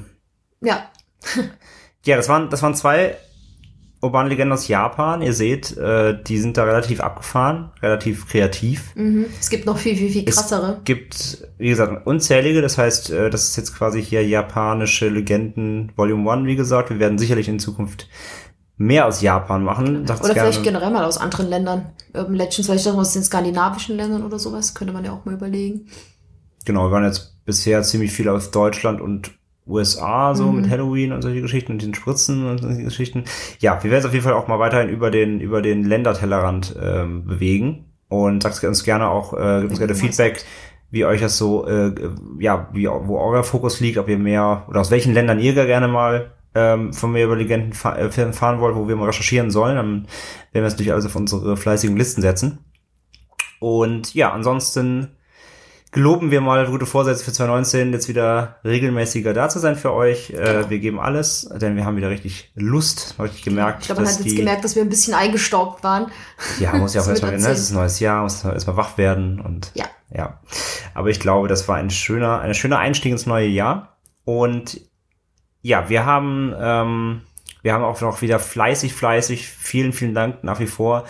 Ja, 0.62 0.90
Ja, 2.06 2.16
das 2.18 2.28
waren, 2.30 2.50
das 2.50 2.62
waren 2.62 2.76
zwei 2.76 3.16
urbane 4.02 4.30
Legenden 4.30 4.52
aus 4.54 4.68
Japan. 4.68 5.22
Ihr 5.22 5.34
seht, 5.34 5.76
äh, 5.78 6.22
die 6.24 6.38
sind 6.40 6.56
da 6.58 6.64
relativ 6.66 7.00
abgefahren, 7.02 7.72
relativ 7.82 8.28
kreativ. 8.28 8.94
mhm. 8.96 9.26
es 9.40 9.50
gibt 9.50 9.66
noch 9.66 9.78
viel, 9.78 9.96
viel, 9.96 10.10
viel 10.12 10.28
Es 10.28 10.36
krassere. 10.36 10.82
gibt, 10.84 11.48
wie 11.58 11.70
gesagt, 11.70 12.06
unzählige. 12.06 12.62
Das 12.62 12.78
heißt, 12.78 13.10
äh, 13.12 13.30
das 13.30 13.46
ist 13.46 13.56
jetzt 13.58 13.76
quasi 13.76 14.04
hier 14.04 14.26
japanische 14.28 15.08
Legenden 15.10 15.92
Volume 15.96 16.30
1, 16.32 16.46
wie 16.46 16.56
gesagt. 16.56 16.90
Wir 16.90 17.00
werden 17.00 17.18
sicherlich 17.18 17.48
in 17.50 17.60
Zukunft 17.60 18.08
mehr 18.78 19.08
aus 19.08 19.22
Japan 19.22 19.64
machen. 19.64 20.04
Oder 20.04 20.16
gerne. 20.16 20.34
vielleicht 20.34 20.64
generell 20.64 20.92
mal 20.92 21.04
aus 21.04 21.18
anderen 21.18 21.48
Ländern. 21.50 21.88
Urban 22.14 22.36
Legends, 22.36 22.68
vielleicht 22.68 22.88
auch 22.88 22.96
aus 22.98 23.14
den 23.14 23.24
skandinavischen 23.24 23.98
Ländern 23.98 24.24
oder 24.24 24.40
sowas, 24.40 24.74
könnte 24.74 24.94
man 24.94 25.04
ja 25.04 25.12
auch 25.12 25.26
mal 25.26 25.34
überlegen. 25.34 25.88
Genau, 26.66 26.88
wir 26.88 26.92
waren 26.92 27.06
jetzt 27.06 27.44
bisher 27.46 27.82
ziemlich 27.84 28.12
viel 28.12 28.30
aus 28.30 28.52
Deutschland 28.52 29.02
und 29.02 29.32
USA, 29.66 30.34
so 30.34 30.46
Mhm. 30.46 30.62
mit 30.62 30.70
Halloween 30.70 31.12
und 31.12 31.22
solche 31.22 31.42
Geschichten 31.42 31.74
und 31.74 31.82
den 31.82 31.94
Spritzen 31.94 32.46
und 32.46 32.60
solche 32.62 32.84
Geschichten. 32.84 33.26
Ja, 33.60 33.84
wir 33.84 33.92
werden 33.92 34.00
es 34.02 34.06
auf 34.06 34.14
jeden 34.14 34.24
Fall 34.24 34.34
auch 34.34 34.48
mal 34.48 34.60
weiterhin 34.60 34.90
über 34.90 35.12
den, 35.12 35.42
über 35.42 35.62
den 35.62 35.84
Ländertellerrand 35.84 36.76
ähm, 36.82 37.26
bewegen. 37.26 37.86
Und 38.10 38.44
sagt 38.44 38.64
uns 38.64 38.86
gerne 38.86 39.10
auch, 39.10 39.34
äh, 39.34 39.60
gibt 39.60 39.72
uns 39.72 39.80
gerne 39.80 39.96
Feedback, 39.96 40.46
wie 40.92 41.04
euch 41.04 41.20
das 41.20 41.38
so, 41.38 41.68
äh, 41.68 41.94
ja, 42.40 42.70
wie, 42.72 42.88
wo 42.88 43.18
euer 43.20 43.44
Fokus 43.44 43.82
liegt, 43.82 43.98
ob 43.98 44.08
ihr 44.08 44.18
mehr, 44.18 44.66
oder 44.70 44.80
aus 44.80 44.92
welchen 44.92 45.14
Ländern 45.14 45.40
ihr 45.40 45.54
gerne 45.54 45.90
mal 45.90 46.32
ähm, 46.58 46.92
von 46.94 47.12
mir 47.12 47.26
über 47.26 47.36
Legenden 47.36 47.74
fa 47.74 47.96
äh, 47.96 48.10
fahren 48.34 48.60
wollt, 48.60 48.76
wo 48.76 48.88
wir 48.88 48.96
mal 48.96 49.06
recherchieren 49.06 49.52
sollen. 49.52 49.76
Dann 49.76 49.88
werden 50.52 50.64
wir 50.64 50.66
es 50.66 50.74
natürlich 50.74 50.92
alles 50.92 51.06
auf 51.06 51.16
unsere 51.16 51.56
fleißigen 51.56 51.96
Listen 51.96 52.22
setzen. 52.22 52.60
Und 53.60 54.14
ja, 54.14 54.32
ansonsten 54.32 55.10
geloben 55.92 56.32
wir 56.32 56.42
mal 56.42 56.66
gute 56.68 56.86
Vorsätze 56.86 57.24
für 57.24 57.32
2019, 57.32 57.94
jetzt 57.94 58.10
wieder 58.10 58.58
regelmäßiger 58.66 59.34
da 59.34 59.50
zu 59.50 59.60
sein 59.60 59.76
für 59.76 59.94
euch. 59.94 60.32
Äh, 60.32 60.70
wir 60.70 60.80
geben 60.80 61.00
alles, 61.00 61.50
denn 61.62 61.76
wir 61.76 61.86
haben 61.86 61.96
wieder 61.96 62.10
richtig 62.10 62.52
Lust, 62.56 63.16
richtig 63.20 63.44
gemerkt, 63.44 63.82
Ich 63.82 63.88
glaube, 63.88 64.02
man 64.02 64.12
hat 64.12 64.20
jetzt 64.20 64.32
die, 64.32 64.36
gemerkt, 64.36 64.64
dass 64.64 64.76
wir 64.76 64.82
ein 64.82 64.90
bisschen 64.90 65.14
eingestaubt 65.14 65.84
waren. 65.84 66.12
ja, 66.60 66.76
muss 66.76 66.94
ja 66.94 67.02
auch 67.02 67.08
erstmal, 67.08 67.38
ne, 67.38 67.48
es 67.48 67.60
ist 67.60 67.72
ein 67.72 67.76
neues 67.76 68.00
Jahr, 68.00 68.24
muss 68.24 68.44
erstmal 68.44 68.78
wach 68.78 68.98
werden 68.98 69.40
und 69.40 69.72
Ja. 69.76 69.86
ja. 70.14 70.40
Aber 70.94 71.10
ich 71.10 71.20
glaube, 71.20 71.48
das 71.48 71.68
war 71.68 71.78
ein 71.78 71.90
schöner, 71.90 72.42
ein 72.42 72.54
schöner 72.54 72.80
Einstieg 72.80 73.12
ins 73.12 73.26
neue 73.26 73.48
Jahr. 73.48 73.98
Und 74.26 74.82
ja, 75.62 75.90
wir 75.90 76.06
haben, 76.06 76.54
ähm, 76.60 77.22
wir 77.62 77.74
haben 77.74 77.84
auch 77.84 78.00
noch 78.02 78.22
wieder 78.22 78.40
fleißig, 78.40 78.94
fleißig, 78.94 79.48
vielen, 79.48 79.94
vielen 79.94 80.14
Dank 80.14 80.44
nach 80.44 80.60
wie 80.60 80.68
vor 80.68 81.06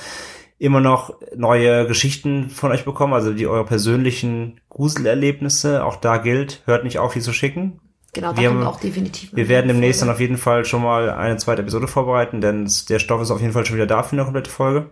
immer 0.60 0.80
noch 0.82 1.14
neue 1.36 1.86
Geschichten 1.86 2.50
von 2.50 2.72
euch 2.72 2.84
bekommen, 2.84 3.14
also 3.14 3.32
die 3.32 3.46
eure 3.46 3.64
persönlichen 3.66 4.60
Gruselerlebnisse. 4.70 5.86
Auch 5.86 5.98
da 5.98 6.18
gilt, 6.18 6.64
hört 6.66 6.84
nicht 6.84 6.98
auf, 6.98 7.14
die 7.14 7.20
zu 7.22 7.32
schicken. 7.32 7.80
Genau, 8.14 8.36
Wir 8.36 8.50
kommt 8.50 8.62
haben- 8.62 8.68
auch 8.68 8.80
definitiv. 8.80 9.30
Wir 9.36 9.50
werden 9.50 9.68
demnächst 9.68 10.02
dann 10.02 10.08
Folge. 10.08 10.16
auf 10.16 10.22
jeden 10.22 10.38
Fall 10.38 10.66
schon 10.66 10.82
mal 10.82 11.12
eine 11.12 11.38
zweite 11.38 11.62
Episode 11.62 11.88
vorbereiten, 11.88 12.42
denn 12.42 12.68
der 12.90 12.98
Stoff 12.98 13.22
ist 13.22 13.30
auf 13.30 13.40
jeden 13.42 13.54
Fall 13.54 13.66
schon 13.68 13.76
wieder 13.76 13.86
da 13.86 14.02
für 14.02 14.14
eine 14.14 14.24
komplette 14.24 14.50
Folge. 14.50 14.90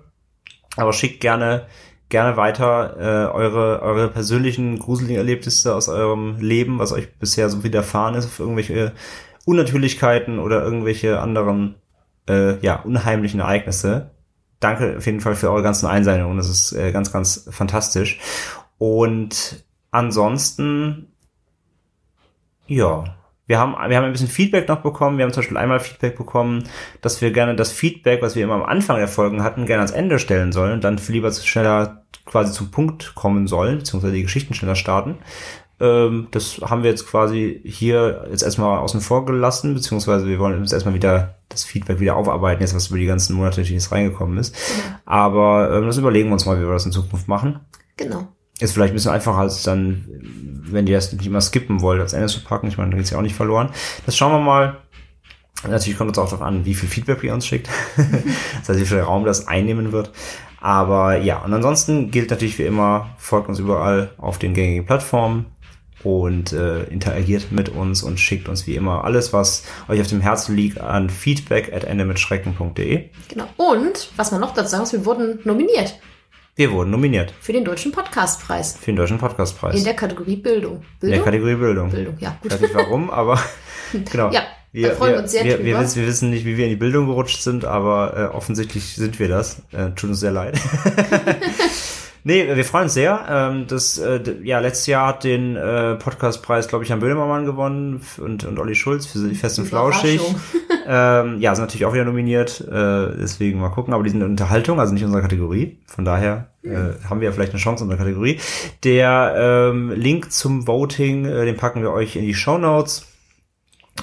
Aber 0.77 0.93
schickt 0.93 1.21
gerne, 1.21 1.65
gerne 2.09 2.37
weiter 2.37 2.95
äh, 2.99 3.33
eure, 3.33 3.81
eure 3.81 4.09
persönlichen 4.09 4.77
gruseligen 4.77 5.17
Erlebnisse 5.17 5.73
aus 5.73 5.89
eurem 5.89 6.37
Leben, 6.39 6.77
was 6.77 6.91
euch 6.91 7.11
bisher 7.17 7.49
so 7.49 7.63
widerfahren 7.63 8.13
ist, 8.13 8.25
auf 8.25 8.39
irgendwelche 8.39 8.91
Unnatürlichkeiten 9.45 10.39
oder 10.39 10.63
irgendwelche 10.63 11.19
anderen 11.19 11.75
äh, 12.27 12.59
ja, 12.59 12.81
unheimlichen 12.81 13.39
Ereignisse. 13.39 14.11
Danke 14.59 14.97
auf 14.97 15.05
jeden 15.05 15.21
Fall 15.21 15.35
für 15.35 15.51
eure 15.51 15.63
ganzen 15.63 15.85
Einsendungen. 15.85 16.37
Das 16.37 16.49
ist 16.49 16.71
äh, 16.73 16.91
ganz, 16.91 17.11
ganz 17.11 17.47
fantastisch. 17.51 18.19
Und 18.77 19.63
ansonsten, 19.91 21.11
ja, 22.67 23.15
wir 23.47 23.59
haben, 23.59 23.73
wir 23.73 23.97
haben 23.97 24.05
ein 24.05 24.11
bisschen 24.11 24.27
Feedback 24.27 24.67
noch 24.67 24.81
bekommen. 24.81 25.17
Wir 25.17 25.25
haben 25.25 25.33
zum 25.33 25.41
Beispiel 25.41 25.57
einmal 25.57 25.79
Feedback 25.79 26.17
bekommen, 26.17 26.63
dass 27.01 27.21
wir 27.21 27.31
gerne 27.31 27.55
das 27.55 27.71
Feedback, 27.71 28.21
was 28.21 28.35
wir 28.35 28.43
immer 28.43 28.55
am 28.55 28.63
Anfang 28.63 28.97
der 28.97 29.07
Folgen 29.07 29.43
hatten, 29.43 29.65
gerne 29.65 29.81
ans 29.81 29.91
Ende 29.91 30.17
stellen 30.17 30.51
sollen 30.51 30.73
und 30.73 30.83
dann 30.83 30.99
lieber 31.07 31.31
schneller 31.31 32.03
quasi 32.25 32.51
zum 32.51 32.71
Punkt 32.71 33.13
kommen 33.13 33.47
sollen, 33.47 33.77
beziehungsweise 33.77 34.13
die 34.13 34.23
Geschichten 34.23 34.55
schneller 34.55 34.75
starten. 34.75 35.19
Ähm, 35.79 36.27
das 36.31 36.61
haben 36.63 36.83
wir 36.83 36.89
jetzt 36.89 37.05
quasi 37.05 37.61
hier 37.65 38.25
jetzt 38.31 38.43
erstmal 38.43 38.79
außen 38.79 39.01
vor 39.01 39.25
gelassen, 39.25 39.73
beziehungsweise 39.73 40.27
wir 40.27 40.39
wollen 40.39 40.61
jetzt 40.61 40.73
erstmal 40.73 40.95
wieder 40.95 41.35
das 41.49 41.65
Feedback 41.65 41.99
wieder 41.99 42.15
aufarbeiten, 42.15 42.61
jetzt 42.61 42.75
was 42.75 42.87
über 42.87 42.97
die 42.97 43.05
ganzen 43.05 43.35
Monate 43.35 43.61
die 43.61 43.73
jetzt 43.73 43.91
reingekommen 43.91 44.37
ist. 44.37 44.55
Aber 45.05 45.71
ähm, 45.71 45.85
das 45.85 45.97
überlegen 45.97 46.29
wir 46.29 46.33
uns 46.33 46.45
mal, 46.45 46.57
wie 46.57 46.65
wir 46.65 46.71
das 46.71 46.85
in 46.85 46.91
Zukunft 46.91 47.27
machen. 47.27 47.59
Genau. 47.97 48.27
Ist 48.59 48.73
vielleicht 48.73 48.93
ein 48.93 48.95
bisschen 48.95 49.11
einfacher 49.11 49.39
als 49.39 49.63
dann, 49.63 50.05
wenn 50.63 50.87
ihr 50.87 50.95
das 50.95 51.11
nicht 51.11 51.25
immer 51.25 51.41
skippen 51.41 51.81
wollt, 51.81 51.99
als 51.99 52.13
Ende 52.13 52.27
zu 52.27 52.43
packen. 52.43 52.67
Ich 52.67 52.77
meine, 52.77 52.91
da 52.91 52.97
geht's 52.97 53.09
ja 53.09 53.17
auch 53.17 53.23
nicht 53.23 53.35
verloren. 53.35 53.69
Das 54.05 54.15
schauen 54.15 54.31
wir 54.31 54.39
mal. 54.39 54.77
Natürlich 55.67 55.97
kommt 55.97 56.11
es 56.11 56.17
auch 56.17 56.29
darauf 56.29 56.41
an, 56.41 56.65
wie 56.65 56.75
viel 56.75 56.87
Feedback 56.87 57.23
ihr 57.23 57.33
uns 57.33 57.47
schickt. 57.47 57.69
das 57.97 58.69
heißt, 58.69 58.79
wie 58.79 58.85
viel 58.85 58.99
Raum 58.99 59.25
das 59.25 59.47
einnehmen 59.47 59.91
wird. 59.91 60.11
Aber 60.61 61.17
ja, 61.17 61.39
und 61.43 61.53
ansonsten 61.53 62.11
gilt 62.11 62.29
natürlich 62.29 62.57
wie 62.57 62.63
immer, 62.63 63.09
folgt 63.17 63.49
uns 63.49 63.59
überall 63.59 64.11
auf 64.17 64.39
den 64.39 64.53
gängigen 64.53 64.85
Plattformen 64.85 65.45
und 66.03 66.53
äh, 66.53 66.83
interagiert 66.85 67.51
mit 67.51 67.69
uns 67.69 68.03
und 68.03 68.19
schickt 68.19 68.47
uns 68.47 68.67
wie 68.67 68.75
immer 68.75 69.03
alles, 69.03 69.33
was 69.33 69.63
euch 69.87 69.99
auf 70.01 70.07
dem 70.07 70.21
Herzen 70.21 70.55
liegt, 70.55 70.79
an 70.79 71.09
feedback 71.09 71.73
at 71.73 71.83
endemitschrecken.de. 71.83 73.09
Genau. 73.27 73.47
Und, 73.57 74.11
was 74.15 74.31
man 74.31 74.39
noch 74.39 74.53
dazu 74.53 74.69
sagen 74.69 74.81
muss, 74.81 74.93
wir 74.93 75.05
wurden 75.05 75.39
nominiert 75.43 75.99
Wir 76.57 76.71
wurden 76.71 76.89
nominiert 76.89 77.33
für 77.41 77.51
den 77.51 77.65
Deutschen 77.65 77.91
Podcastpreis. 77.91 78.77
für 78.77 78.85
den 78.85 78.95
Deutschen 78.95 79.17
Podcastpreis. 79.17 79.75
In 79.75 79.83
der 79.83 79.93
Kategorie 79.93 80.37
Bildung. 80.37 80.75
In 80.75 80.83
Bildung? 81.01 81.17
der 81.17 81.23
Kategorie 81.25 81.55
Bildung. 81.55 81.89
Bildung, 81.89 82.15
ja, 82.17 82.37
Ich 82.37 82.43
gut. 82.43 82.51
weiß 82.53 82.61
nicht 82.61 82.75
warum, 82.75 83.09
aber 83.11 83.37
genau. 83.91 84.31
Ja, 84.31 84.43
da 84.71 84.91
freuen 84.91 85.15
wir 85.15 85.19
uns 85.19 85.31
sehr 85.33 85.43
wir, 85.43 85.65
wir, 85.65 85.77
wissen, 85.81 85.99
wir 85.99 86.07
wissen 86.07 86.29
nicht, 86.29 86.45
wie 86.45 86.55
wir 86.55 86.63
in 86.63 86.69
die 86.69 86.77
Bildung 86.77 87.07
gerutscht 87.07 87.41
sind, 87.41 87.65
aber 87.65 88.31
äh, 88.31 88.33
offensichtlich 88.33 88.95
sind 88.95 89.19
wir 89.19 89.27
das. 89.27 89.63
Äh, 89.73 89.91
tut 89.97 90.11
uns 90.11 90.21
sehr 90.21 90.31
leid. 90.31 90.57
nee, 92.25 92.53
wir 92.53 92.65
freuen 92.65 92.83
uns 92.83 92.93
sehr. 92.93 93.25
Ähm, 93.29 93.65
das, 93.67 93.97
äh, 93.97 94.19
ja, 94.43 94.59
letztes 94.59 94.87
Jahr 94.87 95.07
hat 95.07 95.23
den 95.23 95.55
äh, 95.55 95.95
Podcastpreis, 95.95 96.67
glaube 96.67 96.83
ich, 96.83 96.89
Jan 96.89 96.99
Böhmermann 96.99 97.45
gewonnen 97.45 98.01
und, 98.17 98.43
und 98.43 98.59
Olli 98.59 98.75
Schulz 98.75 99.05
für 99.05 99.19
die 99.19 99.35
Fest 99.35 99.57
und 99.59 99.65
Flauschig. 99.67 100.19
Ähm, 100.87 101.39
ja, 101.41 101.55
sind 101.55 101.63
natürlich 101.63 101.85
auch 101.85 101.93
wieder 101.93 102.05
nominiert, 102.05 102.61
äh, 102.61 103.17
deswegen 103.19 103.59
mal 103.59 103.69
gucken, 103.69 103.91
aber 103.95 104.03
die 104.03 104.11
sind 104.11 104.21
in 104.21 104.29
Unterhaltung, 104.29 104.79
also 104.79 104.93
nicht 104.93 105.01
in 105.01 105.07
unserer 105.07 105.23
Kategorie. 105.23 105.79
Von 105.87 106.05
daher 106.05 106.51
äh, 106.61 106.93
haben 107.09 107.21
wir 107.21 107.29
ja 107.29 107.31
vielleicht 107.31 107.53
eine 107.53 107.59
Chance 107.59 107.83
in 107.83 107.89
unserer 107.89 108.05
Kategorie. 108.05 108.39
Der 108.83 109.33
ähm, 109.35 109.91
Link 109.91 110.31
zum 110.31 110.67
Voting, 110.67 111.25
äh, 111.25 111.45
den 111.45 111.57
packen 111.57 111.81
wir 111.81 111.91
euch 111.91 112.15
in 112.15 112.21
die 112.21 112.35
Show 112.35 112.59
Notes. 112.59 113.07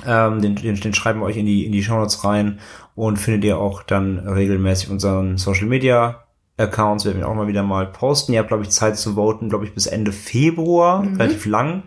Ähm, 0.05 0.43
den, 0.43 0.57
den, 0.57 0.75
den 0.75 0.93
schreiben 0.93 1.21
wir 1.21 1.27
euch 1.27 1.37
in 1.37 1.47
die, 1.47 1.67
in 1.67 1.73
die 1.73 1.85
Show 1.85 1.95
Notes 1.99 2.25
rein 2.25 2.59
und 2.97 3.19
findet 3.19 3.45
ihr 3.45 3.59
auch 3.59 3.85
dann 3.85 4.19
regelmäßig 4.19 4.91
unseren 4.91 5.39
Social 5.39 5.67
Media 5.67 6.25
Accounts. 6.57 7.05
Wir 7.05 7.15
werden 7.15 7.25
auch 7.25 7.35
mal 7.35 7.47
wieder 7.47 7.63
mal 7.63 7.87
posten. 7.87 8.33
Ihr 8.33 8.41
habt, 8.41 8.49
glaube 8.49 8.63
ich, 8.63 8.71
Zeit 8.71 8.99
zu 8.99 9.15
voten, 9.15 9.49
glaube 9.49 9.65
ich, 9.65 9.75
bis 9.75 9.87
Ende 9.87 10.13
Februar, 10.13 11.03
relativ 11.03 11.47
lang. 11.47 11.85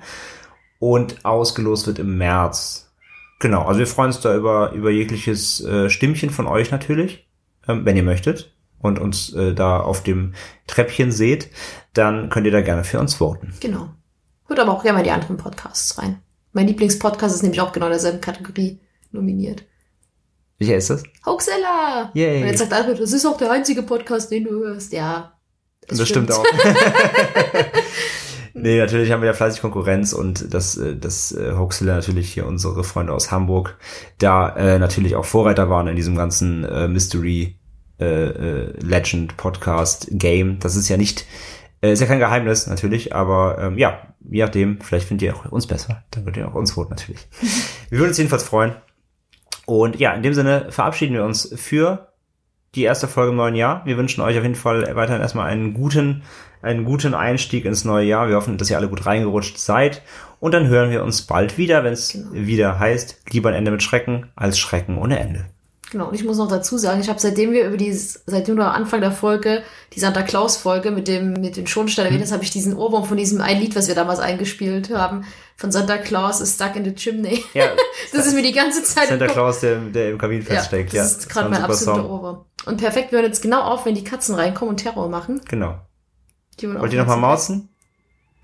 Und 0.79 1.25
ausgelost 1.25 1.87
wird 1.87 1.99
im 1.99 2.17
März. 2.17 2.93
Genau, 3.39 3.63
also 3.63 3.79
wir 3.79 3.87
freuen 3.87 4.07
uns 4.07 4.19
da 4.21 4.35
über, 4.35 4.71
über 4.71 4.91
jegliches 4.91 5.63
äh, 5.63 5.89
Stimmchen 5.89 6.29
von 6.29 6.47
euch 6.47 6.71
natürlich, 6.71 7.27
ähm, 7.67 7.85
wenn 7.85 7.97
ihr 7.97 8.03
möchtet 8.03 8.53
und 8.79 8.99
uns 8.99 9.33
äh, 9.33 9.53
da 9.53 9.79
auf 9.79 10.03
dem 10.03 10.33
Treppchen 10.67 11.11
seht, 11.11 11.49
dann 11.93 12.29
könnt 12.29 12.45
ihr 12.45 12.51
da 12.51 12.61
gerne 12.61 12.83
für 12.83 12.99
uns 12.99 13.15
voten. 13.15 13.53
Genau. 13.59 13.89
Hört 14.47 14.59
aber 14.59 14.71
auch 14.71 14.83
gerne 14.83 14.99
mal 14.99 15.03
die 15.03 15.11
anderen 15.11 15.37
Podcasts 15.37 15.97
rein. 15.97 16.19
Mein 16.53 16.67
Lieblingspodcast 16.67 17.35
ist 17.35 17.41
nämlich 17.41 17.61
auch 17.61 17.73
genau 17.73 17.87
in 17.87 17.91
derselben 17.91 18.21
Kategorie 18.21 18.79
nominiert. 19.11 19.63
Welcher 20.57 20.77
ist 20.77 20.89
das? 20.89 21.03
Hoaxilla! 21.25 22.11
Yay. 22.13 22.41
Und 22.41 22.47
jetzt 22.47 22.59
sagt 22.59 22.71
Albert, 22.71 23.01
das 23.01 23.11
ist 23.11 23.25
auch 23.25 23.37
der 23.37 23.51
einzige 23.51 23.83
Podcast, 23.83 24.31
den 24.31 24.45
du 24.45 24.51
hörst. 24.51 24.93
Ja. 24.93 25.33
Das, 25.87 26.07
stimmt. 26.07 26.31
auch. 26.31 26.45
nee, 28.53 28.79
natürlich 28.79 29.11
haben 29.11 29.21
wir 29.21 29.27
ja 29.27 29.33
fleißig 29.33 29.61
Konkurrenz 29.61 30.13
und 30.13 30.53
das, 30.53 30.77
äh, 30.77 30.95
das 30.95 31.33
äh, 31.33 31.51
Hoaxilla 31.57 31.95
natürlich 31.95 32.33
hier 32.33 32.45
unsere 32.45 32.83
Freunde 32.85 33.13
aus 33.13 33.31
Hamburg 33.31 33.77
da 34.17 34.55
äh, 34.55 34.79
natürlich 34.79 35.15
auch 35.15 35.25
Vorreiter 35.25 35.69
waren 35.69 35.87
in 35.87 35.97
diesem 35.97 36.15
ganzen 36.15 36.63
äh, 36.63 36.87
Mystery 36.87 37.59
äh, 37.99 38.05
äh, 38.05 38.73
Legend 38.79 39.35
Podcast 39.35 40.07
Game. 40.11 40.59
Das 40.59 40.77
ist 40.77 40.87
ja 40.87 40.97
nicht, 40.97 41.25
ist 41.81 41.99
ja 41.99 42.07
kein 42.07 42.19
Geheimnis 42.19 42.65
natürlich, 42.65 43.13
aber 43.13 43.57
ähm, 43.59 43.77
ja, 43.77 44.15
je 44.27 44.43
nachdem, 44.43 44.81
vielleicht 44.81 45.07
findet 45.07 45.27
ihr 45.27 45.35
auch 45.35 45.51
uns 45.51 45.67
besser, 45.67 46.03
dann 46.11 46.23
könnt 46.23 46.37
ihr 46.37 46.47
auch 46.47 46.55
uns 46.55 46.71
voten 46.71 46.91
natürlich. 46.91 47.27
wir 47.89 47.99
würden 47.99 48.09
uns 48.09 48.17
jedenfalls 48.17 48.43
freuen. 48.43 48.75
Und 49.65 49.99
ja, 49.99 50.13
in 50.13 50.23
dem 50.23 50.33
Sinne 50.33 50.67
verabschieden 50.69 51.13
wir 51.13 51.23
uns 51.23 51.53
für 51.55 52.09
die 52.75 52.83
erste 52.83 53.07
Folge 53.07 53.31
im 53.31 53.37
neuen 53.37 53.55
Jahr. 53.55 53.85
Wir 53.85 53.97
wünschen 53.97 54.21
euch 54.21 54.37
auf 54.37 54.43
jeden 54.43 54.55
Fall 54.55 54.95
weiterhin 54.95 55.21
erstmal 55.21 55.49
einen 55.49 55.73
guten, 55.73 56.23
einen 56.61 56.83
guten 56.85 57.13
Einstieg 57.13 57.65
ins 57.65 57.85
neue 57.85 58.05
Jahr. 58.05 58.27
Wir 58.27 58.35
hoffen, 58.35 58.57
dass 58.57 58.69
ihr 58.69 58.77
alle 58.77 58.89
gut 58.89 59.05
reingerutscht 59.05 59.57
seid. 59.57 60.01
Und 60.39 60.53
dann 60.53 60.67
hören 60.67 60.91
wir 60.91 61.03
uns 61.03 61.21
bald 61.21 61.57
wieder, 61.57 61.83
wenn 61.83 61.93
es 61.93 62.11
Genau. 62.11 62.33
wieder 62.33 62.79
heißt, 62.79 63.23
lieber 63.31 63.49
ein 63.49 63.55
Ende 63.55 63.71
mit 63.71 63.81
Schrecken 63.81 64.27
als 64.35 64.59
Schrecken 64.59 64.97
ohne 64.97 65.19
Ende. 65.19 65.45
Genau, 65.91 66.07
und 66.07 66.15
ich 66.15 66.23
muss 66.23 66.37
noch 66.37 66.47
dazu 66.47 66.77
sagen, 66.77 66.99
ich 66.99 67.09
habe 67.09 67.19
seitdem 67.19 67.51
wir 67.51 67.67
über 67.67 67.77
dieses, 67.77 68.23
seitdem 68.25 68.55
du 68.55 68.63
am 68.63 68.73
Anfang 68.73 69.01
der 69.01 69.11
Folge, 69.11 69.63
die 69.93 69.99
Santa 69.99 70.23
Claus 70.23 70.57
Folge 70.57 70.91
mit 70.91 71.07
dem, 71.07 71.33
mit 71.33 71.57
den 71.57 71.67
Schornstein 71.67 72.07
erwähnt 72.07 72.23
hast, 72.23 72.31
habe 72.31 72.43
ich 72.43 72.49
diesen 72.49 72.75
Ohrwurm 72.75 73.05
von 73.05 73.17
diesem 73.17 73.39
ein 73.39 73.59
Lied, 73.59 73.75
was 73.75 73.87
wir 73.87 73.95
damals 73.95 74.19
eingespielt 74.19 74.89
haben, 74.89 75.25
von 75.57 75.71
Santa 75.71 75.97
Claus 75.97 76.41
is 76.41 76.55
stuck 76.55 76.75
in 76.75 76.83
the 76.85 76.93
chimney. 76.93 77.43
Ja. 77.53 77.69
das 78.13 78.25
ist 78.25 78.33
mir 78.33 78.41
die 78.41 78.51
ganze 78.51 78.83
Zeit 78.83 79.09
Santa. 79.09 79.27
Claus, 79.27 79.59
der, 79.59 79.77
der 79.77 80.11
im 80.11 80.17
Kamin 80.17 80.41
feststeckt. 80.41 80.91
Ja, 80.91 81.03
das 81.03 81.13
ja, 81.13 81.19
ist 81.19 81.29
gerade 81.29 81.49
mein 81.49 81.61
absoluter 81.61 82.01
Song. 82.01 82.11
Ohrwurm. 82.11 82.45
Und 82.65 82.77
perfekt, 82.77 83.11
wir 83.11 83.19
hören 83.19 83.27
jetzt 83.27 83.41
genau 83.41 83.61
auf, 83.61 83.85
wenn 83.85 83.95
die 83.95 84.03
Katzen 84.03 84.35
reinkommen 84.35 84.71
und 84.71 84.77
Terror 84.77 85.07
machen. 85.07 85.41
Genau. 85.47 85.79
Die 86.59 86.67
wollen 86.67 86.79
Wollt 86.79 86.93
ihr 86.93 86.99
nochmal 86.99 87.17
mauzen? 87.17 87.69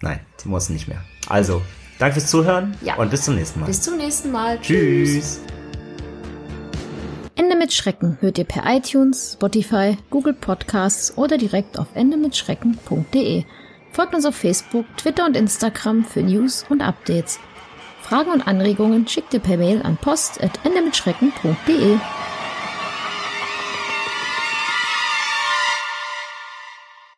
Nein, 0.02 0.20
die 0.44 0.50
mauzen 0.50 0.74
nicht 0.74 0.88
mehr. 0.88 1.02
Also, 1.28 1.62
danke 2.00 2.20
fürs 2.20 2.30
Zuhören 2.30 2.78
Ja. 2.82 2.96
und 2.96 3.10
bis 3.10 3.24
zum 3.24 3.36
nächsten 3.36 3.62
Mal. 3.62 3.66
Bis 3.66 3.82
zum 3.82 3.98
nächsten 3.98 4.32
Mal. 4.32 4.60
Tschüss. 4.60 5.40
Ende 7.42 7.56
mit 7.56 7.74
Schrecken 7.74 8.20
hört 8.22 8.38
ihr 8.38 8.44
per 8.44 8.72
iTunes, 8.72 9.34
Spotify, 9.34 9.98
Google 10.12 10.34
Podcasts 10.34 11.18
oder 11.18 11.40
direkt 11.40 11.80
auf 11.80 11.88
endemitschrecken.de. 11.96 13.46
Folgt 13.92 14.14
uns 14.14 14.28
auf 14.28 14.36
Facebook, 14.36 14.86
Twitter 14.96 15.26
und 15.26 15.36
Instagram 15.36 16.06
für 16.06 16.22
News 16.22 16.64
und 16.70 16.84
Updates. 16.84 17.40
Fragen 18.04 18.30
und 18.30 18.48
Anregungen 18.48 19.08
schickt 19.08 19.34
ihr 19.34 19.40
per 19.40 19.58
Mail 19.58 19.82
an 19.82 19.98
post.endemitschrecken.de. 19.98 21.98